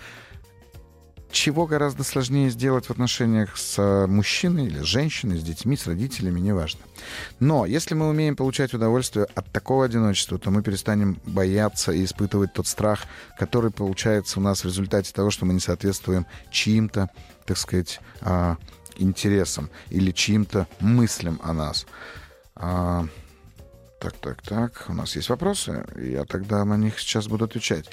Чего 1.35 1.67
гораздо 1.67 2.05
сложнее 2.05 2.49
сделать 2.49 2.85
в 2.85 2.91
отношениях 2.91 3.57
с 3.57 3.77
э, 3.77 4.07
мужчиной 4.07 4.67
или 4.67 4.79
женщиной, 4.79 5.37
с 5.37 5.43
детьми, 5.43 5.75
с 5.75 5.85
родителями, 5.85 6.39
неважно. 6.39 6.79
Но 7.41 7.65
если 7.65 7.93
мы 7.93 8.07
умеем 8.07 8.37
получать 8.37 8.73
удовольствие 8.73 9.27
от 9.35 9.51
такого 9.51 9.83
одиночества, 9.83 10.39
то 10.39 10.49
мы 10.49 10.63
перестанем 10.63 11.19
бояться 11.25 11.91
и 11.91 12.05
испытывать 12.05 12.53
тот 12.53 12.67
страх, 12.67 13.03
который 13.37 13.69
получается 13.69 14.39
у 14.39 14.41
нас 14.41 14.61
в 14.61 14.65
результате 14.65 15.11
того, 15.11 15.29
что 15.29 15.45
мы 15.45 15.53
не 15.53 15.59
соответствуем 15.59 16.25
чьим-то, 16.51 17.09
так 17.45 17.57
сказать, 17.57 17.99
а, 18.21 18.55
интересам 18.95 19.69
или 19.89 20.11
чьим-то 20.11 20.69
мыслям 20.79 21.41
о 21.43 21.51
нас. 21.51 21.85
Так, 24.05 24.13
так, 24.17 24.41
так. 24.43 24.85
У 24.87 24.93
нас 24.93 25.15
есть 25.15 25.29
вопросы. 25.29 25.83
Я 25.99 26.25
тогда 26.25 26.63
на 26.63 26.77
них 26.77 26.99
сейчас 26.99 27.25
буду 27.27 27.45
отвечать. 27.45 27.89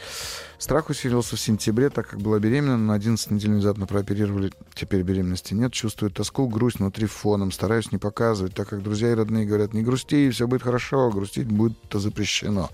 Страх 0.58 0.90
усилился 0.90 1.36
в 1.36 1.40
сентябре, 1.40 1.88
так 1.88 2.06
как 2.06 2.20
была 2.20 2.38
беременна. 2.38 2.76
На 2.76 2.94
11 2.94 3.30
недель 3.30 3.52
внезапно 3.52 3.86
прооперировали. 3.86 4.52
Теперь 4.74 5.04
беременности 5.04 5.54
нет. 5.54 5.72
Чувствую 5.72 6.10
тоску, 6.10 6.48
грусть 6.48 6.80
внутри 6.80 7.06
фоном. 7.06 7.50
Стараюсь 7.50 7.92
не 7.92 7.98
показывать, 7.98 8.54
так 8.54 8.68
как 8.68 8.82
друзья 8.82 9.10
и 9.10 9.14
родные 9.14 9.46
говорят, 9.46 9.72
не 9.72 9.82
грусти, 9.82 10.28
все 10.28 10.46
будет 10.46 10.62
хорошо. 10.62 11.10
Грустить 11.10 11.46
будет-то 11.46 11.98
запрещено. 11.98 12.68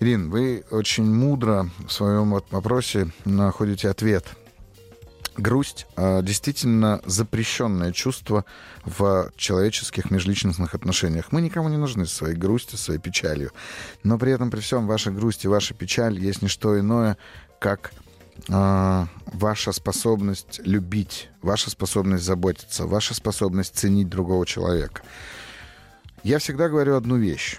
Ирин, 0.00 0.30
вы 0.30 0.64
очень 0.70 1.04
мудро 1.04 1.68
в 1.86 1.92
своем 1.92 2.30
вопросе 2.50 3.10
находите 3.26 3.90
ответ– 3.90 4.24
грусть 5.36 5.86
э, 5.96 6.22
действительно 6.22 7.00
запрещенное 7.04 7.92
чувство 7.92 8.44
в 8.84 9.30
человеческих 9.36 10.10
межличностных 10.10 10.74
отношениях. 10.74 11.32
Мы 11.32 11.40
никому 11.40 11.68
не 11.68 11.76
нужны 11.76 12.06
своей 12.06 12.36
грустью, 12.36 12.78
своей 12.78 13.00
печалью. 13.00 13.52
Но 14.02 14.18
при 14.18 14.32
этом, 14.32 14.50
при 14.50 14.60
всем, 14.60 14.86
ваша 14.86 15.10
грусть 15.10 15.44
и 15.44 15.48
ваша 15.48 15.74
печаль 15.74 16.18
есть 16.18 16.42
не 16.42 16.48
что 16.48 16.78
иное, 16.78 17.16
как 17.58 17.92
э, 18.48 19.06
ваша 19.26 19.72
способность 19.72 20.60
любить, 20.64 21.30
ваша 21.42 21.70
способность 21.70 22.24
заботиться, 22.24 22.86
ваша 22.86 23.14
способность 23.14 23.76
ценить 23.76 24.08
другого 24.08 24.46
человека. 24.46 25.02
Я 26.22 26.38
всегда 26.38 26.68
говорю 26.68 26.96
одну 26.96 27.16
вещь, 27.16 27.58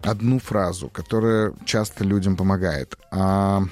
одну 0.00 0.38
фразу, 0.38 0.88
которая 0.88 1.54
часто 1.64 2.04
людям 2.04 2.36
помогает. 2.36 2.96
А, 3.10 3.64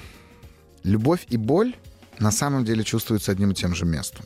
любовь 0.83 1.25
и 1.29 1.37
боль 1.37 1.75
на 2.19 2.31
самом 2.31 2.65
деле 2.65 2.83
чувствуется 2.83 3.31
одним 3.31 3.51
и 3.51 3.55
тем 3.55 3.73
же 3.73 3.85
местом. 3.85 4.25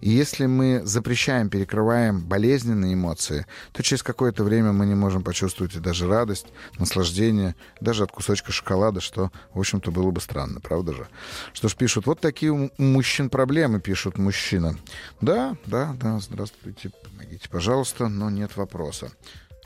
И 0.00 0.10
если 0.10 0.46
мы 0.46 0.82
запрещаем, 0.84 1.48
перекрываем 1.48 2.20
болезненные 2.20 2.94
эмоции, 2.94 3.46
то 3.72 3.82
через 3.82 4.02
какое-то 4.02 4.44
время 4.44 4.72
мы 4.72 4.86
не 4.86 4.94
можем 4.94 5.22
почувствовать 5.22 5.74
и 5.76 5.80
даже 5.80 6.08
радость, 6.08 6.46
наслаждение, 6.78 7.54
даже 7.80 8.04
от 8.04 8.12
кусочка 8.12 8.52
шоколада, 8.52 9.00
что, 9.00 9.30
в 9.54 9.58
общем-то, 9.60 9.90
было 9.90 10.10
бы 10.10 10.20
странно, 10.20 10.60
правда 10.60 10.94
же? 10.94 11.06
Что 11.52 11.68
ж, 11.68 11.76
пишут, 11.76 12.06
вот 12.06 12.20
такие 12.20 12.52
у 12.52 12.70
мужчин 12.78 13.30
проблемы, 13.30 13.80
пишут 13.80 14.18
мужчина. 14.18 14.76
Да, 15.20 15.56
да, 15.66 15.94
да, 16.00 16.18
здравствуйте, 16.18 16.90
помогите, 17.04 17.48
пожалуйста, 17.48 18.08
но 18.08 18.30
нет 18.30 18.56
вопроса. 18.56 19.12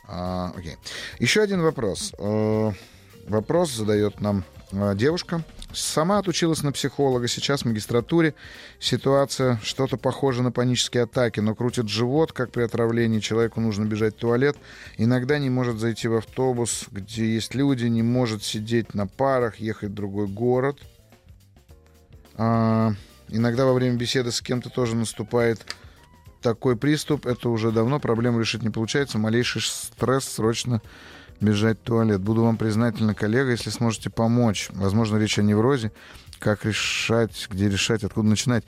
А, 0.09 0.53
окей. 0.57 0.77
Еще 1.21 1.41
один 1.41 1.63
вопрос. 1.63 2.13
Э, 2.19 2.73
вопрос 3.29 3.71
задает 3.71 4.21
нам 4.21 4.45
девушка. 4.73 5.43
Сама 5.73 6.19
отучилась 6.19 6.63
на 6.63 6.73
психолога, 6.73 7.29
сейчас 7.29 7.63
в 7.63 7.65
магистратуре. 7.67 8.35
Ситуация 8.79 9.59
что-то 9.63 9.97
похоже 9.97 10.43
на 10.43 10.53
панические 10.53 11.05
атаки, 11.05 11.41
но 11.41 11.55
крутит 11.55 11.89
живот, 11.89 12.33
как 12.33 12.51
при 12.51 12.63
отравлении. 12.63 13.21
Человеку 13.21 13.61
нужно 13.61 13.85
бежать 13.85 14.17
в 14.17 14.19
туалет. 14.19 14.57
Иногда 14.99 15.39
не 15.39 15.51
может 15.51 15.79
зайти 15.79 16.09
в 16.09 16.17
автобус, 16.17 16.87
где 16.91 17.35
есть 17.35 17.55
люди, 17.55 17.87
не 17.87 18.03
может 18.03 18.43
сидеть 18.45 18.95
на 18.95 19.07
парах, 19.07 19.57
ехать 19.57 19.91
в 19.91 19.95
другой 19.95 20.27
город. 20.27 20.79
А, 22.37 22.93
иногда 23.29 23.65
во 23.65 23.73
время 23.73 23.97
беседы 23.97 24.31
с 24.31 24.41
кем-то 24.41 24.69
тоже 24.69 24.95
наступает 24.95 25.65
такой 26.43 26.77
приступ. 26.77 27.27
Это 27.27 27.49
уже 27.49 27.73
давно 27.73 28.01
проблему 28.01 28.41
решить 28.41 28.63
не 28.63 28.71
получается. 28.71 29.19
Малейший 29.19 29.63
стресс 29.63 30.25
срочно 30.25 30.83
бежать 31.43 31.79
в 31.79 31.83
туалет. 31.83 32.21
Буду 32.21 32.43
вам 32.43 32.57
признательна, 32.57 33.15
коллега, 33.15 33.51
если 33.51 33.71
сможете 33.71 34.11
помочь. 34.11 34.69
Возможно, 34.71 35.17
речь 35.19 35.39
о 35.39 35.43
неврозе. 35.43 35.93
Как 36.39 36.65
решать, 36.65 37.49
где 37.51 37.69
решать, 37.69 38.03
откуда 38.03 38.29
начинать. 38.29 38.65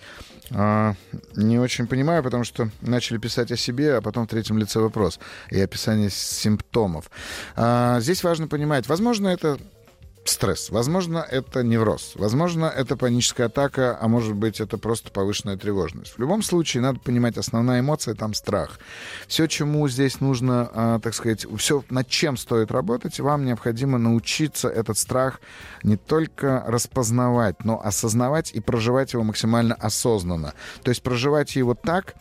А, 0.50 0.94
не 1.34 1.58
очень 1.58 1.86
понимаю, 1.86 2.22
потому 2.22 2.44
что 2.44 2.70
начали 2.82 3.18
писать 3.18 3.50
о 3.50 3.56
себе, 3.56 3.96
а 3.96 4.00
потом 4.00 4.26
в 4.26 4.30
третьем 4.30 4.58
лице 4.58 4.78
вопрос 4.78 5.18
и 5.50 5.60
описание 5.60 6.10
симптомов. 6.10 7.10
А, 7.56 7.98
здесь 8.00 8.22
важно 8.22 8.46
понимать, 8.46 8.86
возможно, 8.88 9.28
это 9.28 9.58
стресс. 10.28 10.70
Возможно, 10.70 11.18
это 11.18 11.62
невроз. 11.62 12.12
Возможно, 12.14 12.66
это 12.66 12.96
паническая 12.96 13.46
атака, 13.46 13.96
а 14.00 14.08
может 14.08 14.34
быть, 14.34 14.60
это 14.60 14.78
просто 14.78 15.10
повышенная 15.10 15.56
тревожность. 15.56 16.14
В 16.14 16.18
любом 16.18 16.42
случае, 16.42 16.82
надо 16.82 17.00
понимать, 17.00 17.36
основная 17.36 17.80
эмоция 17.80 18.14
там 18.14 18.34
страх. 18.34 18.78
Все, 19.26 19.46
чему 19.46 19.88
здесь 19.88 20.20
нужно, 20.20 20.70
а, 20.72 20.98
так 21.00 21.14
сказать, 21.14 21.46
все, 21.58 21.84
над 21.90 22.08
чем 22.08 22.36
стоит 22.36 22.70
работать, 22.70 23.20
вам 23.20 23.44
необходимо 23.44 23.98
научиться 23.98 24.68
этот 24.68 24.98
страх 24.98 25.40
не 25.82 25.96
только 25.96 26.64
распознавать, 26.66 27.64
но 27.64 27.80
осознавать 27.84 28.52
и 28.52 28.60
проживать 28.60 29.12
его 29.12 29.22
максимально 29.24 29.74
осознанно. 29.74 30.54
То 30.82 30.90
есть 30.90 31.02
проживать 31.02 31.56
его 31.56 31.74
так, 31.74 32.14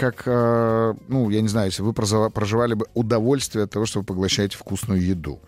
как, 0.00 0.22
э, 0.24 0.94
ну, 1.08 1.28
я 1.28 1.42
не 1.42 1.48
знаю, 1.48 1.66
если 1.66 1.82
вы 1.82 1.92
проживали 1.92 2.72
бы 2.72 2.86
удовольствие 2.94 3.64
от 3.64 3.70
того, 3.70 3.84
что 3.84 3.98
вы 4.00 4.06
поглощаете 4.06 4.56
вкусную 4.56 5.02
еду. 5.02 5.40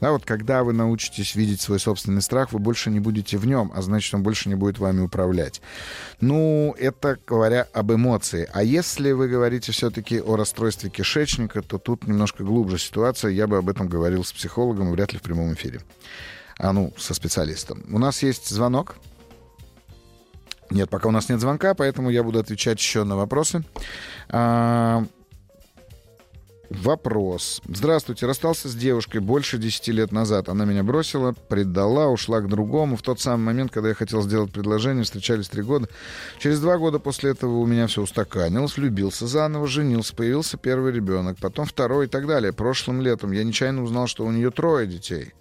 Да, 0.00 0.12
вот 0.12 0.24
когда 0.24 0.64
вы 0.64 0.72
научитесь 0.72 1.34
видеть 1.34 1.60
свой 1.60 1.78
собственный 1.78 2.22
страх, 2.22 2.50
вы 2.52 2.58
больше 2.58 2.88
не 2.88 3.00
будете 3.00 3.36
в 3.36 3.46
нем, 3.46 3.70
а 3.74 3.82
значит, 3.82 4.14
он 4.14 4.22
больше 4.22 4.48
не 4.48 4.54
будет 4.54 4.78
вами 4.78 5.02
управлять. 5.02 5.60
Ну, 6.22 6.74
это 6.78 7.18
говоря 7.26 7.68
об 7.74 7.92
эмоции. 7.92 8.48
А 8.54 8.62
если 8.62 9.12
вы 9.12 9.28
говорите 9.28 9.72
все-таки 9.72 10.22
о 10.22 10.36
расстройстве 10.36 10.88
кишечника, 10.88 11.60
то 11.60 11.76
тут 11.76 12.08
немножко 12.08 12.44
глубже 12.44 12.78
ситуация. 12.78 13.30
Я 13.30 13.46
бы 13.46 13.58
об 13.58 13.68
этом 13.68 13.88
говорил 13.88 14.24
с 14.24 14.32
психологом, 14.32 14.90
вряд 14.90 15.12
ли 15.12 15.18
в 15.18 15.22
прямом 15.22 15.52
эфире. 15.52 15.82
А 16.56 16.72
ну, 16.72 16.94
со 16.96 17.12
специалистом. 17.12 17.84
У 17.92 17.98
нас 17.98 18.22
есть 18.22 18.48
звонок. 18.48 18.96
Нет, 20.70 20.90
пока 20.90 21.08
у 21.08 21.12
нас 21.12 21.28
нет 21.28 21.40
звонка, 21.40 21.74
поэтому 21.74 22.10
я 22.10 22.22
буду 22.22 22.38
отвечать 22.38 22.78
еще 22.78 23.04
на 23.04 23.16
вопросы. 23.16 23.64
А, 24.28 25.04
Вопрос. 26.70 27.62
Здравствуйте. 27.66 28.26
Расстался 28.26 28.68
с 28.68 28.74
девушкой 28.74 29.18
больше 29.18 29.56
10 29.56 29.88
лет 29.88 30.12
назад. 30.12 30.50
Она 30.50 30.66
меня 30.66 30.82
бросила, 30.82 31.32
предала, 31.32 32.08
ушла 32.08 32.40
к 32.40 32.48
другому. 32.48 32.96
В 32.96 33.02
тот 33.02 33.20
самый 33.20 33.44
момент, 33.44 33.72
когда 33.72 33.88
я 33.88 33.94
хотел 33.94 34.22
сделать 34.22 34.52
предложение, 34.52 35.04
встречались 35.04 35.48
три 35.48 35.62
года. 35.62 35.88
Через 36.38 36.60
два 36.60 36.76
года 36.76 36.98
после 36.98 37.30
этого 37.30 37.56
у 37.56 37.66
меня 37.66 37.86
все 37.86 38.02
устаканилось. 38.02 38.76
Влюбился 38.76 39.26
заново, 39.26 39.66
женился, 39.66 40.14
появился 40.14 40.58
первый 40.58 40.92
ребенок, 40.92 41.38
потом 41.40 41.64
второй 41.64 42.04
и 42.04 42.08
так 42.08 42.26
далее. 42.26 42.52
Прошлым 42.52 43.00
летом 43.00 43.32
я 43.32 43.44
нечаянно 43.44 43.82
узнал, 43.82 44.06
что 44.06 44.26
у 44.26 44.30
нее 44.30 44.50
трое 44.50 44.86
детей. 44.86 45.32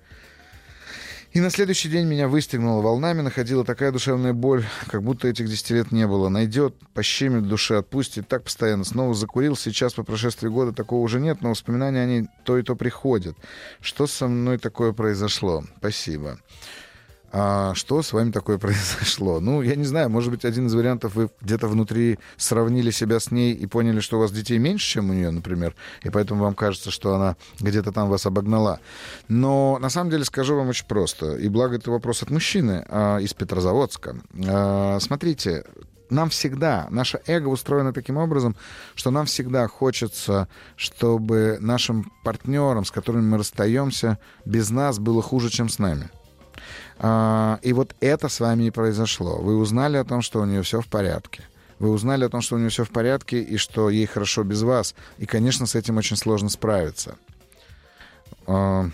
И 1.34 1.40
на 1.42 1.50
следующий 1.50 1.90
день 1.90 2.08
меня 2.08 2.28
выстегнуло 2.28 2.82
волнами, 2.82 3.22
находила 3.22 3.66
такая 3.66 3.92
душевная 3.92 4.34
боль, 4.34 4.66
как 4.88 5.04
будто 5.04 5.28
этих 5.28 5.48
10 5.48 5.70
лет 5.72 5.92
не 5.92 6.08
было. 6.08 6.30
Найдет, 6.30 6.76
пощемит 6.94 7.44
в 7.44 7.48
душе, 7.48 7.78
отпустит. 7.78 8.28
Так 8.28 8.44
постоянно. 8.44 8.86
Снова 8.86 9.14
закурил. 9.14 9.56
Сейчас, 9.56 9.94
по 9.94 10.04
прошествии 10.04 10.48
года, 10.48 10.72
такого 10.72 11.02
уже 11.02 11.20
нет, 11.20 11.42
но 11.42 11.50
воспоминания 11.50 12.02
о 12.02 12.06
ней 12.06 12.28
то 12.44 12.58
и 12.58 12.64
то 12.64 12.76
приходят. 12.76 13.36
Что 13.82 14.08
со 14.08 14.28
мной 14.28 14.58
такое 14.58 14.94
произошло? 14.94 15.64
Спасибо. 15.78 16.40
А 17.32 17.74
что 17.76 18.02
с 18.02 18.14
вами 18.14 18.32
такое 18.32 18.58
произошло? 18.60 19.40
Ну, 19.40 19.62
я 19.62 19.76
не 19.76 19.84
знаю, 19.84 20.10
может 20.10 20.32
быть, 20.32 20.46
один 20.46 20.68
из 20.68 20.74
вариантов 20.74 21.16
вы 21.16 21.30
где-то 21.42 21.68
внутри 21.68 22.20
сравнили 22.38 22.92
себя 22.92 23.20
с 23.20 23.32
ней 23.32 23.54
и 23.54 23.66
поняли, 23.66 24.00
что 24.00 24.18
у 24.18 24.20
вас 24.22 24.32
детей 24.32 24.58
меньше, 24.58 24.94
чем 24.94 25.10
у 25.10 25.14
нее, 25.14 25.32
например, 25.32 25.76
и 26.04 26.10
поэтому 26.10 26.44
вам 26.44 26.56
кажется, 26.56 26.92
что 26.92 27.16
она 27.16 27.36
где-то 27.60 27.92
там 27.92 28.10
вас 28.10 28.26
обогнала. 28.26 28.80
Но 29.28 29.78
на 29.82 29.90
самом 29.90 30.10
деле 30.10 30.24
скажу 30.26 30.56
вам 30.56 30.70
очень 30.70 30.86
просто, 30.86 31.36
и 31.38 31.50
благо 31.50 31.76
это 31.76 31.92
вопрос 31.92 32.24
от 32.24 32.30
мужчины 32.30 32.86
а, 32.88 33.18
из 33.18 33.34
Петрозаводска. 33.34 34.18
А, 34.48 35.00
смотрите, 35.00 35.66
нам 36.10 36.30
всегда, 36.30 36.88
наше 36.90 37.20
эго 37.28 37.50
устроено 37.50 37.94
таким 37.94 38.18
образом, 38.18 38.56
что 38.96 39.12
нам 39.12 39.26
всегда 39.26 39.68
хочется, 39.68 40.48
чтобы 40.76 41.58
нашим 41.60 42.12
партнерам, 42.24 42.86
с 42.86 42.92
которыми 42.92 43.24
мы 43.24 43.38
расстаемся, 43.38 44.18
без 44.46 44.70
нас 44.70 45.00
было 45.00 45.22
хуже, 45.22 45.50
чем 45.50 45.70
с 45.70 45.80
нами. 45.80 46.10
А, 47.00 47.60
и 47.62 47.74
вот 47.74 47.96
это 48.00 48.30
с 48.30 48.40
вами 48.40 48.66
и 48.66 48.72
произошло. 48.72 49.38
Вы 49.38 49.58
узнали 49.58 49.98
о 49.98 50.04
том, 50.04 50.22
что 50.22 50.42
у 50.42 50.46
нее 50.46 50.62
все 50.64 50.82
в 50.82 50.88
порядке. 50.88 51.44
Вы 51.80 51.92
узнали 51.92 52.26
о 52.26 52.30
том, 52.30 52.42
что 52.42 52.56
у 52.56 52.60
нее 52.60 52.70
все 52.70 52.84
в 52.84 52.90
порядке 52.90 53.42
и 53.42 53.58
что 53.58 53.90
ей 53.90 54.08
хорошо 54.08 54.44
без 54.44 54.64
вас. 54.64 54.96
И, 55.18 55.26
конечно, 55.26 55.68
с 55.68 55.76
этим 55.76 55.98
очень 55.98 56.18
сложно 56.18 56.50
справиться. 56.50 57.16
А, 58.48 58.90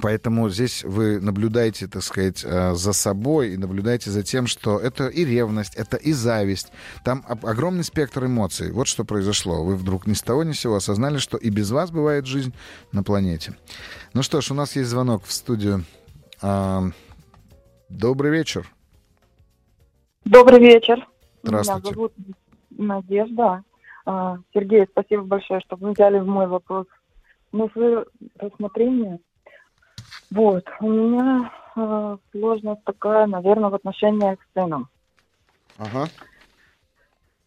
Поэтому 0.00 0.48
здесь 0.48 0.84
вы 0.84 1.20
наблюдаете, 1.20 1.86
так 1.86 2.02
сказать, 2.02 2.42
э, 2.44 2.74
за 2.74 2.92
собой 2.92 3.54
и 3.54 3.56
наблюдаете 3.56 4.10
за 4.10 4.22
тем, 4.22 4.46
что 4.46 4.78
это 4.78 5.08
и 5.08 5.24
ревность, 5.24 5.74
это 5.74 5.96
и 5.96 6.12
зависть. 6.12 6.68
Там 7.04 7.24
огромный 7.26 7.84
спектр 7.84 8.26
эмоций. 8.26 8.70
Вот 8.70 8.86
что 8.86 9.04
произошло. 9.04 9.64
Вы 9.64 9.76
вдруг 9.76 10.06
ни 10.06 10.14
с 10.14 10.22
того 10.22 10.44
ни 10.44 10.52
с 10.52 10.60
сего 10.60 10.76
осознали, 10.76 11.18
что 11.18 11.36
и 11.36 11.50
без 11.50 11.70
вас 11.70 11.90
бывает 11.90 12.26
жизнь 12.26 12.52
на 12.92 13.02
планете. 13.02 13.56
Ну 14.14 14.22
что 14.22 14.40
ж, 14.40 14.50
у 14.50 14.54
нас 14.54 14.76
есть 14.76 14.90
звонок 14.90 15.24
в 15.24 15.32
студию. 15.32 15.84
Добрый 17.88 18.30
вечер. 18.30 18.68
Добрый 20.24 20.60
вечер. 20.60 21.06
Здравствуйте. 21.42 21.82
Меня 21.82 21.94
зовут 21.94 22.12
Надежда. 22.70 23.64
А, 24.06 24.38
Сергей, 24.54 24.86
спасибо 24.90 25.22
большое, 25.22 25.60
что 25.60 25.76
вы 25.76 25.92
взяли 25.92 26.18
в 26.18 26.26
мой 26.26 26.46
вопрос 26.46 26.86
на 27.52 27.68
свое 27.68 28.04
рассмотрение. 28.38 29.18
Вот, 30.30 30.64
у 30.80 30.88
меня 30.90 31.50
э, 31.76 32.16
сложность 32.32 32.84
такая, 32.84 33.26
наверное, 33.26 33.70
в 33.70 33.74
отношениях 33.74 34.38
с 34.40 34.52
сыном. 34.54 34.88
Ага. 35.78 36.06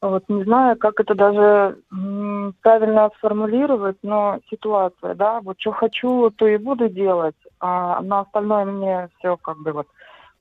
Вот 0.01 0.27
не 0.29 0.43
знаю, 0.43 0.77
как 0.77 0.99
это 0.99 1.13
даже 1.13 1.77
м, 1.91 2.55
правильно 2.61 3.11
сформулировать, 3.17 3.97
но 4.01 4.39
ситуация, 4.49 5.13
да, 5.13 5.41
вот 5.41 5.59
что 5.59 5.71
хочу, 5.71 6.31
то 6.31 6.47
и 6.47 6.57
буду 6.57 6.89
делать, 6.89 7.35
а 7.62 8.01
на 8.01 8.22
остальное 8.22 8.66
мне 8.66 9.09
все 9.18 9.38
как 9.38 9.57
бы 9.59 9.72
вот 9.72 9.88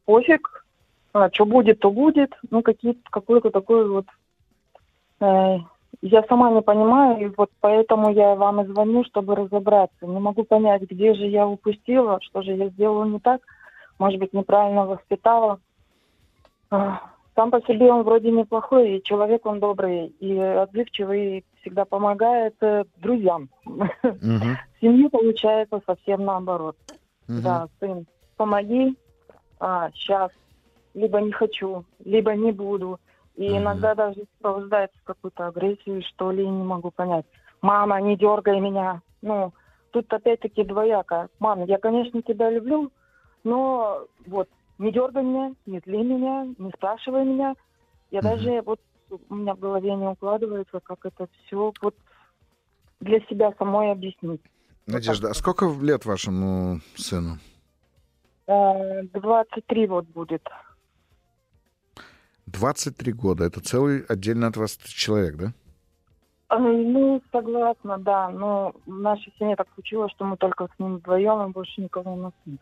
пофиг, 0.04 0.64
а, 1.12 1.30
что 1.30 1.44
будет, 1.44 1.80
то 1.80 1.90
будет, 1.90 2.32
ну 2.50 2.62
какие 2.62 2.96
какой-то 3.10 3.50
такой 3.50 3.88
вот 3.88 4.06
э, 5.20 5.58
я 6.02 6.22
сама 6.28 6.50
не 6.50 6.62
понимаю, 6.62 7.20
и 7.20 7.32
вот 7.36 7.50
поэтому 7.60 8.10
я 8.12 8.34
вам 8.34 8.62
и 8.62 8.66
звоню, 8.66 9.04
чтобы 9.04 9.36
разобраться. 9.36 10.06
Не 10.06 10.18
могу 10.18 10.44
понять, 10.44 10.82
где 10.82 11.14
же 11.14 11.26
я 11.26 11.46
упустила, 11.46 12.18
что 12.22 12.42
же 12.42 12.52
я 12.52 12.68
сделала 12.68 13.04
не 13.04 13.18
так. 13.20 13.42
Может 13.98 14.18
быть, 14.18 14.32
неправильно 14.32 14.86
воспитала. 14.86 15.60
А, 16.70 17.02
сам 17.34 17.50
по 17.50 17.60
себе 17.62 17.92
он 17.92 18.02
вроде 18.02 18.30
неплохой, 18.30 18.96
и 18.96 19.02
человек 19.02 19.44
он 19.44 19.60
добрый, 19.60 20.06
и 20.20 20.38
отзывчивый, 20.38 21.38
и 21.38 21.44
всегда 21.60 21.84
помогает 21.84 22.54
э, 22.62 22.84
друзьям. 22.96 23.50
Угу. 23.66 23.82
В 24.02 24.80
семье 24.80 25.10
получается 25.10 25.80
совсем 25.86 26.24
наоборот. 26.24 26.76
Угу. 27.30 27.42
Да, 27.42 27.66
сын, 27.78 28.06
помоги, 28.36 28.96
а, 29.60 29.90
сейчас, 29.92 30.30
либо 30.94 31.20
не 31.20 31.32
хочу, 31.32 31.84
либо 32.04 32.34
не 32.34 32.52
буду. 32.52 32.98
И 33.36 33.48
Мгм. 33.48 33.58
иногда 33.58 33.94
даже 33.94 34.24
сопровождается 34.36 34.98
какую-то 35.04 35.46
агрессию, 35.46 36.02
что 36.02 36.30
ли, 36.32 36.46
не 36.46 36.62
могу 36.64 36.90
понять. 36.90 37.24
Мама, 37.62 38.00
не 38.00 38.16
дергай 38.16 38.60
меня. 38.60 39.02
Ну, 39.22 39.52
тут 39.90 40.12
опять-таки 40.12 40.64
двояко. 40.64 41.28
Мам, 41.38 41.64
я, 41.64 41.78
конечно, 41.78 42.22
тебя 42.22 42.50
люблю, 42.50 42.90
но 43.44 44.06
вот 44.26 44.48
не 44.78 44.92
дергай 44.92 45.22
меня, 45.22 45.54
не 45.66 45.80
зли 45.84 46.02
меня, 46.02 46.48
не 46.58 46.70
спрашивай 46.72 47.24
меня. 47.24 47.54
Я 48.10 48.20
Мгм. 48.22 48.30
даже 48.30 48.62
вот 48.62 48.80
у 49.28 49.34
меня 49.34 49.54
в 49.54 49.58
голове 49.58 49.94
не 49.94 50.08
укладывается, 50.08 50.80
как 50.82 51.04
это 51.04 51.28
все 51.46 51.72
вот 51.80 51.94
для 53.00 53.20
себя 53.26 53.52
самой 53.58 53.92
объяснить. 53.92 54.42
Надежда, 54.90 55.30
а 55.30 55.34
сколько 55.34 55.66
лет 55.80 56.04
вашему 56.04 56.80
сыну? 56.96 57.38
Э, 58.46 59.02
23 59.12 59.86
вот 59.86 60.06
будет. 60.06 60.42
23 62.46 63.12
года. 63.12 63.44
Это 63.44 63.60
целый 63.60 64.04
отдельно 64.08 64.48
от 64.48 64.56
вас 64.56 64.76
человек, 64.76 65.36
да? 65.36 65.52
Э, 66.50 66.58
Ну, 66.58 67.22
согласна, 67.32 67.98
да. 67.98 68.30
Но 68.30 68.74
в 68.86 68.90
нашей 68.90 69.32
семье 69.38 69.56
так 69.56 69.68
случилось, 69.74 70.12
что 70.12 70.24
мы 70.24 70.36
только 70.36 70.66
с 70.66 70.78
ним 70.78 70.96
вдвоем, 70.96 71.48
и 71.48 71.52
больше 71.52 71.80
никого 71.80 72.14
у 72.14 72.16
нас 72.16 72.32
нет. 72.46 72.60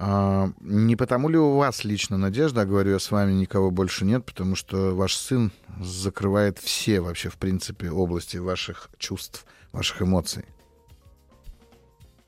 А, 0.00 0.48
не 0.60 0.94
потому 0.94 1.28
ли 1.28 1.36
у 1.38 1.56
вас 1.56 1.84
лично 1.84 2.16
надежда, 2.18 2.60
а 2.60 2.66
говорю 2.66 2.92
я 2.92 2.98
с 3.00 3.10
вами, 3.10 3.32
никого 3.32 3.72
больше 3.72 4.04
нет, 4.04 4.24
потому 4.24 4.54
что 4.54 4.94
ваш 4.94 5.16
сын 5.16 5.50
закрывает 5.80 6.58
все 6.58 7.00
вообще, 7.00 7.30
в 7.30 7.36
принципе, 7.36 7.90
области 7.90 8.36
ваших 8.36 8.90
чувств, 8.98 9.44
ваших 9.72 10.02
эмоций. 10.02 10.44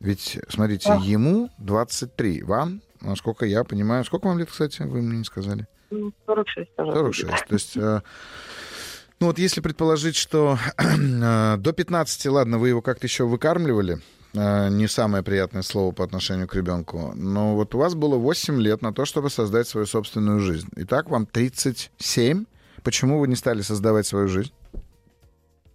Ведь, 0.01 0.39
смотрите, 0.49 0.89
А. 0.91 0.97
ему 0.97 1.51
23, 1.59 2.43
вам, 2.43 2.81
насколько 3.03 3.45
я 3.45 3.65
понимаю, 3.65 4.05
сколько 4.05 4.27
вам 4.29 4.39
лет, 4.39 4.51
кстати, 4.51 4.83
вы 4.83 5.03
мне 5.03 5.19
не 5.19 5.25
сказали? 5.25 5.67
Ну, 5.91 6.13
46 6.27 6.75
тоже. 6.77 6.93
46. 6.93 7.47
То 7.47 7.55
есть, 7.55 7.77
э, 7.77 8.01
ну 9.21 9.27
вот 9.27 9.39
если 9.39 9.61
предположить, 9.61 10.17
что 10.17 10.59
э, 10.79 11.57
до 11.59 11.73
15, 11.73 12.27
ладно, 12.27 12.59
вы 12.59 12.69
его 12.71 12.81
как-то 12.81 13.07
еще 13.07 13.25
выкармливали, 13.27 14.01
э, 14.33 14.69
не 14.71 14.87
самое 14.89 15.23
приятное 15.23 15.63
слово 15.63 15.93
по 15.93 16.03
отношению 16.05 16.49
к 16.49 16.55
ребенку, 16.55 17.13
но 17.15 17.55
вот 17.55 17.75
у 17.75 17.79
вас 17.79 17.95
было 17.95 18.17
8 18.17 18.59
лет 18.61 18.81
на 18.81 18.95
то, 18.95 19.05
чтобы 19.05 19.29
создать 19.29 19.69
свою 19.69 19.87
собственную 19.87 20.41
жизнь. 20.41 20.69
Итак, 20.77 21.11
вам 21.11 21.27
37. 21.27 22.47
Почему 22.83 23.19
вы 23.21 23.29
не 23.29 23.37
стали 23.37 23.61
создавать 23.61 24.07
свою 24.07 24.29
жизнь? 24.29 24.53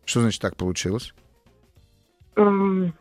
Что 0.05 0.21
значит 0.21 0.41
так 0.41 0.55
получилось? 0.55 1.13
М, 2.35 2.95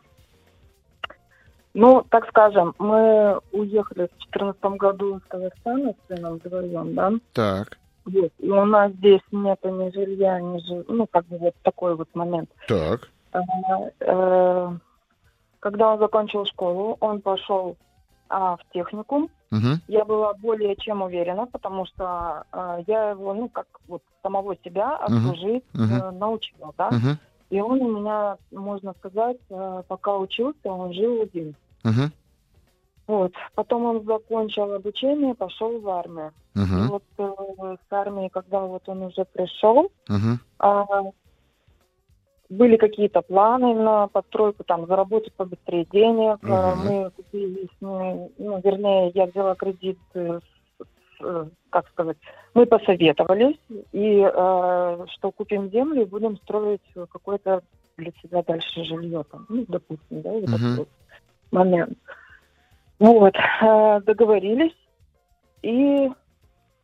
Ну, 1.75 2.05
так 2.09 2.25
скажем, 2.29 2.73
мы 2.79 3.41
уехали 3.51 4.07
в 4.07 4.17
2014 4.31 4.63
году 4.79 5.17
из 5.17 5.21
Казахстана 5.27 5.93
с 5.93 6.07
сыном 6.07 6.35
вдвоем, 6.37 6.95
да? 6.95 7.11
Так, 7.33 7.77
Вот. 8.05 8.31
И 8.39 8.49
у 8.49 8.65
нас 8.65 8.93
здесь 8.93 9.19
нет 9.33 9.59
ни 9.63 9.91
жилья, 9.91 10.39
ни 10.39 10.59
жи... 10.59 10.85
Ну, 10.87 11.05
как 11.05 11.25
бы 11.25 11.37
вот 11.37 11.53
такой 11.63 11.95
вот 11.95 12.07
момент. 12.15 12.49
так. 12.69 13.09
А, 13.33 13.41
э, 13.99 14.71
Когда 15.59 15.91
он 15.93 15.99
закончил 15.99 16.45
школу, 16.45 16.95
он 17.01 17.19
пошел 17.19 17.75
а, 18.29 18.55
в 18.55 18.61
техникум. 18.71 19.29
Мгм, 19.51 19.81
Я 19.89 20.05
была 20.05 20.33
более 20.33 20.77
чем 20.77 21.01
уверена, 21.01 21.45
потому 21.45 21.85
что 21.85 22.45
а, 22.53 22.79
я 22.87 23.09
его, 23.09 23.33
ну, 23.33 23.49
как 23.49 23.67
вот 23.89 24.01
самого 24.23 24.55
себя 24.63 24.95
обслужить 24.95 25.63
мгм. 25.73 25.93
э, 25.93 26.11
научила, 26.11 26.73
да. 26.77 26.89
мгм, 26.89 27.17
И 27.49 27.59
он 27.59 27.81
у 27.81 27.99
меня, 27.99 28.37
можно 28.51 28.93
сказать, 28.99 29.37
э, 29.49 29.83
пока 29.89 30.15
учился, 30.17 30.69
он 30.71 30.93
жил 30.93 31.21
один. 31.21 31.53
Мгм, 31.85 32.11
Вот. 33.07 33.33
Потом 33.53 33.85
он 33.85 34.05
закончил 34.05 34.73
обучение, 34.73 35.35
пошел 35.35 35.79
в 35.79 35.87
армию. 35.87 36.33
Мгм, 36.55 36.87
вот 36.87 37.03
э, 37.17 37.75
с 37.87 37.93
армии, 37.93 38.29
когда 38.29 38.61
вот 38.61 38.87
он 38.89 39.03
уже 39.03 39.25
пришел, 39.25 39.91
мгм, 40.07 40.39
а, 40.59 40.85
были 42.49 42.77
какие-то 42.77 43.21
планы 43.21 43.73
на 43.75 44.07
подстройку, 44.07 44.63
там, 44.63 44.87
заработать 44.87 45.33
побыстрее 45.35 45.85
денег. 45.91 46.39
Мгм. 46.41 46.79
Мы 46.79 47.11
купили, 47.11 47.67
ним, 47.81 48.29
ну, 48.37 48.61
вернее, 48.63 49.11
я 49.13 49.25
взяла 49.27 49.55
кредит, 49.55 49.99
э, 50.13 50.39
э, 51.21 51.45
как 51.69 51.87
сказать, 51.89 52.17
мы 52.53 52.65
посоветовались, 52.65 53.59
и 53.91 54.21
э, 54.21 55.05
что 55.09 55.31
купим 55.31 55.69
землю 55.69 56.03
и 56.03 56.05
будем 56.05 56.37
строить 56.37 56.81
какое-то 57.09 57.61
для 57.97 58.11
себя 58.21 58.43
дальше 58.43 58.83
жилье, 58.83 59.23
там, 59.29 59.45
ну, 59.49 59.65
допустим, 59.67 60.21
да, 60.21 60.31
вот 60.31 60.49
Мгм. 60.49 60.87
Момент. 61.55 61.97
Вот, 62.99 63.33
э, 63.35 64.01
договорились, 64.05 64.75
и 65.61 66.09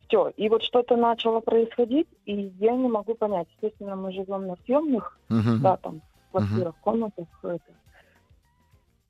все. 0.06 0.28
И 0.36 0.48
вот 0.48 0.62
что-то 0.62 0.96
начало 0.96 1.40
происходить, 1.40 2.08
и 2.26 2.52
я 2.58 2.72
не 2.72 2.88
могу 2.88 3.14
понять. 3.14 3.48
Естественно, 3.54 3.96
мы 3.96 4.12
живем 4.12 4.46
на 4.46 4.56
съемных, 4.64 5.18
мгм. 5.28 5.60
да, 5.62 5.76
там, 5.76 6.02
квартирах, 6.30 6.74
комнатах. 6.80 7.26
Это. 7.42 7.60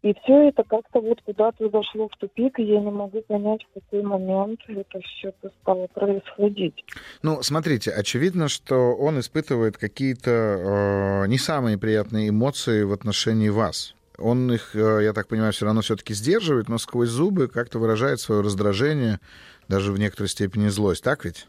И 0.03 0.15
все 0.23 0.49
это 0.49 0.65
как-то 0.65 1.01
вот 1.01 1.23
куда-то 1.23 1.71
зашло 1.71 2.09
в 2.09 2.17
тупик, 2.17 2.59
и 2.59 2.65
я 2.65 2.81
не 2.81 2.91
могу 2.91 3.23
понять, 3.23 3.61
в 3.63 3.81
какой 3.81 4.03
момент 4.03 4.61
это 4.67 5.01
все 5.01 5.33
стало 5.63 5.87
происходить. 5.87 6.85
Ну, 7.23 7.41
смотрите, 7.43 7.93
очевидно, 7.93 8.49
что 8.49 8.95
он 8.97 9.21
испытывает 9.21 9.79
какие-то 9.79 10.31
э, 10.31 11.27
не 11.29 11.39
самые 11.39 11.79
приятные 11.79 12.31
эмоции 12.31 12.83
в 12.83 12.93
отношении 12.93 13.49
вас. 13.49 13.95
Он 14.19 14.53
их, 14.53 14.75
э, 14.75 15.01
я 15.03 15.13
так 15.13 15.29
понимаю, 15.29 15.53
все 15.53 15.65
равно 15.65 15.81
все-таки 15.81 16.15
сдерживает, 16.15 16.69
но 16.69 16.79
сквозь 16.79 17.09
зубы 17.09 17.49
как-то 17.49 17.79
выражает 17.79 18.21
свое 18.21 18.43
раздражение, 18.43 19.21
даже 19.69 19.93
в 19.93 19.99
некоторой 19.99 20.29
степени 20.29 20.69
злость, 20.69 21.03
так 21.03 21.25
ведь? 21.25 21.47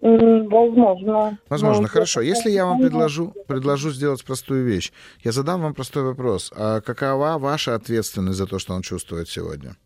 Возможно. 0.00 1.38
Возможно, 1.48 1.82
Но 1.82 1.88
хорошо. 1.88 2.20
Если 2.20 2.50
я 2.50 2.66
вам 2.66 2.80
предложу, 2.80 3.34
предложу 3.48 3.90
сделать 3.90 4.24
простую 4.24 4.64
вещь, 4.64 4.92
я 5.24 5.32
задам 5.32 5.62
вам 5.62 5.74
простой 5.74 6.02
вопрос. 6.04 6.52
А 6.54 6.80
какова 6.80 7.38
ваша 7.38 7.74
ответственность 7.74 8.38
за 8.38 8.46
то, 8.46 8.58
что 8.58 8.74
он 8.74 8.82
чувствует 8.82 9.28
сегодня? 9.28 9.76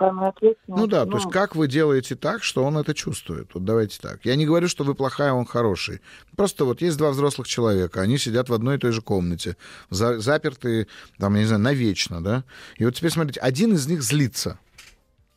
Моя 0.00 0.28
ответственность. 0.28 0.80
Ну 0.80 0.86
да, 0.86 1.06
то 1.06 1.16
есть 1.16 1.30
как 1.30 1.56
вы 1.56 1.68
делаете 1.68 2.14
так, 2.14 2.42
что 2.42 2.64
он 2.64 2.78
это 2.78 2.94
чувствует? 2.94 3.50
Вот 3.54 3.64
давайте 3.64 3.98
так. 4.00 4.24
Я 4.24 4.36
не 4.36 4.46
говорю, 4.46 4.68
что 4.68 4.84
вы 4.84 4.94
плохая, 4.94 5.32
он 5.32 5.44
хороший. 5.44 6.00
Просто 6.36 6.64
вот 6.64 6.80
есть 6.80 6.96
два 6.96 7.10
взрослых 7.10 7.46
человека, 7.46 8.00
они 8.00 8.18
сидят 8.18 8.48
в 8.48 8.54
одной 8.54 8.76
и 8.76 8.78
той 8.78 8.92
же 8.92 9.02
комнате, 9.02 9.56
за, 9.90 10.18
запертые, 10.18 10.86
там, 11.18 11.34
я 11.34 11.40
не 11.40 11.46
знаю, 11.46 11.62
навечно, 11.62 12.22
да? 12.22 12.44
И 12.76 12.84
вот 12.84 12.94
теперь 12.94 13.10
смотрите, 13.10 13.40
один 13.40 13.74
из 13.74 13.86
них 13.86 14.02
злится. 14.02 14.58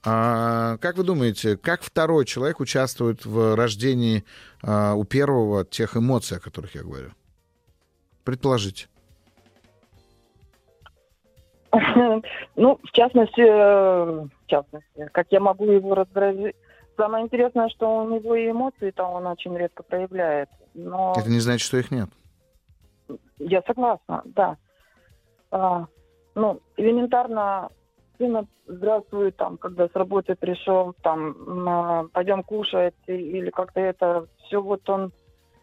А 0.03 0.78
как 0.78 0.97
вы 0.97 1.03
думаете, 1.03 1.57
как 1.57 1.84
второй 1.84 2.26
человек 2.26 2.59
участвует 2.59 3.26
в 3.26 3.55
рождении 3.55 4.24
а, 4.64 4.95
у 4.95 5.03
первого 5.03 5.64
тех 5.64 5.95
эмоций, 5.95 6.38
о 6.38 6.39
которых 6.39 6.74
я 6.74 6.82
говорю? 6.82 7.12
Предположите. 8.24 8.88
Ну, 12.55 12.80
в 12.84 12.91
частности, 12.91 13.41
э, 13.41 14.26
в 14.26 14.47
частности, 14.47 15.09
как 15.11 15.28
я 15.32 15.39
могу 15.39 15.65
его 15.65 15.95
раздражить. 15.95 16.55
Самое 16.97 17.24
интересное, 17.24 17.69
что 17.69 18.03
у 18.03 18.09
него 18.09 18.36
и 18.36 18.51
эмоции-то 18.51 19.03
он 19.05 19.26
очень 19.26 19.57
редко 19.57 19.82
проявляет. 19.82 20.49
Но... 20.74 21.13
Это 21.17 21.30
не 21.30 21.39
значит, 21.39 21.65
что 21.65 21.78
их 21.78 21.89
нет. 21.89 22.09
Я 23.39 23.61
согласна, 23.65 24.22
да. 24.26 24.57
А, 25.51 25.88
ну, 26.36 26.59
элементарно 26.78 27.69
сына 28.17 28.45
здравствуй, 28.67 29.32
там, 29.32 29.57
когда 29.57 29.88
с 29.88 29.95
работы 29.95 30.36
пришел, 30.36 30.93
там, 31.01 32.09
пойдем 32.13 32.43
кушать, 32.43 32.95
или 33.07 33.49
как-то 33.49 33.80
это 33.80 34.28
все 34.45 34.61
вот 34.61 34.88
он 34.89 35.11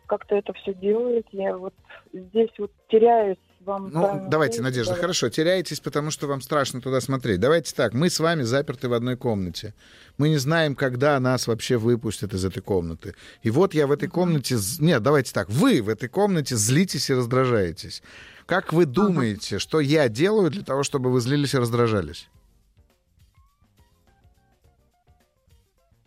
как-то 0.06 0.36
это 0.36 0.52
все 0.54 0.74
делает. 0.74 1.26
Я 1.32 1.56
вот 1.56 1.74
здесь 2.12 2.50
вот 2.58 2.72
теряюсь 2.88 3.38
вам... 3.60 3.90
Ну, 3.90 4.26
давайте, 4.28 4.62
Надежда, 4.62 4.94
да. 4.94 5.00
хорошо, 5.00 5.28
теряетесь, 5.28 5.80
потому 5.80 6.10
что 6.10 6.26
вам 6.26 6.40
страшно 6.40 6.80
туда 6.80 7.00
смотреть. 7.00 7.40
Давайте 7.40 7.74
так, 7.74 7.94
мы 7.94 8.10
с 8.10 8.20
вами 8.20 8.42
заперты 8.42 8.88
в 8.88 8.92
одной 8.92 9.16
комнате. 9.16 9.74
Мы 10.16 10.28
не 10.28 10.38
знаем, 10.38 10.74
когда 10.74 11.18
нас 11.20 11.46
вообще 11.46 11.76
выпустят 11.76 12.34
из 12.34 12.44
этой 12.44 12.62
комнаты. 12.62 13.14
И 13.42 13.50
вот 13.50 13.74
я 13.74 13.86
в 13.86 13.92
этой 13.92 14.08
комнате... 14.08 14.56
Нет, 14.80 15.02
давайте 15.02 15.32
так, 15.32 15.50
вы 15.50 15.82
в 15.82 15.88
этой 15.88 16.08
комнате 16.08 16.56
злитесь 16.56 17.10
и 17.10 17.14
раздражаетесь. 17.14 18.02
Как 18.46 18.72
вы 18.72 18.86
думаете, 18.86 19.56
ага. 19.56 19.60
что 19.60 19.80
я 19.80 20.08
делаю 20.08 20.50
для 20.50 20.62
того, 20.62 20.82
чтобы 20.82 21.10
вы 21.10 21.20
злились 21.20 21.54
и 21.54 21.58
раздражались? 21.58 22.28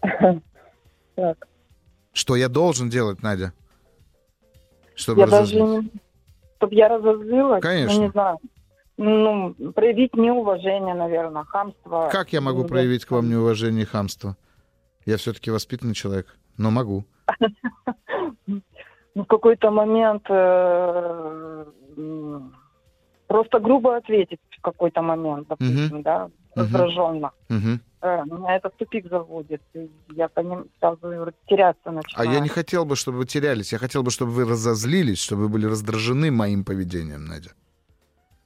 Так. 1.14 1.46
Что 2.14 2.38
я 2.38 2.48
должен 2.48 2.90
делать, 2.90 3.22
Надя? 3.22 3.54
Чтобы 4.96 5.22
я 5.22 5.28
даже 5.28 5.56
не 5.56 5.92
чтобы 6.62 6.76
я 6.76 6.90
разозлилась? 6.90 7.62
Конечно. 7.62 7.96
Ну, 7.96 8.02
не 8.04 8.10
знаю. 8.12 8.38
Ну, 8.98 9.56
проявить 9.74 10.16
неуважение, 10.16 10.94
наверное, 10.94 11.44
хамство. 11.44 12.10
Как 12.12 12.34
я 12.34 12.42
могу 12.42 12.66
проявить 12.66 13.06
к 13.06 13.12
вам 13.12 13.30
неуважение 13.30 13.84
и 13.84 13.86
хамство? 13.86 14.38
Я 15.06 15.18
все-таки 15.18 15.50
воспитанный 15.50 15.96
человек, 15.96 16.28
но 16.58 16.70
могу. 16.72 17.06
Ну, 19.14 19.24
в 19.24 19.28
какой-то 19.28 19.72
момент 19.72 20.24
э, 20.30 21.66
просто 23.28 23.60
грубо 23.60 23.98
ответить 23.98 24.40
в 24.58 24.62
какой-то 24.62 25.02
момент, 25.02 25.50
допустим, 25.50 26.02
да, 26.02 26.30
раздраженно. 26.56 27.32
Э, 28.02 28.24
меня 28.26 28.56
это 28.56 28.70
в 28.70 28.74
тупик 28.74 29.08
заводит. 29.10 29.62
Я 30.10 30.28
по 30.28 30.40
ним 30.40 30.66
сразу 30.80 31.34
теряться 31.48 31.92
начинаю. 31.92 32.30
А 32.30 32.34
я 32.34 32.40
не 32.40 32.50
хотел 32.50 32.86
бы, 32.86 32.96
чтобы 32.96 33.20
вы 33.20 33.26
терялись. 33.26 33.72
Я 33.72 33.80
хотел 33.80 34.04
бы, 34.04 34.12
чтобы 34.12 34.32
вы 34.32 34.46
разозлились, 34.46 35.20
чтобы 35.20 35.44
вы 35.44 35.50
были 35.50 35.66
раздражены 35.68 36.32
моим 36.32 36.64
поведением, 36.64 37.26
Надя. 37.26 37.52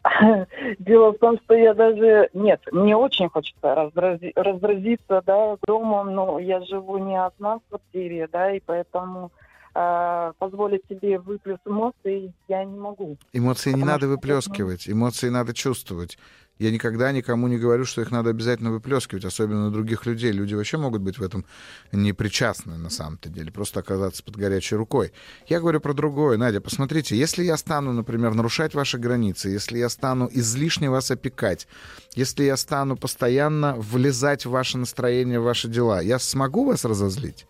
Дело 0.79 1.13
в 1.13 1.17
том, 1.17 1.39
что 1.43 1.55
я 1.55 1.73
даже... 1.73 2.29
Нет, 2.33 2.61
мне 2.71 2.95
очень 2.95 3.29
хочется 3.29 3.75
разрази... 3.75 4.33
разразиться, 4.35 5.21
да, 5.25 5.57
громом, 5.61 6.13
но 6.13 6.39
я 6.39 6.61
живу 6.61 6.97
не 6.97 7.19
одна 7.19 7.59
в 7.59 7.61
квартире, 7.69 8.27
да, 8.31 8.51
и 8.51 8.59
поэтому 8.59 9.31
э, 9.73 10.33
позволить 10.37 10.83
себе 10.89 11.17
выплеск 11.17 11.61
эмоций 11.65 12.33
я 12.47 12.63
не 12.65 12.77
могу. 12.77 13.17
Эмоции 13.33 13.71
не 13.71 13.83
надо 13.83 14.07
выплескивать, 14.07 14.87
эмоции 14.89 15.29
надо 15.29 15.53
чувствовать. 15.53 16.17
Я 16.57 16.71
никогда 16.71 17.11
никому 17.11 17.47
не 17.47 17.57
говорю, 17.57 17.83
что 17.83 18.01
их 18.01 18.11
надо 18.11 18.29
обязательно 18.29 18.71
выплескивать, 18.71 19.25
особенно 19.25 19.65
на 19.65 19.71
других 19.71 20.05
людей. 20.05 20.31
Люди 20.31 20.55
вообще 20.55 20.77
могут 20.77 21.01
быть 21.01 21.17
в 21.17 21.23
этом 21.23 21.45
непричастны 21.91 22.77
на 22.77 22.89
самом-то 22.89 23.27
деле, 23.27 23.51
просто 23.51 23.81
оказаться 23.81 24.23
под 24.23 24.37
горячей 24.37 24.77
рукой. 24.77 25.11
Я 25.47 25.59
говорю 25.59 25.81
про 25.81 25.93
другое. 25.93 26.37
Надя, 26.37 26.61
посмотрите, 26.61 27.17
если 27.17 27.43
я 27.43 27.57
стану, 27.57 27.91
например, 27.91 28.33
нарушать 28.35 28.73
ваши 28.73 28.97
границы, 28.97 29.49
если 29.49 29.77
я 29.77 29.89
стану 29.89 30.29
излишне 30.31 30.89
вас 30.89 31.11
опекать, 31.11 31.67
если 32.13 32.43
я 32.43 32.55
стану 32.55 32.95
постоянно 32.95 33.75
влезать 33.75 34.45
в 34.45 34.51
ваше 34.51 34.77
настроение, 34.77 35.41
в 35.41 35.43
ваши 35.43 35.67
дела, 35.67 35.99
я 36.01 36.19
смогу 36.19 36.65
вас 36.65 36.85
разозлить? 36.85 37.45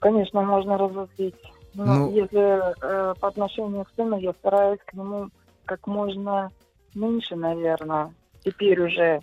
Конечно, 0.00 0.42
можно 0.42 0.78
разозлить. 0.78 1.36
Но 1.74 1.84
ну, 1.84 2.12
если 2.12 2.72
э, 2.82 3.14
по 3.14 3.28
отношению 3.28 3.84
к 3.84 3.90
сыну, 3.96 4.18
я 4.18 4.32
стараюсь 4.32 4.80
к 4.86 4.92
нему 4.94 5.30
как 5.64 5.86
можно 5.86 6.50
меньше, 6.94 7.36
наверное, 7.36 8.12
теперь 8.44 8.80
уже 8.80 9.20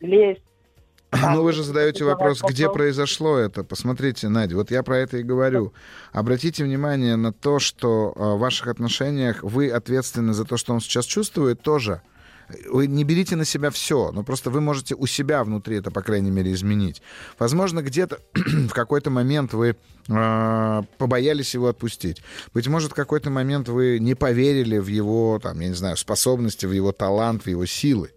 лезть. 0.00 0.42
Ну, 1.32 1.42
вы 1.42 1.52
же 1.52 1.62
задаете 1.62 2.04
вопрос, 2.04 2.42
где 2.42 2.68
произошло 2.68 3.36
это. 3.36 3.64
Посмотрите, 3.64 4.28
Надя, 4.28 4.56
вот 4.56 4.70
я 4.70 4.82
про 4.82 4.98
это 4.98 5.18
и 5.18 5.22
говорю. 5.22 5.72
Обратите 6.12 6.64
внимание 6.64 7.16
на 7.16 7.32
то, 7.32 7.58
что 7.58 8.12
э, 8.14 8.20
в 8.20 8.38
ваших 8.38 8.68
отношениях 8.68 9.42
вы 9.42 9.70
ответственны 9.70 10.32
за 10.32 10.44
то, 10.44 10.56
что 10.56 10.72
он 10.72 10.80
сейчас 10.80 11.04
чувствует, 11.04 11.60
тоже. 11.60 12.02
Вы 12.70 12.86
не 12.86 13.04
берите 13.04 13.36
на 13.36 13.44
себя 13.44 13.70
все, 13.70 14.10
но 14.12 14.22
просто 14.22 14.50
вы 14.50 14.60
можете 14.60 14.94
у 14.94 15.06
себя 15.06 15.44
внутри 15.44 15.76
это, 15.76 15.90
по 15.90 16.02
крайней 16.02 16.30
мере, 16.30 16.52
изменить. 16.52 17.02
Возможно, 17.38 17.82
где-то 17.82 18.18
в 18.34 18.72
какой-то 18.72 19.10
момент 19.10 19.54
вы 19.54 19.76
э, 20.08 20.82
побоялись 20.98 21.54
его 21.54 21.68
отпустить. 21.68 22.22
Быть 22.52 22.66
может, 22.66 22.92
в 22.92 22.94
какой-то 22.94 23.30
момент 23.30 23.68
вы 23.68 23.98
не 23.98 24.14
поверили 24.14 24.78
в 24.78 24.88
его, 24.88 25.38
там, 25.42 25.60
я 25.60 25.68
не 25.68 25.74
знаю, 25.74 25.96
способности, 25.96 26.66
в 26.66 26.72
его 26.72 26.92
талант, 26.92 27.44
в 27.44 27.48
его 27.48 27.66
силы. 27.66 28.10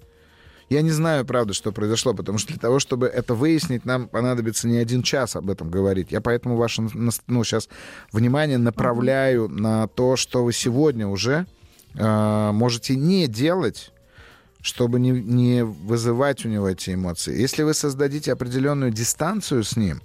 Я 0.69 0.81
не 0.81 0.91
знаю, 0.91 1.25
правда, 1.25 1.53
что 1.53 1.71
произошло, 1.71 2.13
потому 2.13 2.37
что 2.37 2.49
для 2.49 2.59
того, 2.59 2.79
чтобы 2.79 3.07
это 3.07 3.33
выяснить, 3.33 3.85
нам 3.85 4.09
понадобится 4.09 4.67
не 4.67 4.77
один 4.77 5.01
час 5.01 5.37
об 5.37 5.49
этом 5.49 5.71
говорить. 5.71 6.11
Я 6.11 6.19
поэтому 6.19 6.57
ваше 6.57 6.81
ну, 6.93 7.43
сейчас 7.45 7.69
внимание 8.11 8.57
направляю 8.57 9.47
на 9.47 9.87
то, 9.87 10.17
что 10.17 10.43
вы 10.43 10.51
сегодня 10.51 11.07
уже 11.07 11.45
э, 11.95 12.51
можете 12.51 12.97
не 12.97 13.27
делать 13.27 13.93
чтобы 14.61 14.99
не, 14.99 15.11
не 15.11 15.63
вызывать 15.63 16.45
у 16.45 16.49
него 16.49 16.69
эти 16.69 16.93
эмоции. 16.93 17.39
Если 17.39 17.63
вы 17.63 17.73
создадите 17.73 18.31
определенную 18.31 18.91
дистанцию 18.91 19.63
с 19.63 19.75
ним, 19.75 20.01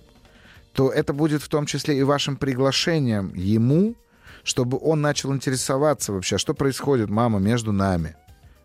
то 0.72 0.90
это 0.90 1.12
будет 1.12 1.42
в 1.42 1.48
том 1.48 1.66
числе 1.66 1.98
и 1.98 2.02
вашим 2.02 2.36
приглашением 2.36 3.34
ему, 3.34 3.94
чтобы 4.42 4.78
он 4.80 5.00
начал 5.00 5.32
интересоваться 5.34 6.12
вообще, 6.12 6.38
что 6.38 6.54
происходит, 6.54 7.10
мама, 7.10 7.38
между 7.38 7.72
нами. 7.72 8.16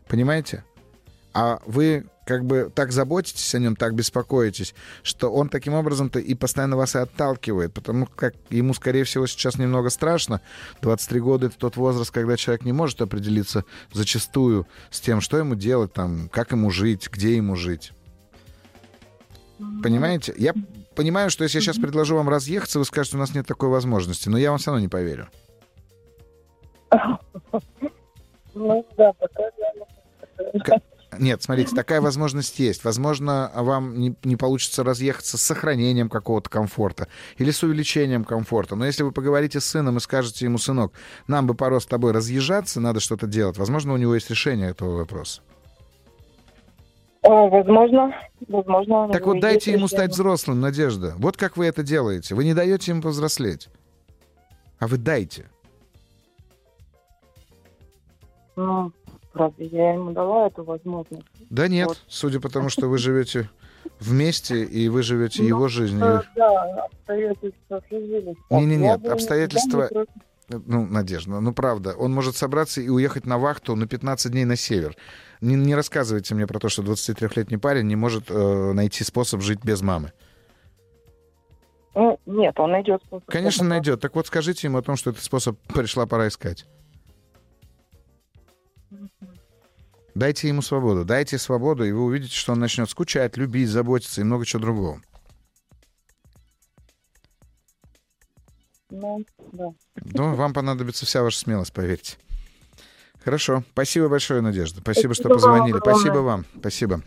Понимаете? 0.08 0.64
А 1.34 1.62
вы 1.66 2.06
как 2.28 2.44
бы 2.44 2.70
так 2.76 2.92
заботитесь 2.92 3.56
о 3.56 3.60
нем, 3.60 3.78
так 3.78 3.96
беспокоитесь, 3.96 4.76
что 5.02 5.32
он 5.32 5.48
таким 5.48 5.74
образом-то 5.74 6.20
и 6.20 6.34
постоянно 6.34 6.76
вас 6.76 6.96
и 6.96 7.00
отталкивает, 7.00 7.74
потому 7.74 8.06
как 8.06 8.36
ему, 8.50 8.74
скорее 8.74 9.06
всего, 9.06 9.26
сейчас 9.28 9.58
немного 9.58 9.90
страшно. 9.90 10.42
23 10.82 11.20
года— 11.22 11.46
это 11.48 11.58
тот 11.58 11.78
возраст, 11.78 12.12
когда 12.12 12.36
человек 12.36 12.66
не 12.66 12.74
может 12.74 13.02
определиться 13.02 13.64
зачастую 13.94 14.68
с 14.92 15.00
тем, 15.00 15.22
что 15.22 15.38
ему 15.38 15.56
делать, 15.56 15.94
там, 15.94 16.28
как 16.30 16.52
ему 16.52 16.70
жить, 16.70 17.10
где 17.10 17.38
ему 17.38 17.56
жить. 17.56 17.94
Понимаете? 19.82 20.34
Я 20.38 20.54
понимаю, 20.96 21.30
что 21.30 21.46
если 21.46 21.60
я 21.60 21.62
сейчас 21.62 21.78
предложу 21.78 22.18
вам 22.18 22.28
разъехаться, 22.28 22.78
вы 22.78 22.86
скажете, 22.86 23.16
у 23.16 23.20
нас 23.20 23.34
нет 23.34 23.48
такой 23.48 23.70
возможности, 23.70 24.28
но 24.28 24.38
я 24.38 24.50
вам 24.50 24.60
все 24.60 24.72
равно 24.72 24.82
не 24.82 24.90
поверю. 24.90 25.30
Ну 28.60 28.84
да, 28.98 29.14
пока 29.14 29.44
нет, 31.20 31.44
смотрите, 31.44 31.76
такая 31.76 32.02
возможность 32.02 32.60
есть. 32.60 32.84
Возможно, 32.84 33.52
вам 33.56 34.00
не, 34.00 34.16
не 34.24 34.36
получится 34.36 34.84
разъехаться 34.84 35.38
с 35.38 35.42
сохранением 35.42 36.10
какого-то 36.10 36.50
комфорта 36.50 37.08
или 37.38 37.52
с 37.52 37.64
увеличением 37.64 38.24
комфорта. 38.24 38.76
Но 38.76 38.86
если 38.86 39.04
вы 39.04 39.12
поговорите 39.12 39.60
с 39.60 39.66
сыном 39.66 39.98
и 39.98 40.00
скажете 40.00 40.46
ему, 40.46 40.58
сынок, 40.58 40.94
нам 41.28 41.48
бы 41.48 41.54
пора 41.54 41.80
с 41.80 41.86
тобой 41.86 42.12
разъезжаться, 42.12 42.80
надо 42.80 43.00
что-то 43.00 43.28
делать, 43.28 43.58
возможно, 43.58 43.94
у 43.94 43.98
него 43.98 44.16
есть 44.16 44.30
решение 44.30 44.70
этого 44.70 44.98
вопроса. 44.98 45.42
Возможно, 47.24 48.14
возможно. 48.48 49.10
Так 49.12 49.26
вот 49.26 49.42
дайте 49.42 49.72
ему 49.72 49.86
решение. 49.86 50.06
стать 50.06 50.12
взрослым, 50.12 50.62
Надежда. 50.62 51.14
Вот 51.18 51.36
как 51.36 51.58
вы 51.58 51.66
это 51.66 51.84
делаете. 51.84 52.36
Вы 52.36 52.46
не 52.46 52.54
даете 52.54 52.92
ему 52.92 53.02
повзрослеть, 53.02 53.68
а 54.80 54.88
вы 54.88 54.98
дайте. 54.98 55.46
Ну, 58.56 58.92
Разве 59.38 59.68
я 59.68 59.94
ему 59.94 60.12
дала 60.12 60.48
эту 60.48 60.64
возможность? 60.64 61.24
Да 61.50 61.68
нет, 61.68 61.88
вот. 61.88 62.04
судя 62.08 62.40
по 62.40 62.50
тому, 62.50 62.70
что 62.70 62.88
вы 62.88 62.98
живете 62.98 63.50
вместе, 64.00 64.64
и 64.64 64.90
вы 64.90 65.04
живете 65.04 65.44
ну, 65.44 65.48
его 65.48 65.68
жизнью. 65.68 66.24
Да, 66.36 66.86
обстоятельства 66.86 67.82
сложились. 67.88 68.38
Не-не-нет, 68.50 69.06
обстоятельства... 69.06 69.90
ну, 70.50 70.86
Надежда, 70.86 71.40
ну 71.40 71.54
правда, 71.54 71.94
он 71.94 72.14
может 72.14 72.36
собраться 72.36 72.82
и 72.82 72.90
уехать 72.90 73.26
на 73.26 73.38
вахту 73.38 73.76
на 73.76 73.88
15 73.88 74.32
дней 74.32 74.46
на 74.46 74.56
север. 74.56 74.96
Не, 75.42 75.56
не 75.56 75.76
рассказывайте 75.76 76.34
мне 76.34 76.48
про 76.48 76.60
то, 76.60 76.70
что 76.70 76.82
23-летний 76.82 77.58
парень 77.58 77.86
не 77.88 77.96
может 77.96 78.32
э, 78.32 78.72
найти 78.74 79.04
способ 79.04 79.42
жить 79.42 79.64
без 79.64 79.82
мамы. 79.82 80.14
Ну, 81.94 82.20
нет, 82.26 82.60
он 82.60 82.72
найдет 82.72 83.02
способ. 83.06 83.28
Конечно, 83.28 83.66
найдет. 83.66 84.02
Так 84.02 84.16
вот, 84.16 84.28
скажите 84.28 84.68
ему 84.68 84.78
о 84.78 84.82
том, 84.82 84.96
что 84.96 85.12
этот 85.12 85.24
способ 85.24 85.58
пришла 85.74 86.06
пора 86.06 86.28
искать. 86.28 86.66
Дайте 90.18 90.48
ему 90.48 90.64
свободу. 90.64 91.06
Дайте 91.06 91.38
свободу, 91.38 91.84
и 91.84 91.92
вы 91.92 92.04
увидите, 92.04 92.36
что 92.36 92.54
он 92.54 92.60
начнет 92.60 92.90
скучать, 92.90 93.38
любить, 93.38 93.70
заботиться 93.70 94.22
и 94.22 94.24
много 94.24 94.48
чего 94.48 94.64
другого. 94.64 95.00
Ну, 98.90 99.24
да. 99.52 99.66
Ну, 99.96 100.34
вам 100.34 100.54
понадобится 100.54 101.06
вся 101.06 101.22
ваша 101.22 101.38
смелость, 101.38 101.72
поверьте. 101.72 102.18
Хорошо. 103.24 103.64
Спасибо 103.74 104.10
большое, 104.10 104.42
Надежда. 104.42 104.82
Спасибо, 104.82 105.14
что 105.14 105.26
Спасибо 105.26 105.34
вам 105.34 105.54
позвонили. 105.54 105.78
огромное. 105.78 105.94
Спасибо 105.94 106.18
вам. 106.20 106.46
Спасибо. 106.60 107.02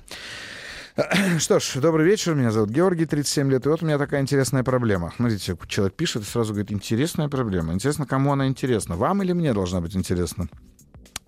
Что 1.40 1.58
ж, 1.58 1.80
добрый 1.80 2.06
вечер. 2.06 2.36
Меня 2.36 2.52
зовут 2.52 2.70
Георгий, 2.70 3.06
37 3.06 3.50
лет. 3.50 3.66
И 3.66 3.68
вот 3.68 3.82
у 3.82 3.86
меня 3.86 3.98
такая 3.98 4.20
интересная 4.20 4.62
проблема. 4.62 5.12
Смотрите, 5.16 5.56
человек 5.66 5.94
пишет 5.94 6.22
и 6.22 6.26
сразу 6.26 6.52
говорит, 6.52 6.70
интересная 6.70 7.28
проблема. 7.28 7.72
Интересно, 7.72 8.06
кому 8.06 8.32
она 8.32 8.46
интересна? 8.46 8.94
Вам 8.94 9.20
или 9.24 9.32
мне 9.32 9.52
должна 9.52 9.80
быть 9.80 9.96
интересна? 9.96 10.48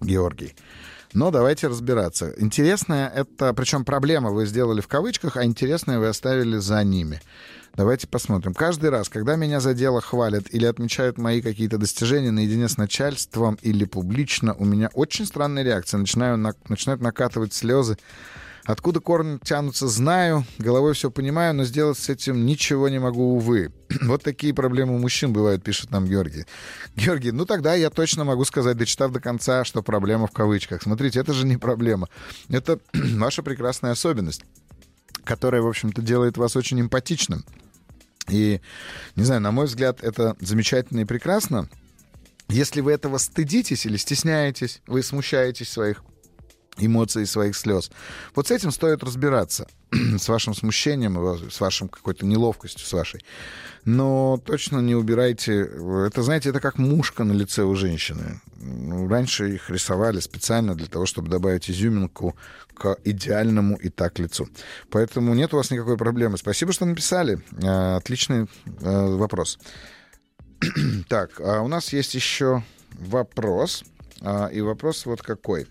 Георгий. 0.00 0.54
Но 1.14 1.30
давайте 1.30 1.66
разбираться. 1.68 2.32
Интересное 2.38 3.08
это, 3.08 3.52
причем 3.52 3.84
проблема 3.84 4.30
вы 4.30 4.46
сделали 4.46 4.80
в 4.80 4.88
кавычках, 4.88 5.36
а 5.36 5.44
интересное 5.44 5.98
вы 5.98 6.08
оставили 6.08 6.56
за 6.56 6.82
ними. 6.84 7.20
Давайте 7.74 8.06
посмотрим. 8.06 8.52
Каждый 8.52 8.90
раз, 8.90 9.08
когда 9.08 9.36
меня 9.36 9.58
за 9.60 9.72
дело 9.72 10.00
хвалят 10.02 10.44
или 10.50 10.66
отмечают 10.66 11.16
мои 11.16 11.40
какие-то 11.40 11.78
достижения 11.78 12.30
наедине 12.30 12.68
с 12.68 12.76
начальством 12.76 13.58
или 13.62 13.84
публично, 13.86 14.54
у 14.54 14.64
меня 14.64 14.90
очень 14.92 15.24
странная 15.24 15.62
реакция. 15.62 15.98
Начинаю 15.98 16.36
на- 16.36 16.54
начинают 16.68 17.00
накатывать 17.00 17.54
слезы. 17.54 17.96
Откуда 18.64 19.00
корни 19.00 19.38
тянутся, 19.42 19.88
знаю, 19.88 20.44
головой 20.58 20.94
все 20.94 21.10
понимаю, 21.10 21.52
но 21.54 21.64
сделать 21.64 21.98
с 21.98 22.08
этим 22.08 22.46
ничего 22.46 22.88
не 22.88 23.00
могу, 23.00 23.34
увы. 23.34 23.72
Вот 24.02 24.22
такие 24.22 24.54
проблемы 24.54 24.94
у 24.94 24.98
мужчин 24.98 25.32
бывают, 25.32 25.64
пишет 25.64 25.90
нам 25.90 26.06
Георгий. 26.06 26.46
Георгий, 26.94 27.32
ну 27.32 27.44
тогда 27.44 27.74
я 27.74 27.90
точно 27.90 28.24
могу 28.24 28.44
сказать, 28.44 28.76
дочитав 28.76 29.10
до 29.10 29.20
конца, 29.20 29.64
что 29.64 29.82
проблема 29.82 30.28
в 30.28 30.30
кавычках. 30.30 30.82
Смотрите, 30.82 31.18
это 31.18 31.32
же 31.32 31.44
не 31.44 31.56
проблема. 31.56 32.08
Это 32.48 32.78
ваша 32.92 33.42
прекрасная 33.42 33.92
особенность, 33.92 34.44
которая, 35.24 35.62
в 35.62 35.66
общем-то, 35.66 36.00
делает 36.00 36.36
вас 36.36 36.54
очень 36.54 36.80
эмпатичным. 36.80 37.44
И, 38.28 38.60
не 39.16 39.24
знаю, 39.24 39.40
на 39.40 39.50
мой 39.50 39.66
взгляд, 39.66 40.02
это 40.04 40.36
замечательно 40.40 41.00
и 41.00 41.04
прекрасно. 41.04 41.68
Если 42.48 42.80
вы 42.80 42.92
этого 42.92 43.18
стыдитесь 43.18 43.86
или 43.86 43.96
стесняетесь, 43.96 44.82
вы 44.86 45.02
смущаетесь 45.02 45.68
своих 45.68 46.04
эмоций, 46.78 47.26
своих 47.26 47.56
слез. 47.56 47.90
Вот 48.34 48.48
с 48.48 48.50
этим 48.50 48.70
стоит 48.70 49.02
разбираться, 49.02 49.66
с 50.18 50.28
вашим 50.28 50.54
смущением, 50.54 51.16
с 51.50 51.60
вашим 51.60 51.88
какой-то 51.88 52.26
неловкостью, 52.26 52.86
с 52.86 52.92
вашей. 52.92 53.24
Но 53.84 54.40
точно 54.44 54.78
не 54.80 54.94
убирайте... 54.94 55.68
Это, 56.06 56.22
знаете, 56.22 56.50
это 56.50 56.60
как 56.60 56.78
мушка 56.78 57.24
на 57.24 57.32
лице 57.32 57.64
у 57.64 57.74
женщины. 57.74 58.40
Ну, 58.56 59.08
Раньше 59.08 59.54
их 59.54 59.70
рисовали 59.70 60.20
специально 60.20 60.74
для 60.74 60.86
того, 60.86 61.04
чтобы 61.04 61.28
добавить 61.28 61.68
изюминку 61.68 62.36
к 62.74 62.96
идеальному 63.04 63.76
и 63.76 63.88
так 63.88 64.18
лицу. 64.18 64.48
Поэтому 64.90 65.34
нет 65.34 65.52
у 65.52 65.56
вас 65.56 65.70
никакой 65.70 65.96
проблемы. 65.96 66.38
Спасибо, 66.38 66.72
что 66.72 66.84
написали. 66.84 67.42
Э, 67.62 67.96
Отличный 67.96 68.46
э, 68.80 69.16
вопрос. 69.16 69.58
Так, 71.08 71.40
а 71.40 71.60
у 71.60 71.68
нас 71.68 71.92
есть 71.92 72.14
еще 72.14 72.62
вопрос. 72.92 73.84
А, 74.24 74.46
И 74.48 74.60
вопрос 74.60 75.04
вот 75.06 75.22
какой. 75.22 75.66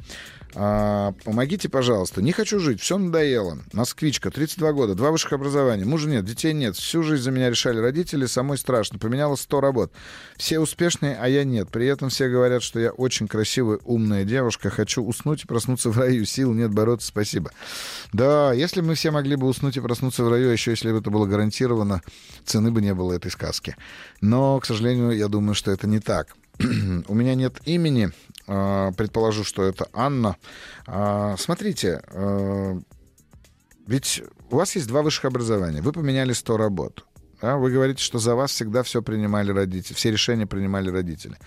А, 0.54 1.14
помогите, 1.24 1.70
пожалуйста. 1.70 2.22
Не 2.22 2.34
хочу 2.34 2.60
жить, 2.60 2.82
все 2.82 2.97
надоело. 2.97 3.60
Москвичка, 3.72 4.32
32 4.32 4.74
года, 4.74 4.95
два 4.95 5.12
высших 5.12 5.34
образования. 5.34 5.86
Мужа 5.86 6.10
нет, 6.10 6.26
детей 6.26 6.54
нет. 6.54 6.76
Всю 6.76 7.04
жизнь 7.04 7.24
за 7.24 7.32
меня 7.32 7.49
решали 7.49 7.80
родители, 7.80 8.26
самой 8.26 8.58
страшно. 8.58 8.99
Поменяла 8.99 9.36
100 9.36 9.62
работ. 9.62 9.93
Все 10.38 10.60
успешные, 10.60 11.18
а 11.20 11.30
я 11.30 11.45
нет. 11.45 11.70
При 11.70 11.88
этом 11.88 12.10
все 12.10 12.28
говорят, 12.28 12.64
что 12.64 12.80
я 12.80 12.91
очень 12.91 13.28
красивая, 13.28 13.80
умная 13.86 14.26
девушка. 14.26 14.70
Хочу 14.70 15.04
уснуть 15.04 15.45
и 15.45 15.47
проснуться 15.47 15.89
в 15.89 15.97
раю. 15.97 16.26
Сил 16.26 16.54
нет 16.54 16.74
бороться, 16.74 17.08
спасибо. 17.08 17.52
Да, 18.12 18.52
если 18.52 18.82
мы 18.82 18.95
все 18.95 19.12
могли 19.12 19.38
бы 19.38 19.47
уснуть 19.47 19.78
и 19.78 19.82
проснуться 19.82 20.24
в 20.24 20.30
раю, 20.30 20.49
а 20.49 20.54
еще 20.54 20.72
если 20.72 20.91
бы 20.91 20.97
это 20.97 21.10
было 21.10 21.26
гарантировано, 21.26 22.02
цены 22.43 22.72
бы 22.72 22.82
не 22.82 22.93
было 22.93 23.14
этой 23.14 23.32
сказки. 23.32 23.78
Но, 24.20 24.60
к 24.60 24.66
сожалению, 24.66 25.12
я 25.12 25.30
думаю, 25.30 25.56
что 25.56 25.72
это 25.72 25.88
не 25.88 25.99
так. 25.99 26.36
У 27.07 27.14
меня 27.14 27.36
нет 27.36 27.59
имени. 27.66 28.12
А, 28.47 28.91
Предположу, 28.93 29.43
что 29.43 29.64
это 29.64 29.88
Анна. 29.93 30.36
А, 30.86 31.36
Смотрите, 31.38 32.01
а, 32.07 32.80
ведь 33.88 34.24
у 34.49 34.55
вас 34.55 34.76
есть 34.76 34.88
два 34.88 35.01
высших 35.01 35.26
образования. 35.26 35.82
Вы 35.82 35.91
поменяли 35.91 36.34
100 36.34 36.57
работ. 36.57 37.05
Вы 37.41 37.72
говорите, 37.72 38.03
что 38.03 38.20
за 38.20 38.36
вас 38.36 38.51
всегда 38.51 38.84
все 38.84 39.01
принимали 39.01 39.51
родители, 39.51 39.95
все 39.95 40.12
решения 40.12 40.45
принимали 40.45 40.91
родители. 40.91 41.38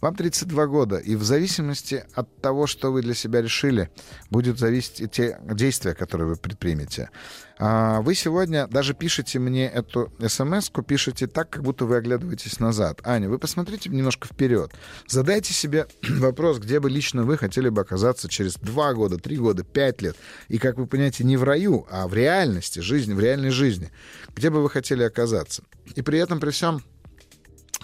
Вам 0.00 0.16
32 0.16 0.66
года, 0.66 0.96
и 0.96 1.16
в 1.16 1.22
зависимости 1.22 2.04
от 2.14 2.40
того, 2.40 2.66
что 2.66 2.90
вы 2.90 3.02
для 3.02 3.12
себя 3.12 3.42
решили, 3.42 3.90
будет 4.30 4.58
зависеть 4.58 5.02
и 5.02 5.08
те 5.08 5.38
действия, 5.42 5.94
которые 5.94 6.28
вы 6.28 6.36
предпримете. 6.36 7.10
А 7.58 8.00
Вы 8.00 8.14
сегодня 8.14 8.66
даже 8.66 8.94
пишете 8.94 9.38
мне 9.38 9.68
эту 9.68 10.12
смс 10.26 10.70
пишете 10.86 11.26
так, 11.26 11.50
как 11.50 11.62
будто 11.62 11.84
вы 11.84 11.96
оглядываетесь 11.96 12.58
назад. 12.58 13.00
Аня, 13.04 13.28
вы 13.28 13.38
посмотрите 13.38 13.88
немножко 13.90 14.26
вперед. 14.26 14.72
Задайте 15.06 15.52
себе 15.52 15.86
вопрос, 16.02 16.58
где 16.58 16.80
бы 16.80 16.90
лично 16.90 17.22
вы 17.22 17.38
хотели 17.38 17.68
бы 17.68 17.82
оказаться 17.82 18.28
через 18.28 18.54
два 18.54 18.92
года, 18.92 19.18
три 19.18 19.36
года, 19.36 19.62
пять 19.62 20.02
лет. 20.02 20.16
И, 20.48 20.58
как 20.58 20.78
вы 20.78 20.86
понимаете, 20.86 21.22
не 21.22 21.36
в 21.36 21.44
раю, 21.44 21.86
а 21.90 22.08
в 22.08 22.14
реальности, 22.14 22.80
жизни, 22.80 23.14
в 23.14 23.20
реальной 23.20 23.50
жизни. 23.50 23.90
Где 24.34 24.50
бы 24.50 24.60
вы 24.60 24.68
хотели 24.68 25.04
оказаться? 25.04 25.62
И 25.94 26.02
при 26.02 26.18
этом, 26.18 26.40
при 26.40 26.50
всем, 26.50 26.82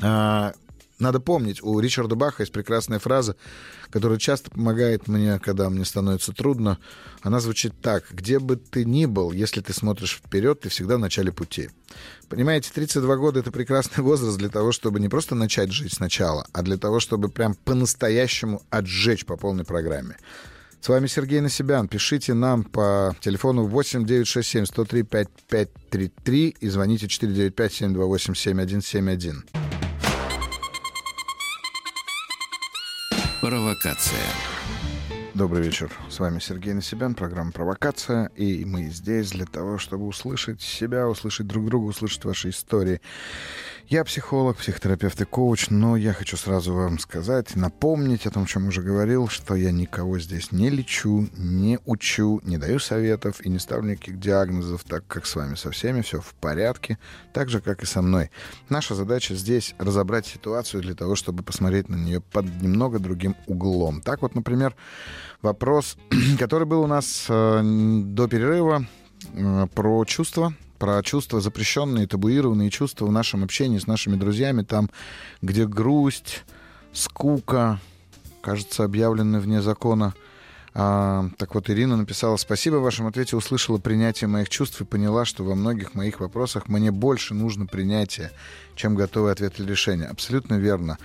а, 0.03 0.53
надо 1.01 1.21
помнить, 1.21 1.63
у 1.63 1.79
Ричарда 1.81 2.15
Баха 2.15 2.43
есть 2.43 2.53
прекрасная 2.53 2.99
фраза, 2.99 3.37
которая 3.91 4.19
часто 4.19 4.51
помогает 4.51 5.09
мне, 5.09 5.39
когда 5.39 5.69
мне 5.71 5.85
становится 5.85 6.33
трудно. 6.33 6.79
Она 7.23 7.41
звучит 7.41 7.73
так. 7.81 8.05
«Где 8.11 8.39
бы 8.39 8.57
ты 8.57 8.85
ни 8.85 9.07
был, 9.07 9.33
если 9.33 9.61
ты 9.61 9.73
смотришь 9.73 10.21
вперед, 10.25 10.61
ты 10.61 10.69
всегда 10.69 10.97
в 10.97 11.01
начале 11.01 11.33
пути». 11.33 11.71
Понимаете, 12.29 12.71
32 12.73 13.17
года— 13.17 13.41
это 13.41 13.51
прекрасный 13.51 14.03
возраст 14.05 14.39
для 14.39 14.49
того, 14.49 14.73
чтобы 14.73 15.01
не 15.01 15.09
просто 15.09 15.35
начать 15.35 15.73
жить 15.73 15.95
сначала, 15.95 16.47
а 16.53 16.63
для 16.63 16.77
того, 16.77 17.01
чтобы 17.01 17.29
прям 17.29 17.55
по-настоящему 17.55 18.63
отжечь 18.71 19.25
по 19.25 19.37
полной 19.37 19.65
программе. 19.65 20.17
С 20.81 20.89
вами 20.89 21.09
Сергей 21.09 21.41
Насибян. 21.41 21.89
Пишите 21.89 22.33
нам 22.33 22.65
по 22.65 23.15
телефону 23.21 23.67
8 23.67 24.07
967 24.07 24.65
103 24.65 25.03
5533 25.03 26.57
и 26.59 26.69
звоните 26.69 27.07
495 27.07 27.73
728 27.73 28.35
7171. 28.35 29.60
Провокация. 33.41 34.21
Добрый 35.33 35.63
вечер. 35.63 35.91
С 36.11 36.19
вами 36.19 36.41
Сергей 36.41 36.75
Насибян, 36.75 37.15
программа 37.15 37.53
«Провокация». 37.53 38.27
И 38.37 38.67
мы 38.67 38.91
здесь 38.91 39.31
для 39.31 39.47
того, 39.47 39.79
чтобы 39.79 40.07
услышать 40.07 40.61
себя, 40.61 41.09
услышать 41.09 41.47
друг 41.47 41.65
друга, 41.65 41.87
услышать 41.87 42.23
ваши 42.27 42.51
истории. 42.51 43.01
Я 43.89 44.05
психолог, 44.05 44.57
психотерапевт 44.57 45.21
и 45.21 45.25
коуч, 45.25 45.71
но 45.71 45.97
я 45.97 46.13
хочу 46.13 46.37
сразу 46.37 46.73
вам 46.75 46.99
сказать, 46.99 47.57
напомнить 47.57 48.27
о 48.27 48.31
том, 48.31 48.47
чем 48.47 48.69
уже 48.69 48.83
говорил, 48.83 49.29
что 49.29 49.57
я 49.57 49.73
никого 49.73 50.19
здесь 50.19 50.53
не 50.53 50.71
лечу, 50.71 51.29
не 51.37 51.79
учу, 51.87 52.41
не 52.45 52.57
даю 52.57 52.79
советов 52.79 53.41
и 53.41 53.49
не 53.49 53.59
ставлю 53.59 53.93
никаких 53.93 54.21
диагнозов, 54.21 54.85
так 54.85 55.07
как 55.09 55.27
с 55.27 55.35
вами 55.35 55.57
со 55.57 55.71
всеми 55.71 56.03
все 56.03 56.21
в 56.21 56.35
порядке, 56.35 56.99
так 57.33 57.49
же, 57.49 57.61
как 57.61 57.83
и 57.83 57.87
со 57.87 58.03
мной. 58.03 58.31
Наша 58.69 58.95
задача 58.95 59.35
здесь 59.35 59.75
разобрать 59.79 60.27
ситуацию 60.27 60.83
для 60.83 60.95
того, 60.95 61.17
чтобы 61.17 61.43
посмотреть 61.43 61.89
на 61.89 61.97
нее 61.97 62.21
под 62.21 62.47
немного 62.63 62.99
другим 62.99 63.35
углом. 63.47 64.03
Так 64.03 64.23
вот, 64.23 64.35
например, 64.35 64.77
вопрос, 65.43 65.97
который 66.39 66.67
был 66.67 66.83
у 66.83 66.87
нас 66.87 67.27
э, 67.29 67.61
до 67.63 68.29
перерыва 68.29 68.87
э, 69.35 69.67
про 69.75 70.05
чувства, 70.05 70.55
про 70.81 71.03
чувства 71.03 71.43
запрещенные, 71.43 72.09
табуированные 72.09 72.71
чувства 72.71 73.05
в 73.05 73.13
нашем 73.13 73.45
общении 73.45 73.79
с 73.79 73.87
нашими 73.87 74.17
друзьями, 74.17 74.63
там, 74.63 74.91
где 75.43 75.67
грусть, 75.67 76.43
скука, 76.95 77.79
кажется, 78.41 78.83
объявлены 78.83 79.41
вне 79.41 79.61
закона. 79.61 80.15
А, 80.73 81.29
так 81.37 81.55
вот, 81.55 81.69
Ирина 81.69 81.99
написала, 81.99 82.37
спасибо 82.37 82.77
в 82.77 82.83
вашем 82.83 83.07
ответе, 83.07 83.37
услышала 83.37 83.77
принятие 83.77 84.29
моих 84.29 84.49
чувств 84.49 84.81
и 84.81 84.87
поняла, 84.87 85.27
что 85.27 85.45
во 85.45 85.55
многих 85.55 85.95
моих 85.95 86.19
вопросах 86.19 86.69
мне 86.69 86.91
больше 86.91 87.35
нужно 87.35 87.67
принятия, 87.67 88.33
чем 88.75 88.95
готовый 88.95 89.33
ответ 89.33 89.61
или 89.61 89.71
решение. 89.71 90.09
Абсолютно 90.09 90.55
верно. 90.55 90.97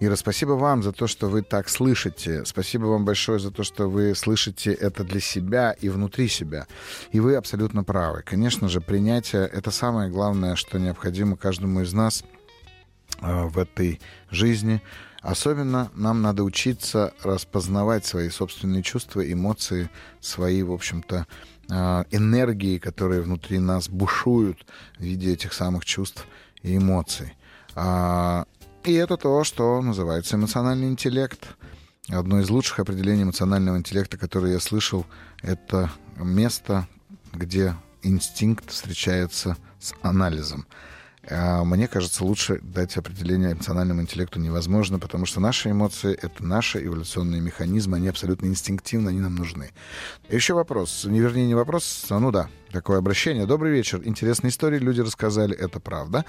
Ира, 0.00 0.14
спасибо 0.14 0.52
вам 0.52 0.84
за 0.84 0.92
то, 0.92 1.08
что 1.08 1.28
вы 1.28 1.42
так 1.42 1.68
слышите. 1.68 2.44
Спасибо 2.44 2.84
вам 2.84 3.04
большое 3.04 3.40
за 3.40 3.50
то, 3.50 3.64
что 3.64 3.90
вы 3.90 4.14
слышите 4.14 4.72
это 4.72 5.02
для 5.02 5.18
себя 5.18 5.72
и 5.72 5.88
внутри 5.88 6.28
себя. 6.28 6.68
И 7.10 7.18
вы 7.18 7.34
абсолютно 7.34 7.82
правы. 7.82 8.22
Конечно 8.24 8.68
же, 8.68 8.80
принятие— 8.80 9.48
это 9.52 9.72
самое 9.72 10.08
главное, 10.08 10.54
что 10.54 10.78
необходимо 10.78 11.36
каждому 11.36 11.80
из 11.80 11.92
нас 11.92 12.22
э, 13.20 13.44
в 13.46 13.58
этой 13.58 14.00
жизни. 14.30 14.80
Особенно 15.20 15.90
нам 15.94 16.22
надо 16.22 16.44
учиться 16.44 17.12
распознавать 17.24 18.06
свои 18.06 18.28
собственные 18.28 18.84
чувства, 18.84 19.20
эмоции, 19.20 19.90
свои, 20.20 20.62
в 20.62 20.70
общем-то, 20.70 21.26
э, 21.70 22.04
энергии, 22.12 22.78
которые 22.78 23.22
внутри 23.22 23.58
нас 23.58 23.88
бушуют 23.88 24.64
в 24.96 25.02
виде 25.02 25.32
этих 25.32 25.52
самых 25.52 25.84
чувств 25.84 26.24
и 26.62 26.76
эмоций. 26.76 27.34
И 28.84 28.92
это 28.94 29.16
то, 29.16 29.44
что 29.44 29.80
называется 29.82 30.36
эмоциональный 30.36 30.88
интеллект. 30.88 31.56
Одно 32.08 32.40
из 32.40 32.48
лучших 32.48 32.78
определений 32.78 33.24
эмоционального 33.24 33.76
интеллекта, 33.76 34.16
которое 34.16 34.54
я 34.54 34.60
слышал, 34.60 35.04
это 35.42 35.90
место, 36.16 36.88
где 37.34 37.74
инстинкт 38.02 38.70
встречается 38.70 39.56
с 39.78 39.94
анализом. 40.02 40.66
А, 41.30 41.62
мне 41.64 41.88
кажется, 41.88 42.24
лучше 42.24 42.60
дать 42.62 42.96
определение 42.96 43.52
эмоциональному 43.52 44.00
интеллекту 44.00 44.40
невозможно, 44.40 44.98
потому 44.98 45.26
что 45.26 45.40
наши 45.40 45.70
эмоции— 45.70 46.18
это 46.22 46.42
наши 46.44 46.84
эволюционные 46.84 47.40
механизмы, 47.40 47.98
они 47.98 48.08
абсолютно 48.08 48.46
инстинктивны, 48.46 49.10
они 49.10 49.20
нам 49.20 49.34
нужны. 49.34 49.70
Еще 50.30 50.54
вопрос, 50.54 51.04
не 51.04 51.20
вернее 51.20 51.46
не 51.46 51.54
вопрос, 51.54 52.06
а 52.08 52.18
ну 52.18 52.30
да, 52.30 52.48
такое 52.72 52.98
обращение. 52.98 53.44
Добрый 53.44 53.72
вечер, 53.72 54.00
интересные 54.04 54.50
истории 54.50 54.78
люди 54.78 55.02
рассказали, 55.02 55.54
это 55.54 55.80
правда. 55.80 56.24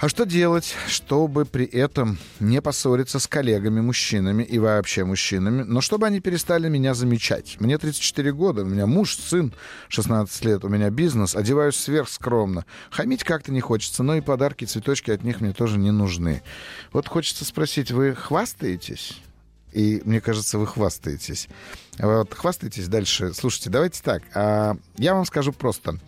А 0.00 0.08
что 0.08 0.24
делать, 0.24 0.74
чтобы 0.88 1.44
при 1.44 1.66
этом 1.66 2.16
не 2.40 2.62
поссориться 2.62 3.18
с 3.18 3.26
коллегами, 3.26 3.82
мужчинами 3.82 4.42
и 4.42 4.58
вообще 4.58 5.04
мужчинами, 5.04 5.62
но 5.62 5.82
чтобы 5.82 6.06
они 6.06 6.20
перестали 6.20 6.70
меня 6.70 6.94
замечать? 6.94 7.58
Мне 7.60 7.76
34 7.76 8.32
года, 8.32 8.62
у 8.62 8.64
меня 8.64 8.86
муж, 8.86 9.14
сын 9.14 9.52
16 9.88 10.44
лет, 10.46 10.64
у 10.64 10.70
меня 10.70 10.88
бизнес, 10.88 11.36
одеваюсь 11.36 11.76
сверхскромно. 11.76 12.64
Хамить 12.90 13.24
как-то 13.24 13.52
не 13.52 13.60
хочется, 13.60 14.02
но 14.02 14.14
и 14.14 14.22
подарки, 14.22 14.64
цветочки 14.64 15.10
от 15.10 15.22
них 15.22 15.42
мне 15.42 15.52
тоже 15.52 15.76
не 15.76 15.90
нужны. 15.90 16.42
Вот 16.94 17.06
хочется 17.06 17.44
спросить, 17.44 17.90
вы 17.90 18.14
хвастаетесь? 18.14 19.20
И 19.72 20.00
мне 20.06 20.22
кажется, 20.22 20.56
вы 20.56 20.66
хвастаетесь. 20.66 21.46
Вот, 22.00 22.32
хвастаетесь 22.32 22.88
дальше. 22.88 23.34
Слушайте, 23.34 23.68
давайте 23.68 24.02
так. 24.02 24.22
А, 24.34 24.76
я 24.96 25.14
вам 25.14 25.26
скажу 25.26 25.52
просто. 25.52 25.98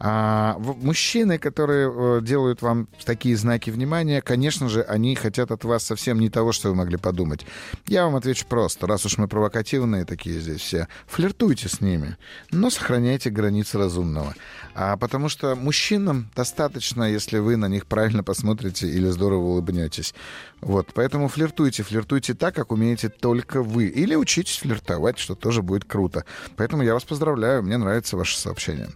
А, 0.00 0.56
мужчины, 0.58 1.38
которые 1.38 1.90
э, 1.90 2.20
делают 2.22 2.62
вам 2.62 2.86
такие 3.04 3.36
знаки 3.36 3.70
внимания, 3.70 4.20
конечно 4.20 4.68
же, 4.68 4.82
они 4.82 5.16
хотят 5.16 5.50
от 5.50 5.64
вас 5.64 5.84
совсем 5.84 6.20
не 6.20 6.28
того, 6.28 6.52
что 6.52 6.68
вы 6.68 6.76
могли 6.76 6.98
подумать. 6.98 7.46
Я 7.86 8.04
вам 8.04 8.14
отвечу 8.14 8.46
просто. 8.46 8.86
Раз 8.86 9.06
уж 9.06 9.18
мы 9.18 9.26
провокативные 9.26 10.04
такие 10.04 10.38
здесь 10.38 10.60
все, 10.60 10.86
флиртуйте 11.06 11.68
с 11.68 11.80
ними, 11.80 12.16
но 12.52 12.70
сохраняйте 12.70 13.30
границы 13.30 13.78
разумного. 13.78 14.34
А, 14.74 14.96
потому 14.96 15.28
что 15.28 15.56
мужчинам 15.56 16.30
достаточно, 16.36 17.04
если 17.04 17.38
вы 17.38 17.56
на 17.56 17.66
них 17.66 17.86
правильно 17.86 18.22
посмотрите 18.22 18.86
или 18.86 19.08
здорово 19.08 19.40
улыбнетесь. 19.40 20.14
Вот, 20.60 20.90
поэтому 20.94 21.28
флиртуйте, 21.28 21.82
флиртуйте 21.82 22.34
так, 22.34 22.54
как 22.54 22.70
умеете 22.70 23.08
только 23.08 23.62
вы. 23.62 23.86
Или 23.86 24.14
учитесь 24.14 24.58
флиртовать, 24.58 25.18
что 25.18 25.34
тоже 25.40 25.62
будет 25.62 25.84
круто. 25.84 26.24
Поэтому 26.56 26.82
я 26.82 26.94
вас 26.94 27.04
поздравляю, 27.04 27.62
мне 27.62 27.76
нравится 27.76 28.16
ваше 28.16 28.36
сообщение. 28.38 28.88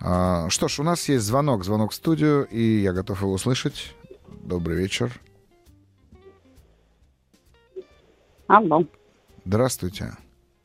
А, 0.00 0.48
что 0.48 0.68
ж, 0.68 0.80
у 0.80 0.82
нас 0.82 1.08
есть 1.08 1.24
звонок, 1.24 1.64
звонок 1.64 1.92
в 1.92 1.94
студию, 1.94 2.46
и 2.50 2.60
я 2.60 2.92
готов 2.92 3.22
его 3.22 3.32
услышать. 3.32 3.94
Добрый 4.42 4.76
вечер. 4.76 5.12
Алло. 8.46 8.84
Здравствуйте. 9.44 10.16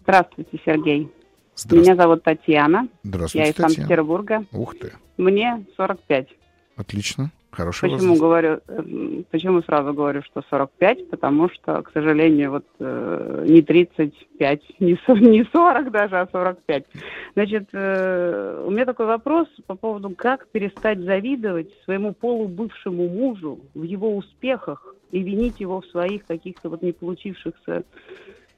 Здравствуйте, 0.02 0.60
Сергей. 0.66 1.12
Здравствуйте. 1.56 1.92
Меня 1.92 1.96
зовут 1.96 2.24
Татьяна. 2.24 2.88
Здравствуйте, 3.04 3.46
Я 3.46 3.52
из. 3.52 3.56
Санкт-Петербурга. 3.56 4.46
Ух 4.52 4.76
ты. 4.78 4.94
Мне 5.18 5.66
45. 5.78 6.28
Отлично. 6.76 7.32
Хороший 7.56 7.90
Почему 7.90 8.16
возраст. 8.16 8.22
говорю, 8.22 8.60
э, 8.68 9.24
почему 9.32 9.62
сразу 9.62 9.94
говорю, 9.94 10.22
что 10.24 10.44
45? 10.50 11.10
Потому 11.10 11.50
что, 11.50 11.82
к 11.84 11.92
сожалению, 11.94 12.52
вот 12.52 12.66
э, 12.80 13.46
не 13.48 13.62
35, 13.62 14.62
не, 14.80 14.98
не 15.22 15.44
40 15.52 15.92
даже, 15.92 16.20
а 16.20 16.28
45. 16.30 16.86
Значит, 17.34 17.70
э, 17.72 18.64
у 18.68 18.72
меня 18.72 18.86
такой 18.86 19.06
вопрос 19.06 19.48
по 19.68 19.76
поводу, 19.76 20.10
как 20.10 20.48
перестать 20.50 21.00
завидовать 21.00 21.70
своему 21.86 22.14
полубывшему 22.14 23.08
мужу 23.08 23.60
в 23.74 23.84
его 23.84 24.16
успехах 24.18 24.96
и 25.12 25.20
винить 25.20 25.62
его 25.62 25.80
в 25.80 25.86
своих 25.86 26.26
каких-то 26.26 26.70
вот 26.70 26.82
не 26.82 26.92
получившихся 26.92 27.84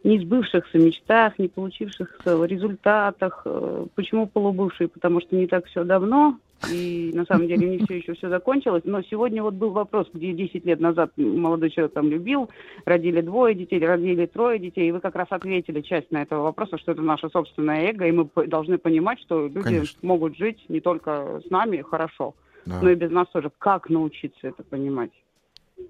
не 0.04 0.20
сбывшихся 0.20 0.78
мечтах, 0.78 1.38
не 1.40 1.48
получившихся 1.48 2.44
результатах. 2.46 3.42
Э, 3.46 3.86
Почему 3.96 4.28
полубывший? 4.28 4.88
Потому 4.88 5.22
что 5.22 5.36
не 5.36 5.48
так 5.48 5.66
все 5.66 5.84
давно, 5.84 6.38
и 6.72 7.12
на 7.14 7.26
самом 7.26 7.48
деле 7.48 7.68
не 7.68 7.78
все 7.80 7.98
еще 7.98 8.14
все 8.14 8.30
закончилось. 8.30 8.84
Но 8.86 9.02
сегодня 9.04 9.44
вот 9.44 9.54
был 9.54 9.72
вопрос, 9.72 10.08
где 10.14 10.34
10 10.34 10.66
лет 10.66 10.80
назад 10.80 11.12
молодой 11.18 11.70
человек 11.70 11.94
там 11.94 12.10
любил, 12.10 12.50
родили 12.86 13.22
двое 13.22 13.54
детей, 13.54 13.80
родили 13.86 14.26
трое 14.26 14.60
детей, 14.60 14.90
и 14.90 14.92
вы 14.92 15.00
как 15.00 15.16
раз 15.16 15.28
ответили 15.30 15.82
часть 15.82 16.12
на 16.12 16.22
этого 16.22 16.44
вопроса, 16.44 16.78
что 16.78 16.92
это 16.94 17.02
наше 17.02 17.30
собственное 17.30 17.90
эго, 17.92 18.06
и 18.08 18.12
мы 18.12 18.28
должны 18.48 18.78
понимать, 18.78 19.20
что 19.22 19.48
люди 19.48 19.62
Конечно. 19.62 20.00
могут 20.02 20.38
жить 20.38 20.64
не 20.70 20.80
только 20.80 21.42
с 21.46 21.50
нами 21.50 21.84
хорошо, 21.88 22.34
Да. 22.66 22.80
но 22.82 22.90
и 22.90 22.96
без 22.96 23.12
нас 23.12 23.28
тоже. 23.30 23.52
Как 23.58 23.90
научиться 23.90 24.48
это 24.48 24.64
понимать? 24.64 25.12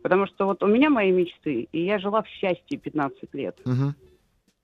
Потому 0.02 0.28
что 0.28 0.46
вот 0.46 0.64
у 0.64 0.68
меня 0.68 0.90
мои 0.90 1.12
мечты, 1.12 1.68
и 1.72 1.82
я 1.84 2.00
жила 2.00 2.22
в 2.22 2.28
счастье 2.28 2.78
15 2.78 3.34
лет. 3.34 3.56
Мгм. 3.66 3.96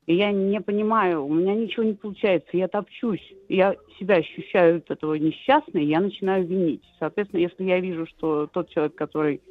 И 0.06 0.16
я 0.16 0.32
не 0.32 0.60
понимаю, 0.60 1.26
у 1.26 1.34
меня 1.34 1.56
ничего 1.56 1.84
не 1.84 1.94
получается, 1.94 2.50
я 2.58 2.68
топчусь, 2.68 3.34
я 3.48 3.76
себя 3.98 4.16
ощущаю 4.16 4.78
от 4.78 4.92
этого 4.92 5.14
несчастной, 5.14 5.86
я 5.86 6.02
начинаю 6.02 6.46
винить. 6.46 6.84
Соответственно, 7.00 7.40
если 7.40 7.64
я 7.64 7.80
вижу, 7.80 8.06
что 8.06 8.48
тот 8.48 8.70
человек, 8.70 8.96
который 8.96 9.42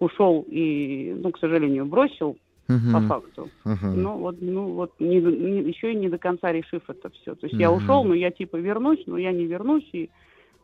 ушел 0.00 0.44
и, 0.48 1.14
ну, 1.16 1.30
к 1.30 1.38
сожалению, 1.38 1.86
бросил 1.86 2.36
Мгм. 2.68 2.92
по 2.92 3.00
факту, 3.02 3.50
Мгм. 3.64 4.02
ну 4.02 4.16
вот, 4.18 4.36
ну 4.40 4.72
вот, 4.72 4.92
не, 4.98 5.20
не- 5.20 5.68
еще 5.68 5.92
и 5.92 5.96
не 5.96 6.08
до 6.08 6.18
конца 6.18 6.50
решив 6.50 6.82
это 6.90 7.08
все. 7.10 7.36
То 7.36 7.46
есть 7.46 7.58
я 7.58 7.70
Мгм. 7.70 7.76
ушел, 7.78 8.04
но 8.04 8.14
я 8.14 8.32
типа 8.32 8.56
вернусь, 8.56 9.04
но 9.06 9.16
я 9.18 9.30
не 9.30 9.46
вернусь 9.46 9.88
и 9.92 10.10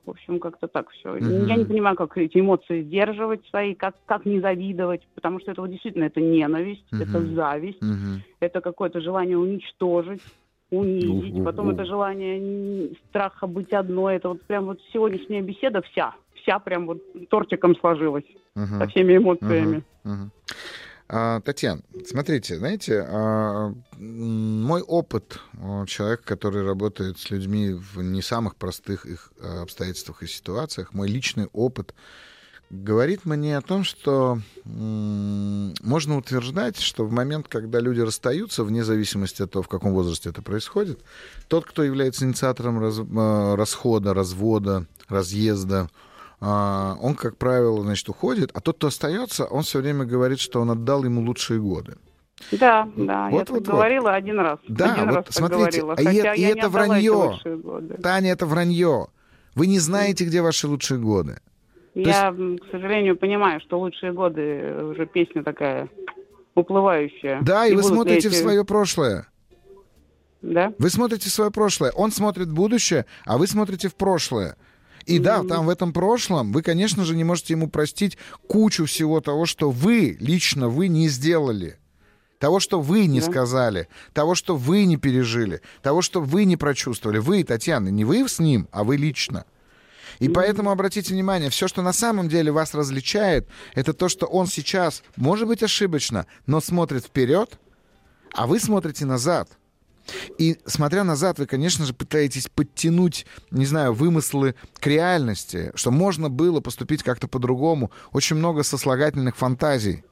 в 0.05 0.11
общем, 0.11 0.40
как-то 0.40 0.66
так 0.66 0.90
все. 0.90 1.12
Мгм. 1.14 1.46
Я 1.46 1.57
не 1.57 1.64
понимаю, 1.64 1.96
как 1.96 2.16
эти 2.16 2.38
эмоции 2.38 2.82
сдерживать 2.82 3.46
свои, 3.46 3.74
как, 3.74 3.94
как 4.07 4.26
не 4.26 4.40
завидовать, 4.40 5.07
потому 5.14 5.40
что 5.40 5.53
это 5.53 5.61
вот 5.61 5.70
действительно 5.70 6.05
это 6.05 6.20
ненависть, 6.20 6.86
это 6.92 7.20
Мгм. 7.20 7.34
зависть, 7.34 7.82
Мгм. 7.82 8.22
это 8.40 8.61
какое-то 8.61 9.00
желание 9.00 9.38
уничтожить, 9.38 10.22
унизить, 10.70 11.36
Ну, 11.36 11.44
потом 11.44 11.70
это 11.70 11.84
желание 11.84 12.90
страха 13.09 13.46
быть 13.46 13.72
одной. 13.72 14.16
Это 14.16 14.30
вот 14.30 14.42
прям 14.46 14.66
вот 14.66 14.80
сегодняшняя 14.92 15.42
беседа 15.42 15.82
вся, 15.82 16.14
вся 16.34 16.59
прям 16.59 16.86
вот 16.86 16.98
тортиком 17.28 17.76
сложилась 17.76 18.24
Мгм. 18.57 18.78
со 18.80 18.86
всеми 18.88 19.16
эмоциями. 19.16 19.84
Мгм. 20.05 20.12
Мгм. 20.12 20.30
А, 21.14 21.42
Татьяна, 21.42 21.82
смотрите, 22.06 22.56
знаете, 22.56 23.04
а, 23.06 23.74
мой 23.98 24.80
опыт 24.80 25.40
человека, 25.86 26.22
который 26.24 26.64
работает 26.64 27.18
с 27.18 27.28
людьми 27.28 27.74
в 27.74 28.00
не 28.00 28.22
самых 28.22 28.56
простых 28.56 29.04
их 29.04 29.30
а, 29.38 29.60
обстоятельствах 29.60 30.22
и 30.22 30.26
ситуациях, 30.26 30.94
мой 30.94 31.08
личный 31.08 31.48
опыт 31.52 31.94
говорит 32.70 33.26
мне 33.26 33.58
о 33.58 33.60
том, 33.60 33.84
что 33.84 34.38
можно 34.64 36.16
утверждать, 36.16 36.80
что 36.80 37.04
в 37.04 37.12
момент, 37.12 37.46
когда 37.46 37.78
люди 37.78 38.00
расстаются, 38.00 38.64
вне 38.64 38.82
зависимости 38.82 39.42
от 39.42 39.50
того, 39.50 39.62
в 39.64 39.68
каком 39.68 39.92
возрасте 39.92 40.30
это 40.30 40.40
происходит, 40.40 40.98
тот, 41.48 41.66
кто 41.66 41.82
является 41.82 42.24
инициатором 42.24 42.80
раз- 42.80 43.58
расхода, 43.58 44.14
развода, 44.14 44.86
разъезда, 45.10 45.90
он, 47.01 47.14
как 47.14 47.36
правило, 47.36 47.82
значит, 47.82 48.09
уходит, 48.09 48.51
а 48.55 48.61
тот, 48.61 48.76
кто 48.76 48.88
остается, 48.88 49.45
он 49.45 49.62
все 49.62 49.80
время 49.80 50.05
говорит, 50.05 50.40
что 50.40 50.61
он 50.61 50.70
отдал 50.70 51.05
ему 51.05 51.20
лучшие 51.22 51.61
годы. 51.61 51.97
Да, 52.51 52.88
да, 52.97 53.28
Вот, 53.30 53.38
я 53.38 53.45
так 53.45 53.51
вот, 53.51 53.66
вот. 53.66 53.74
говорила 53.76 54.12
один 54.14 54.40
раз. 54.40 54.59
Да, 54.66 54.93
один 54.95 55.07
вот 55.07 55.14
раз 55.14 55.24
смотрите, 55.30 55.80
говорила. 55.82 55.95
а 55.97 56.03
и 56.03 56.05
Хотя 56.05 56.18
это- 56.18 56.32
и 56.32 56.40
я 56.40 56.53
не 56.55 56.59
это 56.59 56.68
вранье. 56.68 57.38
Таня, 58.03 58.32
это 58.32 58.47
вранье. 58.47 59.07
Вы 59.55 59.66
не 59.68 59.78
знаете, 59.78 60.24
где 60.24 60.43
ваши 60.43 60.66
лучшие 60.66 60.99
годы. 60.99 61.38
Я, 61.95 62.28
м, 62.28 62.59
к 62.59 62.64
сожалению, 62.72 63.16
понимаю, 63.16 63.61
что 63.61 63.78
лучшие 63.78 64.12
годы 64.12 64.40
э, 64.40 64.82
уже 64.84 65.07
песня 65.07 65.45
такая 65.45 65.88
уплывающая. 66.55 67.40
Да, 67.43 67.66
и, 67.66 67.70
вы 67.74 67.82
будут 67.82 67.90
ли 67.90 67.95
смотрите 67.97 68.28
в 68.28 68.32
эти- 68.32 68.40
свое 68.40 68.64
прошлое. 68.64 69.26
Да? 70.40 70.72
Вы 70.78 70.90
смотрите 70.90 71.28
в 71.28 71.32
свое 71.32 71.51
прошлое. 71.51 71.93
Он 71.93 72.11
смотрит 72.11 72.49
в 72.49 72.55
будущее, 72.55 73.07
а 73.24 73.38
вы 73.38 73.47
смотрите 73.47 73.88
в 73.88 73.95
прошлое. 73.95 74.57
И 75.07 75.18
да, 75.18 75.42
там 75.44 75.66
в 75.66 75.70
этом 75.70 75.92
прошлом 75.92 76.53
вы, 76.53 76.62
конечно 76.62 77.05
же, 77.05 77.16
не 77.16 77.24
можете 77.24 77.55
ему 77.55 77.68
простить 77.68 78.18
кучу 78.46 78.86
всего 78.86 79.20
того, 79.20 79.46
что 79.46 79.70
вы, 79.70 80.16
лично 80.20 80.68
вы 80.68 80.88
не 80.88 81.09
сделали. 81.09 81.78
Того, 82.38 82.59
что 82.59 82.80
вы 82.80 83.07
не 83.07 83.20
Да. 83.20 83.26
сказали, 83.26 83.88
того, 84.12 84.34
что 84.34 84.57
вы 84.57 84.84
не 84.84 84.96
пережили, 84.96 85.61
того, 85.80 86.03
что 86.03 86.20
вы 86.20 86.44
не 86.44 86.57
прочувствовали. 86.57 87.18
Вы, 87.18 87.44
Татьяна, 87.44 87.88
не 87.88 88.05
вы 88.05 88.28
с 88.28 88.40
ним, 88.40 88.68
а 88.72 88.82
вы 88.82 88.96
лично. 88.96 89.44
И 90.18 90.28
поэтому 90.28 90.70
обратите 90.70 91.14
внимание, 91.14 91.50
все, 91.50 91.68
что 91.68 91.82
на 91.82 91.92
самом 91.92 92.28
деле 92.28 92.53
вас 92.53 92.74
различает, 92.74 93.48
это 93.74 93.92
то, 93.92 94.09
что 94.09 94.26
он 94.26 94.46
сейчас, 94.46 95.03
может 95.16 95.48
быть, 95.48 95.62
ошибочно, 95.62 96.26
но 96.46 96.61
смотрит 96.61 97.05
вперед, 97.05 97.59
а 98.34 98.46
вы 98.46 98.59
смотрите 98.59 99.05
назад. 99.05 99.48
И 100.38 100.57
смотря 100.66 101.05
назад, 101.05 101.38
вы, 101.38 101.46
конечно 101.46 101.84
же, 101.84 101.94
пытаетесь 101.94 102.48
подтянуть, 102.48 103.26
не 103.50 103.64
знаю, 103.64 103.92
вымыслы 103.92 104.55
к 104.80 104.86
реальности, 104.86 105.72
что 105.74 105.90
можно 105.90 106.28
было 106.30 106.61
поступить 106.61 107.03
как-то 107.03 107.28
по-другому. 107.28 107.90
Очень 108.12 108.36
много 108.36 108.62
сослагательных 108.62 109.36
фантазий. 109.36 110.05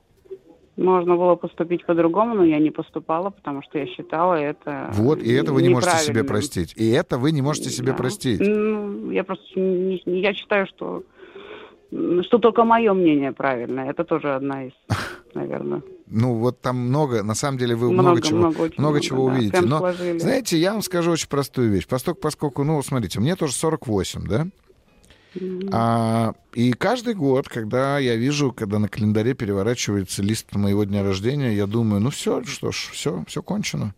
Можно 0.76 1.16
было 1.16 1.34
поступить 1.34 1.84
по-другому, 1.84 2.34
но 2.36 2.44
я 2.44 2.58
не 2.58 2.70
поступала, 2.70 3.28
потому 3.30 3.62
что 3.62 3.78
я 3.78 3.86
считала 3.86 4.34
это 4.34 4.88
Вот, 4.94 5.22
и 5.22 5.30
это 5.32 5.52
вы 5.52 5.62
не 5.62 5.68
можете 5.68 5.96
себе 5.98 6.24
простить. 6.24 6.72
И 6.76 6.88
это 6.90 7.18
вы 7.18 7.32
не 7.32 7.42
можете 7.42 7.68
себе 7.70 7.92
Да. 7.92 7.98
простить. 7.98 8.40
Ну, 8.40 9.10
я 9.10 9.24
просто 9.24 9.44
не- 9.60 10.00
я 10.06 10.32
считаю, 10.32 10.66
что 10.66 11.02
что 12.22 12.38
только 12.38 12.62
мое 12.64 12.94
мнение 12.94 13.32
правильное. 13.32 13.90
Это 13.90 14.04
тоже 14.04 14.32
одна 14.34 14.66
из, 14.66 14.72
наверное. 15.34 15.82
Ну, 16.10 16.34
вот 16.34 16.60
там 16.60 16.76
много, 16.76 17.22
на 17.22 17.34
самом 17.34 17.56
деле 17.58 17.76
вы 17.76 17.90
много, 17.92 18.10
Много, 18.10 18.22
чего, 18.22 18.38
много, 18.38 18.56
много 18.58 18.74
много, 18.78 19.00
чего 19.00 19.28
да. 19.28 19.32
увидите. 19.34 19.60
Но, 19.60 19.78
сложили. 19.78 20.18
знаете, 20.18 20.58
я 20.58 20.72
вам 20.72 20.82
скажу 20.82 21.12
очень 21.12 21.28
простую 21.28 21.70
вещь. 21.70 21.86
Поскольку, 21.86 22.20
поскольку 22.20 22.64
ну, 22.64 22.82
смотрите, 22.82 23.20
мне 23.20 23.36
тоже 23.36 23.52
48, 23.54 24.26
да? 24.26 24.46
А, 25.72 26.32
и 26.54 26.72
каждый 26.72 27.14
год, 27.14 27.48
когда 27.48 27.98
я 27.98 28.16
вижу, 28.16 28.52
когда 28.52 28.78
на 28.80 28.88
календаре 28.88 29.34
переворачивается 29.34 30.22
лист 30.22 30.52
моего 30.54 30.82
дня 30.84 31.04
рождения, 31.04 31.54
я 31.54 31.66
думаю, 31.66 32.00
ну 32.00 32.10
все, 32.10 32.42
что 32.44 32.72
ж, 32.72 32.88
все, 32.92 33.22
все 33.28 33.42
кончено. 33.42 33.94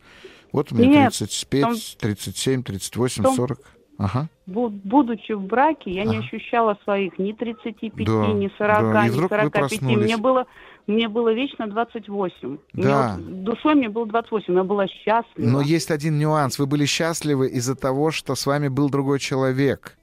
Вот 0.53 0.71
мне 0.71 0.87
Нет, 0.87 1.17
35, 1.17 1.63
том- 1.63 1.77
37, 1.99 2.63
38, 2.63 3.23
том- 3.23 3.35
40. 3.35 3.59
Ага. 3.99 4.29
Бу- 4.47 4.69
Будучи 4.69 5.33
в 5.33 5.43
браке, 5.43 5.91
я 5.91 6.05
не 6.05 6.17
Ага. 6.17 6.27
ощущала 6.27 6.77
своих 6.85 7.19
ни 7.19 7.33
35, 7.33 8.05
Да, 8.07 8.27
ни 8.33 8.51
40, 8.59 8.93
да, 8.93 9.05
ни 9.07 9.11
вдруг 9.11 9.31
вы 9.31 9.37
45. 9.39 9.53
проснулись. 9.53 10.05
Мне 10.05 10.17
было, 10.19 10.47
мне 10.87 11.09
было 11.09 11.33
вечно 11.33 11.67
28. 11.69 12.59
Мне 12.73 12.83
Да. 12.85 13.17
вот 13.19 13.45
душой 13.45 13.75
мне 13.75 13.89
было 13.89 14.07
28, 14.07 14.55
я 14.55 14.65
была 14.65 14.87
счастлива. 14.87 15.47
Но 15.49 15.61
есть 15.61 15.91
один 15.91 16.19
нюанс. 16.19 16.59
Вы 16.59 16.67
были 16.67 16.85
счастливы 16.87 17.49
из-за 17.49 17.75
того, 17.77 18.11
что 18.11 18.35
с 18.35 18.47
вами 18.47 18.69
был 18.69 18.91
другой 18.91 19.19
человек. 19.19 19.97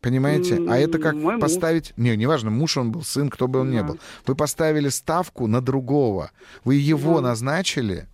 Понимаете? 0.00 0.58
А 0.68 0.78
это 0.78 0.98
как 0.98 1.14
мой 1.14 1.34
муж. 1.34 1.42
поставить... 1.42 1.92
Не, 1.98 2.16
неважно, 2.16 2.50
муж 2.50 2.76
он 2.78 2.90
был, 2.90 3.02
сын, 3.02 3.28
кто 3.28 3.48
бы 3.48 3.60
он 3.60 3.70
ни 3.70 3.78
Да. 3.80 3.84
был. 3.84 3.98
Вы 4.26 4.34
поставили 4.34 4.88
ставку 4.88 5.46
на 5.46 5.60
другого. 5.60 6.30
Вы 6.64 6.76
его 6.76 7.16
Да. 7.16 7.28
назначили. 7.28 8.06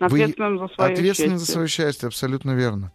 Ответственным 0.00 0.58
за 0.58 0.68
свое 0.74 0.92
Ответственны 0.92 1.36
за 1.36 1.44
счастье. 1.44 1.52
свое 1.52 1.68
счастье, 1.68 2.06
абсолютно 2.06 2.52
верно. 2.52 2.90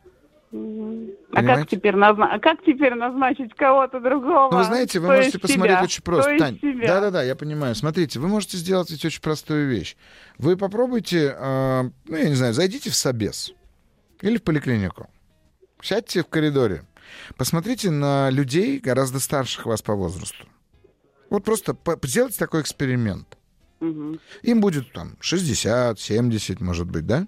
Мгм. 0.51 1.09
А 1.31 1.35
Понимаете? 1.35 1.61
как 1.61 1.69
теперь, 1.69 1.95
назна... 1.95 2.33
а 2.33 2.39
как 2.39 2.63
теперь 2.65 2.95
назначить 2.95 3.53
кого-то 3.55 3.99
другого? 3.99 4.49
Ну, 4.51 4.57
вы 4.57 4.63
знаете, 4.63 4.99
вы 4.99 5.07
Кто 5.07 5.15
можете 5.17 5.39
посмотреть 5.39 5.75
себя? 5.77 5.83
очень 5.83 6.03
просто. 6.03 6.29
Кто 6.35 6.39
Тань, 6.45 6.59
да-да-да, 6.61 7.23
я 7.23 7.35
понимаю. 7.35 7.75
Смотрите, 7.75 8.19
вы 8.19 8.27
можете 8.27 8.57
сделать 8.57 8.89
ведь 8.89 9.05
очень 9.05 9.21
простую 9.21 9.67
вещь. 9.69 9.95
Вы 10.39 10.57
попробуйте, 10.57 11.35
э, 11.37 11.83
ну, 12.07 12.17
я 12.17 12.29
не 12.29 12.33
знаю, 12.35 12.53
зайдите 12.53 12.89
в 12.89 12.95
собес 12.95 13.53
или 14.21 14.37
в 14.37 14.43
поликлинику. 14.43 15.07
Сядьте 15.81 16.23
в 16.23 16.27
коридоре. 16.27 16.83
Посмотрите 17.37 17.91
на 17.91 18.29
людей, 18.31 18.79
гораздо 18.79 19.19
старших 19.19 19.65
вас 19.67 19.81
по 19.83 19.93
возрасту. 19.93 20.45
Вот 21.29 21.43
просто 21.43 21.73
по- 21.75 21.99
сделайте 22.07 22.37
такой 22.39 22.61
эксперимент. 22.61 23.37
Мгм. 23.79 24.19
Им 24.41 24.61
будет 24.61 24.91
там 24.93 25.15
60, 25.19 25.99
70, 25.99 26.59
может 26.59 26.89
быть, 26.89 27.05
да? 27.05 27.27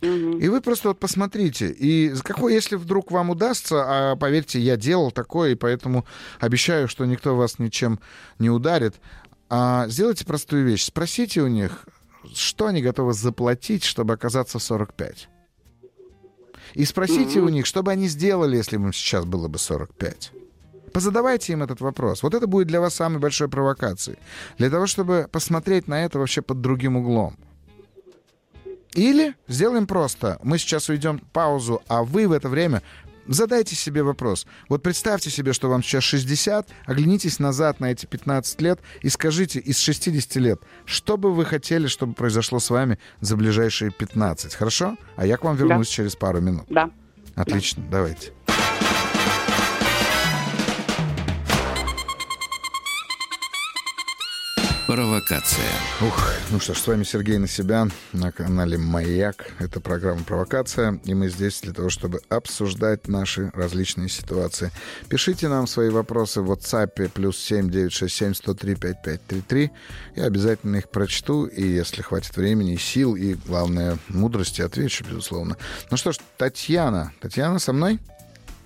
И 0.00 0.48
вы 0.48 0.60
просто 0.62 0.88
вот 0.88 0.98
посмотрите, 0.98 1.68
и 1.68 2.14
какой, 2.22 2.54
если 2.54 2.76
вдруг 2.76 3.10
вам 3.10 3.30
удастся, 3.30 3.84
а 3.86 4.16
поверьте, 4.16 4.58
я 4.58 4.76
делал 4.76 5.10
такое, 5.10 5.52
и 5.52 5.54
поэтому 5.54 6.06
обещаю, 6.38 6.88
что 6.88 7.04
никто 7.04 7.36
вас 7.36 7.58
ничем 7.58 8.00
не 8.38 8.48
ударит, 8.48 8.94
а, 9.50 9.86
сделайте 9.88 10.24
простую 10.24 10.64
вещь. 10.64 10.84
Спросите 10.84 11.42
у 11.42 11.48
них, 11.48 11.86
что 12.34 12.66
они 12.66 12.80
готовы 12.80 13.12
заплатить, 13.12 13.84
чтобы 13.84 14.14
оказаться 14.14 14.58
в 14.58 14.62
45. 14.62 15.28
И 16.74 16.84
спросите 16.84 17.40
у 17.40 17.48
них, 17.48 17.66
что 17.66 17.82
бы 17.82 17.90
они 17.90 18.08
сделали, 18.08 18.56
если 18.56 18.76
бы 18.76 18.84
им 18.84 18.92
сейчас 18.92 19.24
было 19.24 19.48
бы 19.48 19.58
45. 19.58 20.32
Позадавайте 20.92 21.52
им 21.52 21.62
этот 21.62 21.80
вопрос. 21.80 22.22
Вот 22.22 22.34
это 22.34 22.46
будет 22.46 22.68
для 22.68 22.80
вас 22.80 22.94
самой 22.94 23.18
большой 23.18 23.48
провокацией. 23.48 24.18
Для 24.58 24.70
того, 24.70 24.86
чтобы 24.86 25.28
посмотреть 25.30 25.88
на 25.88 26.04
это 26.04 26.18
вообще 26.18 26.42
под 26.42 26.60
другим 26.60 26.96
углом. 26.96 27.36
Или 28.94 29.34
сделаем 29.46 29.86
просто. 29.86 30.38
Мы 30.42 30.58
сейчас 30.58 30.88
уйдем 30.88 31.20
паузу, 31.32 31.82
а 31.88 32.02
вы 32.02 32.26
в 32.26 32.32
это 32.32 32.48
время 32.48 32.82
задайте 33.26 33.76
себе 33.76 34.02
вопрос. 34.02 34.46
Вот 34.68 34.82
представьте 34.82 35.30
себе, 35.30 35.52
что 35.52 35.68
вам 35.68 35.82
сейчас 35.82 36.04
60, 36.04 36.68
оглянитесь 36.86 37.38
назад 37.38 37.80
на 37.80 37.92
эти 37.92 38.06
15 38.06 38.60
лет 38.60 38.80
и 39.02 39.08
скажите 39.08 39.60
из 39.60 39.78
60 39.78 40.36
лет, 40.36 40.60
что 40.84 41.16
бы 41.16 41.32
вы 41.32 41.44
хотели, 41.44 41.86
чтобы 41.86 42.14
произошло 42.14 42.58
с 42.58 42.70
вами 42.70 42.98
за 43.20 43.36
ближайшие 43.36 43.90
15. 43.92 44.54
Хорошо? 44.54 44.96
А 45.16 45.26
я 45.26 45.36
к 45.36 45.44
вам 45.44 45.56
вернусь 45.56 45.88
через 45.88 46.16
пару 46.16 46.40
минут. 46.40 46.66
Да. 46.68 46.90
Отлично, 47.36 47.82
давайте. 47.90 48.32
Провокация. 54.90 55.70
Ух, 56.00 56.32
ну 56.50 56.58
что 56.58 56.74
ж, 56.74 56.78
с 56.78 56.86
вами 56.88 57.04
Сергей 57.04 57.38
Насибян 57.38 57.92
на 58.12 58.32
канале 58.32 58.76
«Маяк». 58.76 59.52
Это 59.60 59.78
программа 59.78 60.24
«Провокация», 60.24 61.00
и 61.04 61.14
мы 61.14 61.28
здесь 61.28 61.60
для 61.60 61.72
того, 61.72 61.90
чтобы 61.90 62.22
обсуждать 62.28 63.06
наши 63.06 63.52
различные 63.54 64.08
ситуации. 64.08 64.72
Пишите 65.08 65.46
нам 65.46 65.68
свои 65.68 65.90
вопросы 65.90 66.40
в 66.40 66.50
WhatsApp 66.50 67.08
плюс 67.10 67.38
7 67.38 67.70
967 67.70 68.34
103 68.34 68.74
5533. 68.74 69.70
Я 70.16 70.24
обязательно 70.24 70.78
их 70.78 70.90
прочту, 70.90 71.46
и 71.46 71.62
если 71.62 72.02
хватит 72.02 72.36
времени, 72.36 72.74
сил, 72.74 73.14
и, 73.14 73.34
главное, 73.34 73.96
мудрости, 74.08 74.60
отвечу, 74.60 75.04
безусловно. 75.04 75.56
Ну 75.92 75.96
что 75.96 76.10
ж, 76.10 76.16
Татьяна. 76.36 77.12
Татьяна 77.20 77.60
со 77.60 77.72
мной? 77.72 78.00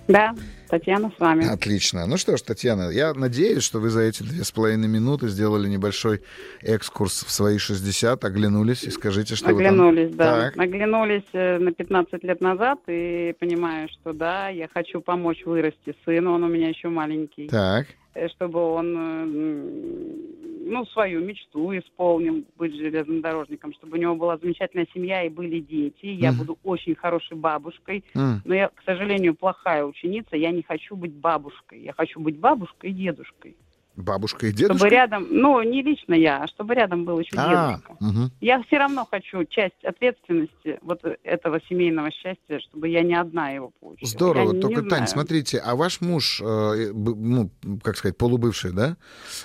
Да, 0.08 0.34
Татьяна 0.68 1.10
с 1.16 1.20
вами. 1.20 1.46
Отлично. 1.46 2.06
Ну 2.06 2.16
что 2.16 2.36
ж, 2.36 2.42
Татьяна, 2.42 2.90
я 2.90 3.14
надеюсь, 3.14 3.62
что 3.62 3.78
вы 3.78 3.88
за 3.90 4.00
эти 4.02 4.22
две 4.22 4.44
с 4.44 4.50
половиной 4.50 4.88
минуты 4.88 5.28
сделали 5.28 5.68
небольшой 5.68 6.20
экскурс 6.62 7.24
в 7.24 7.30
свои 7.30 7.58
60, 7.58 8.22
оглянулись 8.24 8.82
и 8.82 8.90
скажите, 8.90 9.34
что 9.34 9.48
Оглянулись, 9.48 10.10
вы 10.10 10.16
там... 10.16 10.26
да. 10.26 10.50
Так. 10.50 10.58
Оглянулись 10.58 11.22
э, 11.32 11.58
на 11.58 11.72
15 11.72 12.22
лет 12.24 12.40
назад 12.40 12.80
и 12.86 13.34
понимаю, 13.38 13.88
что 13.88 14.12
да, 14.12 14.48
я 14.48 14.68
хочу 14.72 15.00
помочь 15.00 15.44
вырасти 15.46 15.94
сыну, 16.04 16.34
он 16.34 16.44
у 16.44 16.48
меня 16.48 16.68
еще 16.68 16.88
маленький, 16.88 17.48
Так. 17.48 17.86
э, 18.14 18.28
чтобы 18.28 18.60
он, 18.60 18.94
э, 18.96 20.53
ну, 20.64 20.86
свою 20.86 21.20
мечту 21.20 21.76
исполнил, 21.76 22.44
быть 22.56 22.74
железнодорожником, 22.74 23.72
чтобы 23.74 23.98
у 23.98 24.00
него 24.00 24.16
была 24.16 24.36
замечательная 24.38 24.86
семья 24.92 25.22
и 25.22 25.28
были 25.28 25.60
дети. 25.60 26.06
Я 26.06 26.30
Мгм. 26.30 26.38
буду 26.38 26.58
очень 26.64 26.94
хорошей 26.94 27.36
бабушкой. 27.36 28.04
М, 28.14 28.42
Но 28.44 28.54
я, 28.54 28.68
к 28.68 28.82
сожалению, 28.84 29.34
плохая 29.34 29.84
ученица. 29.84 30.36
Я 30.36 30.50
не 30.50 30.62
хочу 30.62 30.96
быть 30.96 31.12
бабушкой. 31.12 31.80
Я 31.80 31.92
хочу 31.92 32.20
быть 32.20 32.38
бабушкой 32.38 32.90
и 32.90 32.94
дедушкой. 32.94 33.56
Бабушка 33.96 34.46
и 34.48 34.52
дедушка? 34.52 34.78
Чтобы 34.78 34.90
рядом, 34.90 35.26
ну, 35.30 35.62
не 35.62 35.80
лично 35.82 36.14
я, 36.14 36.42
а 36.42 36.48
чтобы 36.48 36.74
рядом 36.74 37.04
был 37.04 37.20
еще 37.20 37.30
А, 37.36 37.74
дедушка. 37.74 37.96
мгм. 38.00 38.30
Я 38.40 38.60
все 38.64 38.78
равно 38.78 39.06
хочу 39.08 39.44
часть 39.44 39.82
ответственности 39.84 40.78
вот 40.82 41.00
этого 41.22 41.60
семейного 41.68 42.10
счастья, 42.10 42.58
чтобы 42.58 42.88
я 42.88 43.02
не 43.02 43.14
одна 43.14 43.50
его 43.50 43.70
получила. 43.80 44.08
Здорово. 44.08 44.46
Я 44.48 44.52
не 44.52 44.60
Только, 44.60 44.80
Тань, 44.82 44.88
знаю. 44.88 45.06
смотрите, 45.08 45.58
а 45.58 45.76
ваш 45.76 46.00
муж, 46.00 46.40
э, 46.40 46.92
б- 46.92 47.14
ну, 47.14 47.50
как 47.84 47.96
сказать, 47.96 48.16
полубывший, 48.18 48.72
да? 48.72 48.96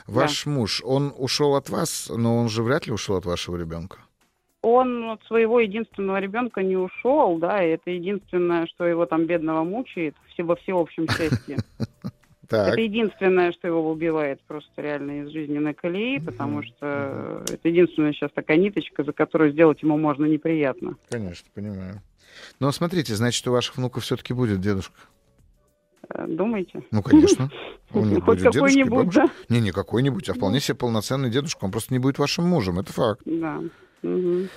Ваш 0.08 0.46
муж, 0.48 0.82
он 0.84 1.14
ушел 1.16 1.56
от 1.56 1.70
вас, 1.70 2.10
но 2.16 2.38
он 2.38 2.50
же 2.50 2.64
вряд 2.64 2.88
ли 2.88 2.94
ушел 2.94 3.18
от 3.18 3.26
вашего 3.26 3.56
ребенка. 3.56 4.00
Он 4.62 5.12
от 5.12 5.24
своего 5.24 5.62
единственного 5.62 6.18
ребенка 6.20 6.62
не 6.64 6.76
ушел, 6.76 7.38
да, 7.38 7.64
и 7.64 7.70
это 7.70 7.92
единственное, 7.92 8.68
что 8.68 8.86
его 8.86 9.06
там 9.06 9.26
бедного 9.26 9.64
мучает 9.64 10.16
все- 10.34 10.44
во 10.44 10.56
всеобщем 10.58 11.08
счастье. 11.08 11.58
Так. 12.50 12.74
Это 12.74 12.82
единственное, 12.82 13.52
что 13.52 13.68
его 13.68 13.92
убивает 13.92 14.42
просто 14.48 14.82
реально 14.82 15.22
из 15.22 15.30
жизненной 15.30 15.76
колеи, 15.76 16.20
потому 16.20 16.64
что 16.64 17.44
это 17.48 17.70
единственная 17.70 18.12
сейчас 18.12 18.32
такая 18.34 18.58
ниточка, 18.58 19.04
за 19.04 19.14
которую 19.14 19.52
сделать 19.52 19.84
ему 19.84 19.98
можно 19.98 20.26
неприятно. 20.26 20.96
Конечно, 21.10 21.48
понимаю. 21.54 22.02
Но 22.60 22.72
смотрите, 22.72 23.16
значит, 23.16 23.48
у 23.48 23.52
ваших 23.52 23.78
внуков 23.78 24.04
все-таки 24.04 24.34
будет 24.34 24.62
дедушка. 24.62 25.00
Э, 26.10 26.26
Думаете? 26.28 26.84
Ну, 26.92 27.04
конечно. 27.04 27.52
У 27.92 28.04
них 28.04 28.24
Хоть 28.24 28.40
будет 28.40 28.54
какой-нибудь, 28.54 29.14
да? 29.14 29.30
Не, 29.50 29.62
не 29.62 29.72
какой-нибудь, 29.72 30.30
а 30.30 30.34
вполне 30.34 30.60
себе 30.60 30.76
полноценный 30.76 31.30
дедушка. 31.30 31.66
Он 31.66 31.72
просто 31.72 31.94
не 31.94 32.00
будет 32.00 32.18
вашим 32.20 32.46
мужем, 32.46 32.80
это 32.80 32.94
факт. 32.94 33.22
Да. 33.26 33.62
Мгм. 34.02 34.50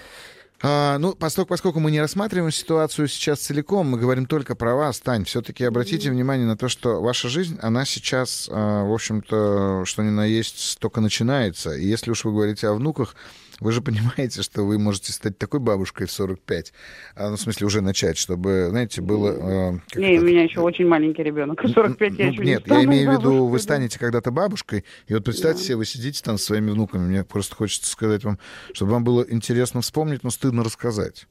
А, 0.64 0.98
ну, 0.98 1.14
поскольку, 1.14 1.48
поскольку 1.48 1.80
мы 1.80 1.90
не 1.90 2.01
рассматриваем 2.01 2.52
ситуацию 2.52 3.09
сейчас 3.09 3.40
целиком, 3.40 3.89
мы 3.89 3.98
говорим 3.98 4.26
только 4.26 4.55
про 4.55 4.76
вас, 4.76 5.01
Тань, 5.01 5.24
все-таки 5.24 5.64
обратите 5.64 6.09
внимание 6.09 6.47
на 6.47 6.56
то, 6.56 6.68
что 6.68 7.02
ваша 7.02 7.28
жизнь, 7.28 7.59
она 7.60 7.84
сейчас, 7.84 8.48
а, 8.51 8.84
в 8.84 8.93
общем-то, 8.93 9.84
что 9.84 10.02
ни 10.02 10.10
на 10.10 10.24
есть, 10.24 10.78
только 10.78 11.01
начинается. 11.01 11.72
И 11.72 11.84
если 11.84 12.12
уж 12.12 12.24
вы 12.24 12.30
говорите 12.30 12.68
о 12.68 12.74
внуках, 12.74 13.16
вы 13.61 13.73
же 13.73 13.83
понимаете, 13.83 14.43
что 14.43 14.62
вы 14.62 14.79
можете 14.79 15.12
стать 15.12 15.39
такой 15.39 15.61
бабушкой 15.61 16.07
в 16.07 16.12
45, 16.12 16.73
а, 17.16 17.31
ну, 17.31 17.37
в 17.37 17.41
смысле, 17.41 17.66
уже 17.66 17.81
начать, 17.81 18.16
чтобы, 18.16 18.69
знаете, 18.70 19.01
было... 19.01 19.81
как 19.89 19.97
Не, 19.97 20.19
у 20.19 20.23
меня 20.23 20.45
еще 20.45 20.61
очень 20.61 20.87
маленький 20.87 21.23
ребенок. 21.23 21.61
45 21.62 22.19
я 22.19 22.27
ну, 22.27 22.33
еще 22.33 22.45
Нет, 22.45 22.66
не 22.66 22.77
я 22.77 22.85
имею 22.85 23.11
в 23.11 23.19
виду, 23.19 23.47
вы 23.47 23.59
станете 23.59 23.99
когда-то 23.99 24.31
бабушкой, 24.31 24.85
и 25.07 25.15
вот 25.15 25.24
представьте 25.24 25.62
себе, 25.62 25.77
вы 25.77 25.85
сидите 25.85 26.23
там 26.23 26.39
со 26.39 26.47
своими 26.47 26.70
внуками, 26.70 27.07
мне 27.07 27.24
просто 27.24 27.55
хочется 27.55 27.91
сказать 27.91 28.24
вам, 28.24 28.39
чтобы 28.73 28.93
вам 28.93 29.05
было 29.05 29.24
интересно 29.29 29.81
вспомнить, 29.81 30.23
но 30.23 30.31
стыдно 30.31 30.65
рассказать. 30.65 31.27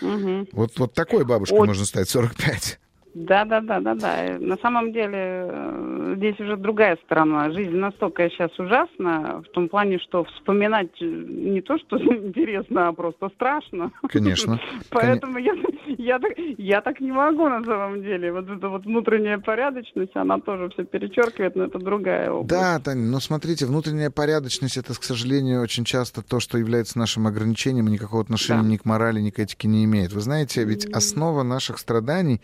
Мгм. 0.00 0.48
Вот, 0.52 0.78
вот 0.78 0.94
такой 0.94 1.24
бабушкой 1.24 1.58
Очень. 1.58 1.68
можно 1.68 1.84
стать 1.84 2.08
45. 2.08 2.80
Да, 3.14 3.44
да, 3.44 3.60
да, 3.60 3.80
да, 3.80 3.94
да. 3.94 4.38
На 4.40 4.56
самом 4.56 4.92
деле 4.92 5.46
э, 5.48 6.14
здесь 6.16 6.40
уже 6.40 6.56
другая 6.56 6.96
сторона. 7.04 7.50
Жизнь 7.50 7.76
настолько 7.76 8.28
сейчас 8.30 8.58
ужасна, 8.58 9.42
в 9.46 9.52
том 9.52 9.68
плане, 9.68 9.98
что 9.98 10.24
вспоминать 10.24 10.90
э, 11.00 11.04
не 11.04 11.60
то, 11.60 11.78
что 11.78 11.98
интересно, 12.02 12.88
а 12.88 12.92
просто 12.92 13.28
страшно. 13.34 13.92
Конечно. 14.08 14.58
Поэтому 14.90 15.38
я, 15.38 15.52
я, 15.98 16.18
так, 16.18 16.32
я 16.56 16.80
так 16.80 17.00
не 17.00 17.12
могу 17.12 17.48
на 17.48 17.62
самом 17.64 18.02
деле. 18.02 18.32
Вот 18.32 18.48
эта 18.48 18.68
вот 18.68 18.84
внутренняя 18.84 19.38
порядочность, 19.38 20.16
она 20.16 20.38
тоже 20.38 20.70
все 20.70 20.84
перечеркивает, 20.84 21.54
но 21.54 21.64
это 21.64 21.78
другая 21.78 22.30
область. 22.30 22.48
Да, 22.48 22.78
Таня, 22.78 23.02
но 23.02 23.20
смотрите, 23.20 23.66
внутренняя 23.66 24.10
порядочность 24.10 24.78
это, 24.78 24.94
к 24.94 25.04
сожалению, 25.04 25.60
очень 25.60 25.84
часто 25.84 26.22
то, 26.22 26.40
что 26.40 26.56
является 26.56 26.98
нашим 26.98 27.26
ограничением, 27.26 27.88
и 27.88 27.92
никакого 27.92 28.22
отношения 28.22 28.62
Да. 28.62 28.68
ни 28.68 28.76
к 28.78 28.86
морали, 28.86 29.20
ни 29.20 29.30
к 29.30 29.38
этике 29.38 29.68
не 29.68 29.84
имеет. 29.84 30.12
Вы 30.12 30.20
знаете, 30.20 30.64
ведь 30.64 30.86
основа 30.86 31.42
наших 31.42 31.78
страданий 31.78 32.40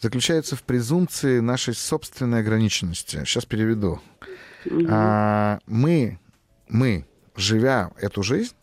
заключается 0.00 0.56
в 0.56 0.62
презумпции 0.62 1.40
нашей 1.40 1.74
собственной 1.74 2.40
ограниченности. 2.40 3.24
Сейчас 3.24 3.44
переведу. 3.44 4.00
А, 4.88 5.58
мы, 5.66 6.18
мы, 6.68 7.06
живя 7.36 7.90
эту 7.98 8.22
жизнь, 8.22 8.54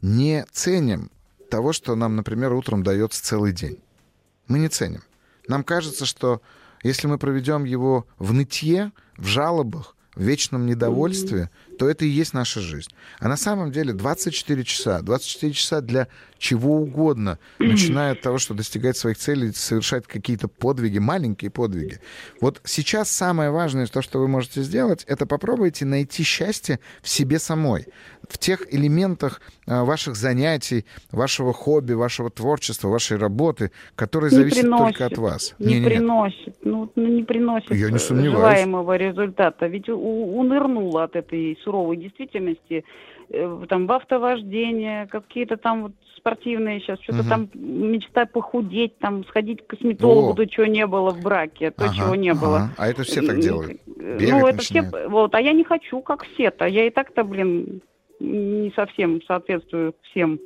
не 0.00 0.44
ценим 0.52 1.10
того, 1.50 1.72
что 1.72 1.94
нам, 1.94 2.16
например, 2.16 2.52
утром 2.52 2.82
дается 2.82 3.22
целый 3.22 3.52
день. 3.52 3.78
Мы 4.48 4.58
не 4.58 4.68
ценим. 4.68 5.02
Нам 5.48 5.64
кажется, 5.64 6.06
что 6.06 6.40
если 6.82 7.06
мы 7.06 7.18
проведем 7.18 7.64
его 7.64 8.06
в 8.18 8.32
нытье, 8.32 8.92
в 9.16 9.26
жалобах, 9.26 9.96
в 10.14 10.22
вечном 10.22 10.66
недовольстве, 10.66 11.50
то 11.78 11.88
это 11.88 12.04
и 12.04 12.08
есть 12.08 12.34
наша 12.34 12.60
жизнь. 12.60 12.90
А 13.18 13.28
на 13.28 13.36
самом 13.36 13.72
деле 13.72 13.92
24 13.92 14.64
часа, 14.64 15.00
24 15.00 15.52
часа 15.52 15.80
для 15.80 16.08
чего 16.38 16.76
угодно, 16.76 17.38
начиная 17.58 18.12
от 18.12 18.20
того, 18.20 18.38
что 18.38 18.52
достигать 18.52 18.96
своих 18.96 19.16
целей, 19.16 19.52
совершать 19.52 20.06
какие-то 20.06 20.48
подвиги, 20.48 20.98
маленькие 20.98 21.50
подвиги. 21.50 22.00
Вот 22.40 22.60
сейчас 22.64 23.10
самое 23.10 23.50
важное, 23.50 23.86
то, 23.86 24.02
что 24.02 24.18
вы 24.18 24.28
можете 24.28 24.62
сделать, 24.62 25.04
это 25.06 25.24
попробуйте 25.24 25.84
найти 25.84 26.24
счастье 26.24 26.80
в 27.00 27.08
себе 27.08 27.38
самой, 27.38 27.86
в 28.32 28.38
тех 28.38 28.72
элементах 28.74 29.40
а, 29.66 29.84
ваших 29.84 30.16
занятий, 30.16 30.84
вашего 31.10 31.52
хобби, 31.52 31.92
вашего 31.92 32.30
творчества, 32.30 32.88
вашей 32.88 33.18
работы, 33.18 33.70
которые 33.94 34.30
Не 34.30 34.36
зависят 34.36 34.70
только 34.70 35.06
от 35.06 35.18
вас. 35.18 35.54
Не 35.58 35.66
Не-не-не. 35.74 35.86
приносит, 35.86 36.56
ну, 36.64 36.90
ну, 36.96 37.06
не 37.08 37.22
приносит 37.22 37.70
Я 37.70 37.90
не 37.90 37.96
э, 37.96 37.98
сомневаюсь. 37.98 38.38
желаемого 38.60 38.96
результата. 38.96 39.66
Ведь 39.66 39.88
унырнула 39.88 41.04
от 41.04 41.16
этой 41.16 41.58
суровой 41.62 41.96
действительности 41.96 42.84
э, 43.30 43.64
там 43.68 43.86
в 43.86 43.92
автовождение, 43.92 45.06
какие-то 45.06 45.56
там 45.56 45.82
вот 45.84 45.92
спортивные 46.16 46.78
сейчас, 46.80 47.00
что-то 47.00 47.22
Мгм. 47.24 47.28
там 47.28 47.48
мечта 47.54 48.26
похудеть, 48.26 48.96
там 48.98 49.24
сходить 49.26 49.66
к 49.66 49.70
косметологу, 49.70 50.30
О. 50.30 50.34
то, 50.34 50.46
чего 50.46 50.66
не 50.66 50.86
было 50.86 51.10
в 51.10 51.20
браке, 51.20 51.72
то, 51.72 51.86
Ага, 51.86 51.94
чего 51.94 52.14
не 52.14 52.32
было. 52.32 52.56
ага. 52.58 52.70
А 52.78 52.88
это 52.88 53.02
все 53.02 53.22
так 53.22 53.40
делают. 53.40 53.72
э, 53.72 54.18
Бегать 54.18 54.30
Ну, 54.30 54.46
это 54.46 54.62
все, 54.62 54.82
начинают. 54.82 55.10
вот, 55.10 55.34
а 55.34 55.40
я 55.40 55.52
не 55.52 55.64
хочу, 55.64 56.00
как 56.00 56.24
все-то. 56.24 56.66
Я 56.66 56.86
и 56.86 56.90
так-то, 56.90 57.24
блин, 57.24 57.82
не 58.22 58.72
совсем 58.74 59.20
соответствую 59.26 59.94
всем 60.10 60.38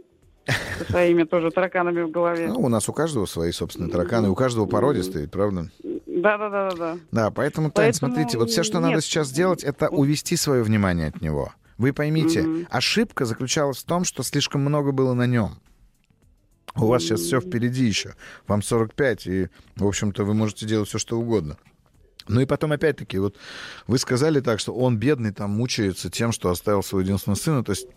со 0.78 0.84
своими 0.90 1.24
тоже 1.24 1.50
тараканами 1.50 2.02
в 2.02 2.10
голове. 2.10 2.48
Ну, 2.48 2.60
у 2.60 2.68
нас 2.68 2.88
у 2.88 2.92
каждого 2.92 3.26
свои 3.26 3.52
собственные 3.52 3.90
тараканы, 3.90 4.30
у 4.30 4.34
каждого 4.34 4.66
породистые, 4.66 5.28
правда? 5.28 5.70
Да-да-да-да. 6.06 6.98
Да, 7.12 7.30
поэтому, 7.30 7.70
Тань, 7.70 7.86
Поэтому 7.92 8.12
смотрите, 8.14 8.38
вот 8.38 8.50
все, 8.50 8.62
что 8.62 8.78
нет. 8.78 8.88
надо 8.88 9.00
сейчас 9.02 9.28
сделать, 9.28 9.62
это 9.64 9.88
увести 9.88 10.36
свое 10.36 10.62
внимание 10.62 11.08
от 11.08 11.20
него. 11.20 11.52
Вы 11.78 11.92
поймите, 11.92 12.42
Мгм. 12.42 12.66
ошибка 12.70 13.24
заключалась 13.26 13.78
в 13.78 13.84
том, 13.84 14.04
что 14.04 14.22
слишком 14.22 14.62
много 14.62 14.92
было 14.92 15.12
на 15.12 15.26
нем. 15.26 15.56
У 16.74 16.86
вас 16.86 17.02
сейчас 17.02 17.20
все 17.20 17.40
впереди 17.40 17.84
еще. 17.84 18.14
Вам 18.46 18.62
45, 18.62 19.26
и, 19.26 19.48
в 19.76 19.86
общем-то, 19.86 20.24
вы 20.24 20.34
можете 20.34 20.66
делать 20.66 20.88
все, 20.88 20.98
что 20.98 21.18
угодно. 21.18 21.56
Ну 22.28 22.40
и 22.40 22.46
потом, 22.46 22.72
опять-таки, 22.72 23.18
вот 23.18 23.36
вы 23.86 23.98
сказали 23.98 24.40
так, 24.40 24.58
что 24.60 24.72
он 24.74 24.96
бедный, 24.98 25.32
там, 25.32 25.50
мучается 25.50 26.10
тем, 26.10 26.32
что 26.32 26.50
оставил 26.50 26.82
своего 26.82 27.02
единственного 27.04 27.38
сына, 27.38 27.64
то 27.64 27.72
есть 27.72 27.88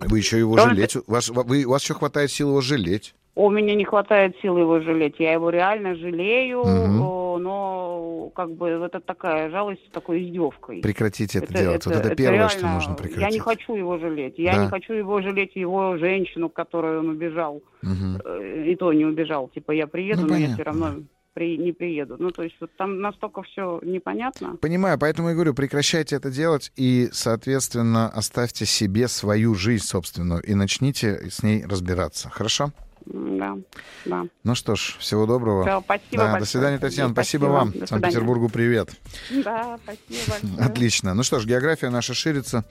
вы 0.00 0.18
еще 0.18 0.38
его 0.38 0.56
Да, 0.56 0.68
жалеть, 0.68 0.96
ваш- 1.06 1.28
вы, 1.30 1.64
у 1.64 1.70
вас 1.70 1.82
еще 1.82 1.94
хватает 1.94 2.30
сил 2.30 2.48
его 2.50 2.60
жалеть. 2.60 3.14
У 3.34 3.50
меня 3.50 3.74
не 3.74 3.84
хватает 3.84 4.34
сил 4.40 4.56
его 4.56 4.80
жалеть. 4.80 5.16
Я 5.18 5.32
его 5.34 5.50
реально 5.50 5.94
жалею, 5.94 6.62
о, 6.64 7.38
но 7.38 8.30
как 8.34 8.50
бы 8.52 8.68
это 8.68 8.98
такая 9.00 9.50
жалость 9.50 9.82
с 9.86 9.90
такой 9.90 10.22
издевкой. 10.24 10.80
Прекратите 10.80 11.38
это, 11.40 11.52
делать. 11.52 11.84
вот 11.84 11.94
это, 11.96 12.14
первое, 12.14 12.48
что 12.48 12.60
реально- 12.60 12.74
нужно 12.76 12.94
прекратить. 12.94 13.22
Я 13.22 13.30
не 13.30 13.38
хочу 13.38 13.74
его 13.74 13.98
жалеть. 13.98 14.34
Я 14.38 14.54
Да. 14.56 14.64
не 14.64 14.68
хочу 14.70 14.94
его 14.94 15.20
жалеть 15.20 15.54
его 15.54 15.98
женщину, 15.98 16.48
к 16.48 16.54
которой 16.54 16.98
он 16.98 17.10
убежал. 17.10 17.62
Э, 17.82 18.64
И 18.66 18.74
то 18.76 18.90
не 18.94 19.04
убежал. 19.04 19.48
Типа 19.48 19.72
я 19.72 19.86
приеду, 19.86 20.22
Ну, 20.22 20.28
но 20.28 20.34
я 20.36 20.46
понятно, 20.46 20.54
все 20.54 20.62
равно 20.64 20.94
при... 21.36 21.58
не 21.58 21.72
приеду. 21.72 22.16
Ну, 22.18 22.30
то 22.30 22.42
есть 22.42 22.56
вот 22.60 22.70
там 22.76 23.00
настолько 23.02 23.42
все 23.42 23.78
непонятно. 23.82 24.56
Понимаю, 24.56 24.98
поэтому 24.98 25.28
я 25.28 25.34
говорю, 25.34 25.52
прекращайте 25.52 26.16
это 26.16 26.30
делать 26.30 26.72
и, 26.76 27.10
соответственно, 27.12 28.08
оставьте 28.08 28.64
себе 28.64 29.06
свою 29.06 29.54
жизнь 29.54 29.84
собственную 29.84 30.40
и 30.40 30.54
начните 30.54 31.28
с 31.30 31.42
ней 31.42 31.62
разбираться. 31.66 32.30
Хорошо? 32.30 32.72
Да, 33.38 33.56
да. 34.04 34.24
Ну 34.44 34.54
что 34.54 34.74
ж, 34.76 34.96
всего 34.98 35.26
доброго. 35.26 35.62
Всё, 35.64 35.80
спасибо 35.82 36.06
Да, 36.12 36.22
большое. 36.24 36.40
до 36.40 36.46
свидания, 36.46 36.78
Татьяна. 36.78 37.12
Спасибо, 37.12 37.44
Спасибо. 37.44 37.52
вам. 37.80 37.86
Санкт-Петербургу 37.86 38.48
привет. 38.48 38.90
Да, 39.30 39.78
спасибо 39.82 40.30
большое. 40.42 40.66
Отлично. 40.66 41.14
Ну 41.14 41.22
что 41.22 41.40
ж, 41.40 41.46
география 41.46 41.90
наша 41.90 42.14
ширится. 42.14 42.64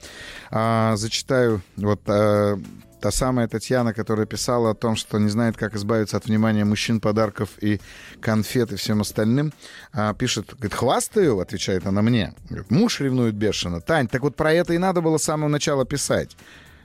А, 0.50 0.96
зачитаю 0.96 1.62
вот 1.76 2.00
а, 2.08 2.58
та 3.00 3.10
самая 3.10 3.46
Татьяна, 3.46 3.92
которая 3.94 4.26
писала 4.26 4.70
о 4.70 4.74
том, 4.74 4.96
что 4.96 5.18
не 5.18 5.28
знает, 5.28 5.56
как 5.56 5.74
избавиться 5.76 6.16
от 6.16 6.26
внимания 6.26 6.64
мужчин, 6.64 7.00
подарков 7.00 7.50
и 7.60 7.80
конфет 8.20 8.72
и 8.72 8.76
всем 8.76 9.00
остальным. 9.02 9.52
А, 9.92 10.14
пишет, 10.14 10.54
говорит, 10.54 10.74
хвастаю, 10.74 11.38
отвечает 11.40 11.86
она 11.86 12.02
мне. 12.02 12.34
Говорит, 12.48 12.70
муж 12.70 13.00
ревнует 13.00 13.34
бешено. 13.34 13.80
Тань, 13.80 14.08
так 14.08 14.22
вот 14.22 14.34
про 14.34 14.52
это 14.52 14.72
и 14.72 14.78
надо 14.78 15.00
было 15.00 15.18
с 15.18 15.24
самого 15.24 15.48
начала 15.48 15.84
писать. 15.84 16.36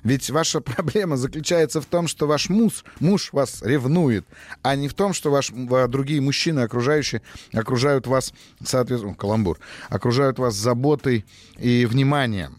Ведь 0.04 0.30
ваша 0.30 0.62
проблема 0.62 1.18
заключается 1.18 1.82
в 1.82 1.86
том, 1.86 2.08
что 2.08 2.28
ваш 2.28 2.50
муж, 2.50 2.84
муж 3.00 3.30
вас 3.34 3.62
ревнует, 3.62 4.26
а 4.62 4.76
не 4.76 4.88
в 4.88 4.94
том, 4.94 5.14
что 5.14 5.32
ваш, 5.32 5.52
м, 5.52 5.68
другие 5.90 6.22
мужчины, 6.22 6.62
окружающие, 6.62 7.22
окружают 7.54 8.08
вас, 8.08 8.34
соответственно, 8.64 9.16
каламбур, 9.16 9.60
окружают 9.90 10.40
вас 10.40 10.56
заботой 10.56 11.26
и 11.58 11.86
вниманием. 11.86 12.58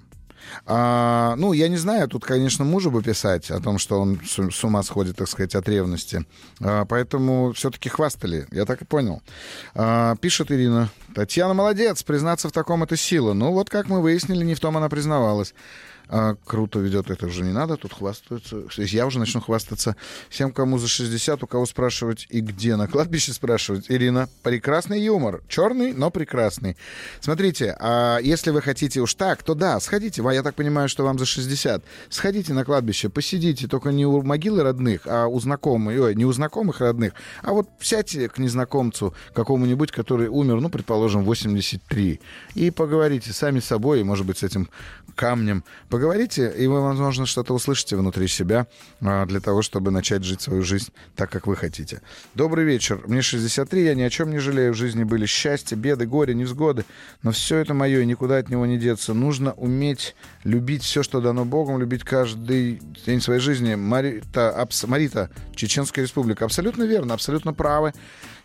А, 0.66 1.34
ну, 1.36 1.52
я 1.52 1.68
не 1.68 1.76
знаю, 1.76 2.08
тут, 2.08 2.24
конечно, 2.24 2.64
мужу 2.64 2.90
бы 2.90 3.02
писать 3.02 3.50
о 3.50 3.60
том, 3.60 3.78
что 3.78 4.00
он 4.00 4.20
с, 4.24 4.38
с 4.50 4.64
ума 4.64 4.82
сходит, 4.82 5.16
так 5.16 5.28
сказать, 5.28 5.54
от 5.54 5.68
ревности. 5.68 6.26
А, 6.60 6.84
поэтому 6.84 7.52
все-таки 7.52 7.88
хвастали, 7.88 8.46
я 8.50 8.64
так 8.64 8.82
и 8.82 8.84
понял. 8.84 9.22
А, 9.74 10.16
пишет 10.16 10.50
Ирина. 10.50 10.90
Татьяна 11.14 11.54
молодец, 11.54 12.02
признаться 12.02 12.48
в 12.48 12.52
таком 12.52 12.82
это 12.82 12.96
сила. 12.96 13.32
Ну, 13.32 13.52
вот 13.52 13.70
как 13.70 13.88
мы 13.88 14.00
выяснили, 14.00 14.44
не 14.44 14.54
в 14.54 14.60
том 14.60 14.76
она 14.76 14.88
признавалась. 14.88 15.54
А, 16.14 16.34
круто 16.44 16.78
ведет, 16.78 17.10
это 17.10 17.26
уже 17.26 17.42
не 17.42 17.52
надо, 17.52 17.78
тут 17.78 17.94
хвастаются. 17.94 18.64
Я 18.76 19.06
уже 19.06 19.18
начну 19.18 19.40
хвастаться 19.40 19.96
всем, 20.28 20.52
кому 20.52 20.76
за 20.76 20.86
60, 20.86 21.42
у 21.42 21.46
кого 21.46 21.64
спрашивать 21.64 22.26
и 22.28 22.42
где. 22.42 22.76
На 22.76 22.86
кладбище 22.86 23.32
спрашивать. 23.32 23.86
Ирина, 23.88 24.28
прекрасный 24.42 25.00
юмор. 25.00 25.40
Черный, 25.48 25.94
но 25.94 26.10
прекрасный. 26.10 26.76
Смотрите, 27.20 27.74
а 27.80 28.18
если 28.18 28.50
вы 28.50 28.60
хотите 28.60 29.00
уж 29.00 29.14
так, 29.14 29.42
то 29.42 29.54
да, 29.54 29.80
сходите. 29.80 30.22
Я 30.22 30.42
так 30.42 30.54
понимаю, 30.54 30.90
что 30.90 31.02
вам 31.02 31.18
за 31.18 31.24
60. 31.24 31.82
Сходите 32.10 32.52
на 32.52 32.66
кладбище, 32.66 33.08
посидите, 33.08 33.66
только 33.66 33.90
не 33.90 34.04
у 34.04 34.20
могилы 34.20 34.62
родных, 34.62 35.06
а 35.06 35.28
у 35.28 35.40
знакомых, 35.40 35.98
ой, 35.98 36.14
не 36.14 36.26
у 36.26 36.32
знакомых 36.32 36.80
родных, 36.80 37.14
а 37.42 37.52
вот 37.52 37.70
сядьте 37.80 38.28
к 38.28 38.36
незнакомцу 38.36 39.14
какому-нибудь, 39.32 39.90
который 39.90 40.28
умер, 40.28 40.60
ну, 40.60 40.68
предположим, 40.68 41.24
83, 41.24 42.20
и 42.54 42.70
поговорите 42.70 43.32
сами 43.32 43.60
с 43.60 43.64
собой, 43.64 44.00
и, 44.00 44.04
может 44.04 44.26
быть, 44.26 44.36
с 44.36 44.42
этим 44.42 44.68
камнем. 45.14 45.64
Поговорите, 45.88 46.52
и 46.56 46.66
вы, 46.66 46.80
возможно, 46.80 47.26
что-то 47.26 47.54
услышите 47.54 47.96
внутри 47.96 48.28
себя 48.28 48.66
а, 49.00 49.26
для 49.26 49.40
того, 49.40 49.62
чтобы 49.62 49.90
начать 49.90 50.24
жить 50.24 50.40
свою 50.40 50.62
жизнь 50.62 50.92
так, 51.16 51.30
как 51.30 51.46
вы 51.46 51.56
хотите. 51.56 52.02
Добрый 52.34 52.64
вечер. 52.64 53.00
Мне 53.06 53.22
63, 53.22 53.84
я 53.84 53.94
ни 53.94 54.02
о 54.02 54.10
чем 54.10 54.30
не 54.30 54.38
жалею. 54.38 54.72
В 54.72 54.76
жизни 54.76 55.04
были 55.04 55.26
счастье, 55.26 55.76
беды, 55.76 56.06
горе, 56.06 56.34
невзгоды. 56.34 56.84
Но 57.22 57.32
все 57.32 57.58
это 57.58 57.74
мое, 57.74 58.00
и 58.00 58.06
никуда 58.06 58.38
от 58.38 58.48
него 58.48 58.66
не 58.66 58.78
деться. 58.78 59.14
Нужно 59.14 59.52
уметь 59.52 60.14
любить 60.44 60.82
все, 60.82 61.02
что 61.02 61.20
дано 61.20 61.44
Богом, 61.44 61.78
любить 61.78 62.04
каждый 62.04 62.80
день 63.06 63.20
своей 63.20 63.40
жизни. 63.40 63.74
Марита, 63.74 64.50
абс- 64.50 64.86
Марита 64.86 65.30
Чеченская 65.54 66.04
республика. 66.04 66.44
Абсолютно 66.44 66.84
верно, 66.84 67.14
абсолютно 67.14 67.52
правы. 67.52 67.92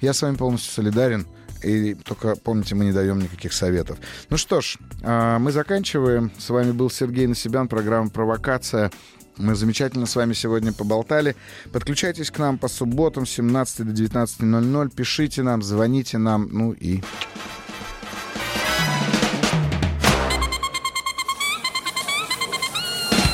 Я 0.02 0.14
с 0.14 0.22
вами 0.22 0.36
полностью 0.36 0.72
солидарен. 0.74 1.28
И 1.64 1.94
только 1.96 2.36
помните, 2.36 2.76
мы 2.76 2.86
не 2.86 2.92
даем 2.92 3.20
никаких 3.20 3.54
советов. 3.54 3.98
Ну 4.30 4.38
что 4.38 4.62
ж, 4.62 4.78
а, 5.04 5.40
мы 5.40 5.52
заканчиваем. 5.52 6.32
С 6.38 6.50
вами 6.50 6.72
был 6.72 6.90
Сергей 6.90 7.28
Насибян, 7.28 7.68
программа 7.68 8.10
«Провокация». 8.10 8.92
Мы 9.38 9.54
замечательно 9.54 10.08
с 10.08 10.16
вами 10.16 10.34
сегодня 10.34 10.74
поболтали. 10.74 11.36
Подключайтесь 11.72 12.32
к 12.32 12.40
нам 12.40 12.58
по 12.58 12.68
субботам 12.68 13.28
с 13.28 13.32
17 13.32 13.86
до 13.86 13.92
19.00. 13.92 14.96
Пишите 14.96 15.44
нам, 15.44 15.62
звоните 15.62 16.18
нам. 16.18 16.50
Ну 16.52 16.72
и 16.72 17.02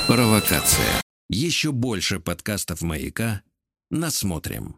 Провокация. 0.07 1.01
Еще 1.29 1.71
больше 1.71 2.19
подкастов 2.19 2.81
«Маяка» 2.81 3.41
насмотрим. 3.89 4.75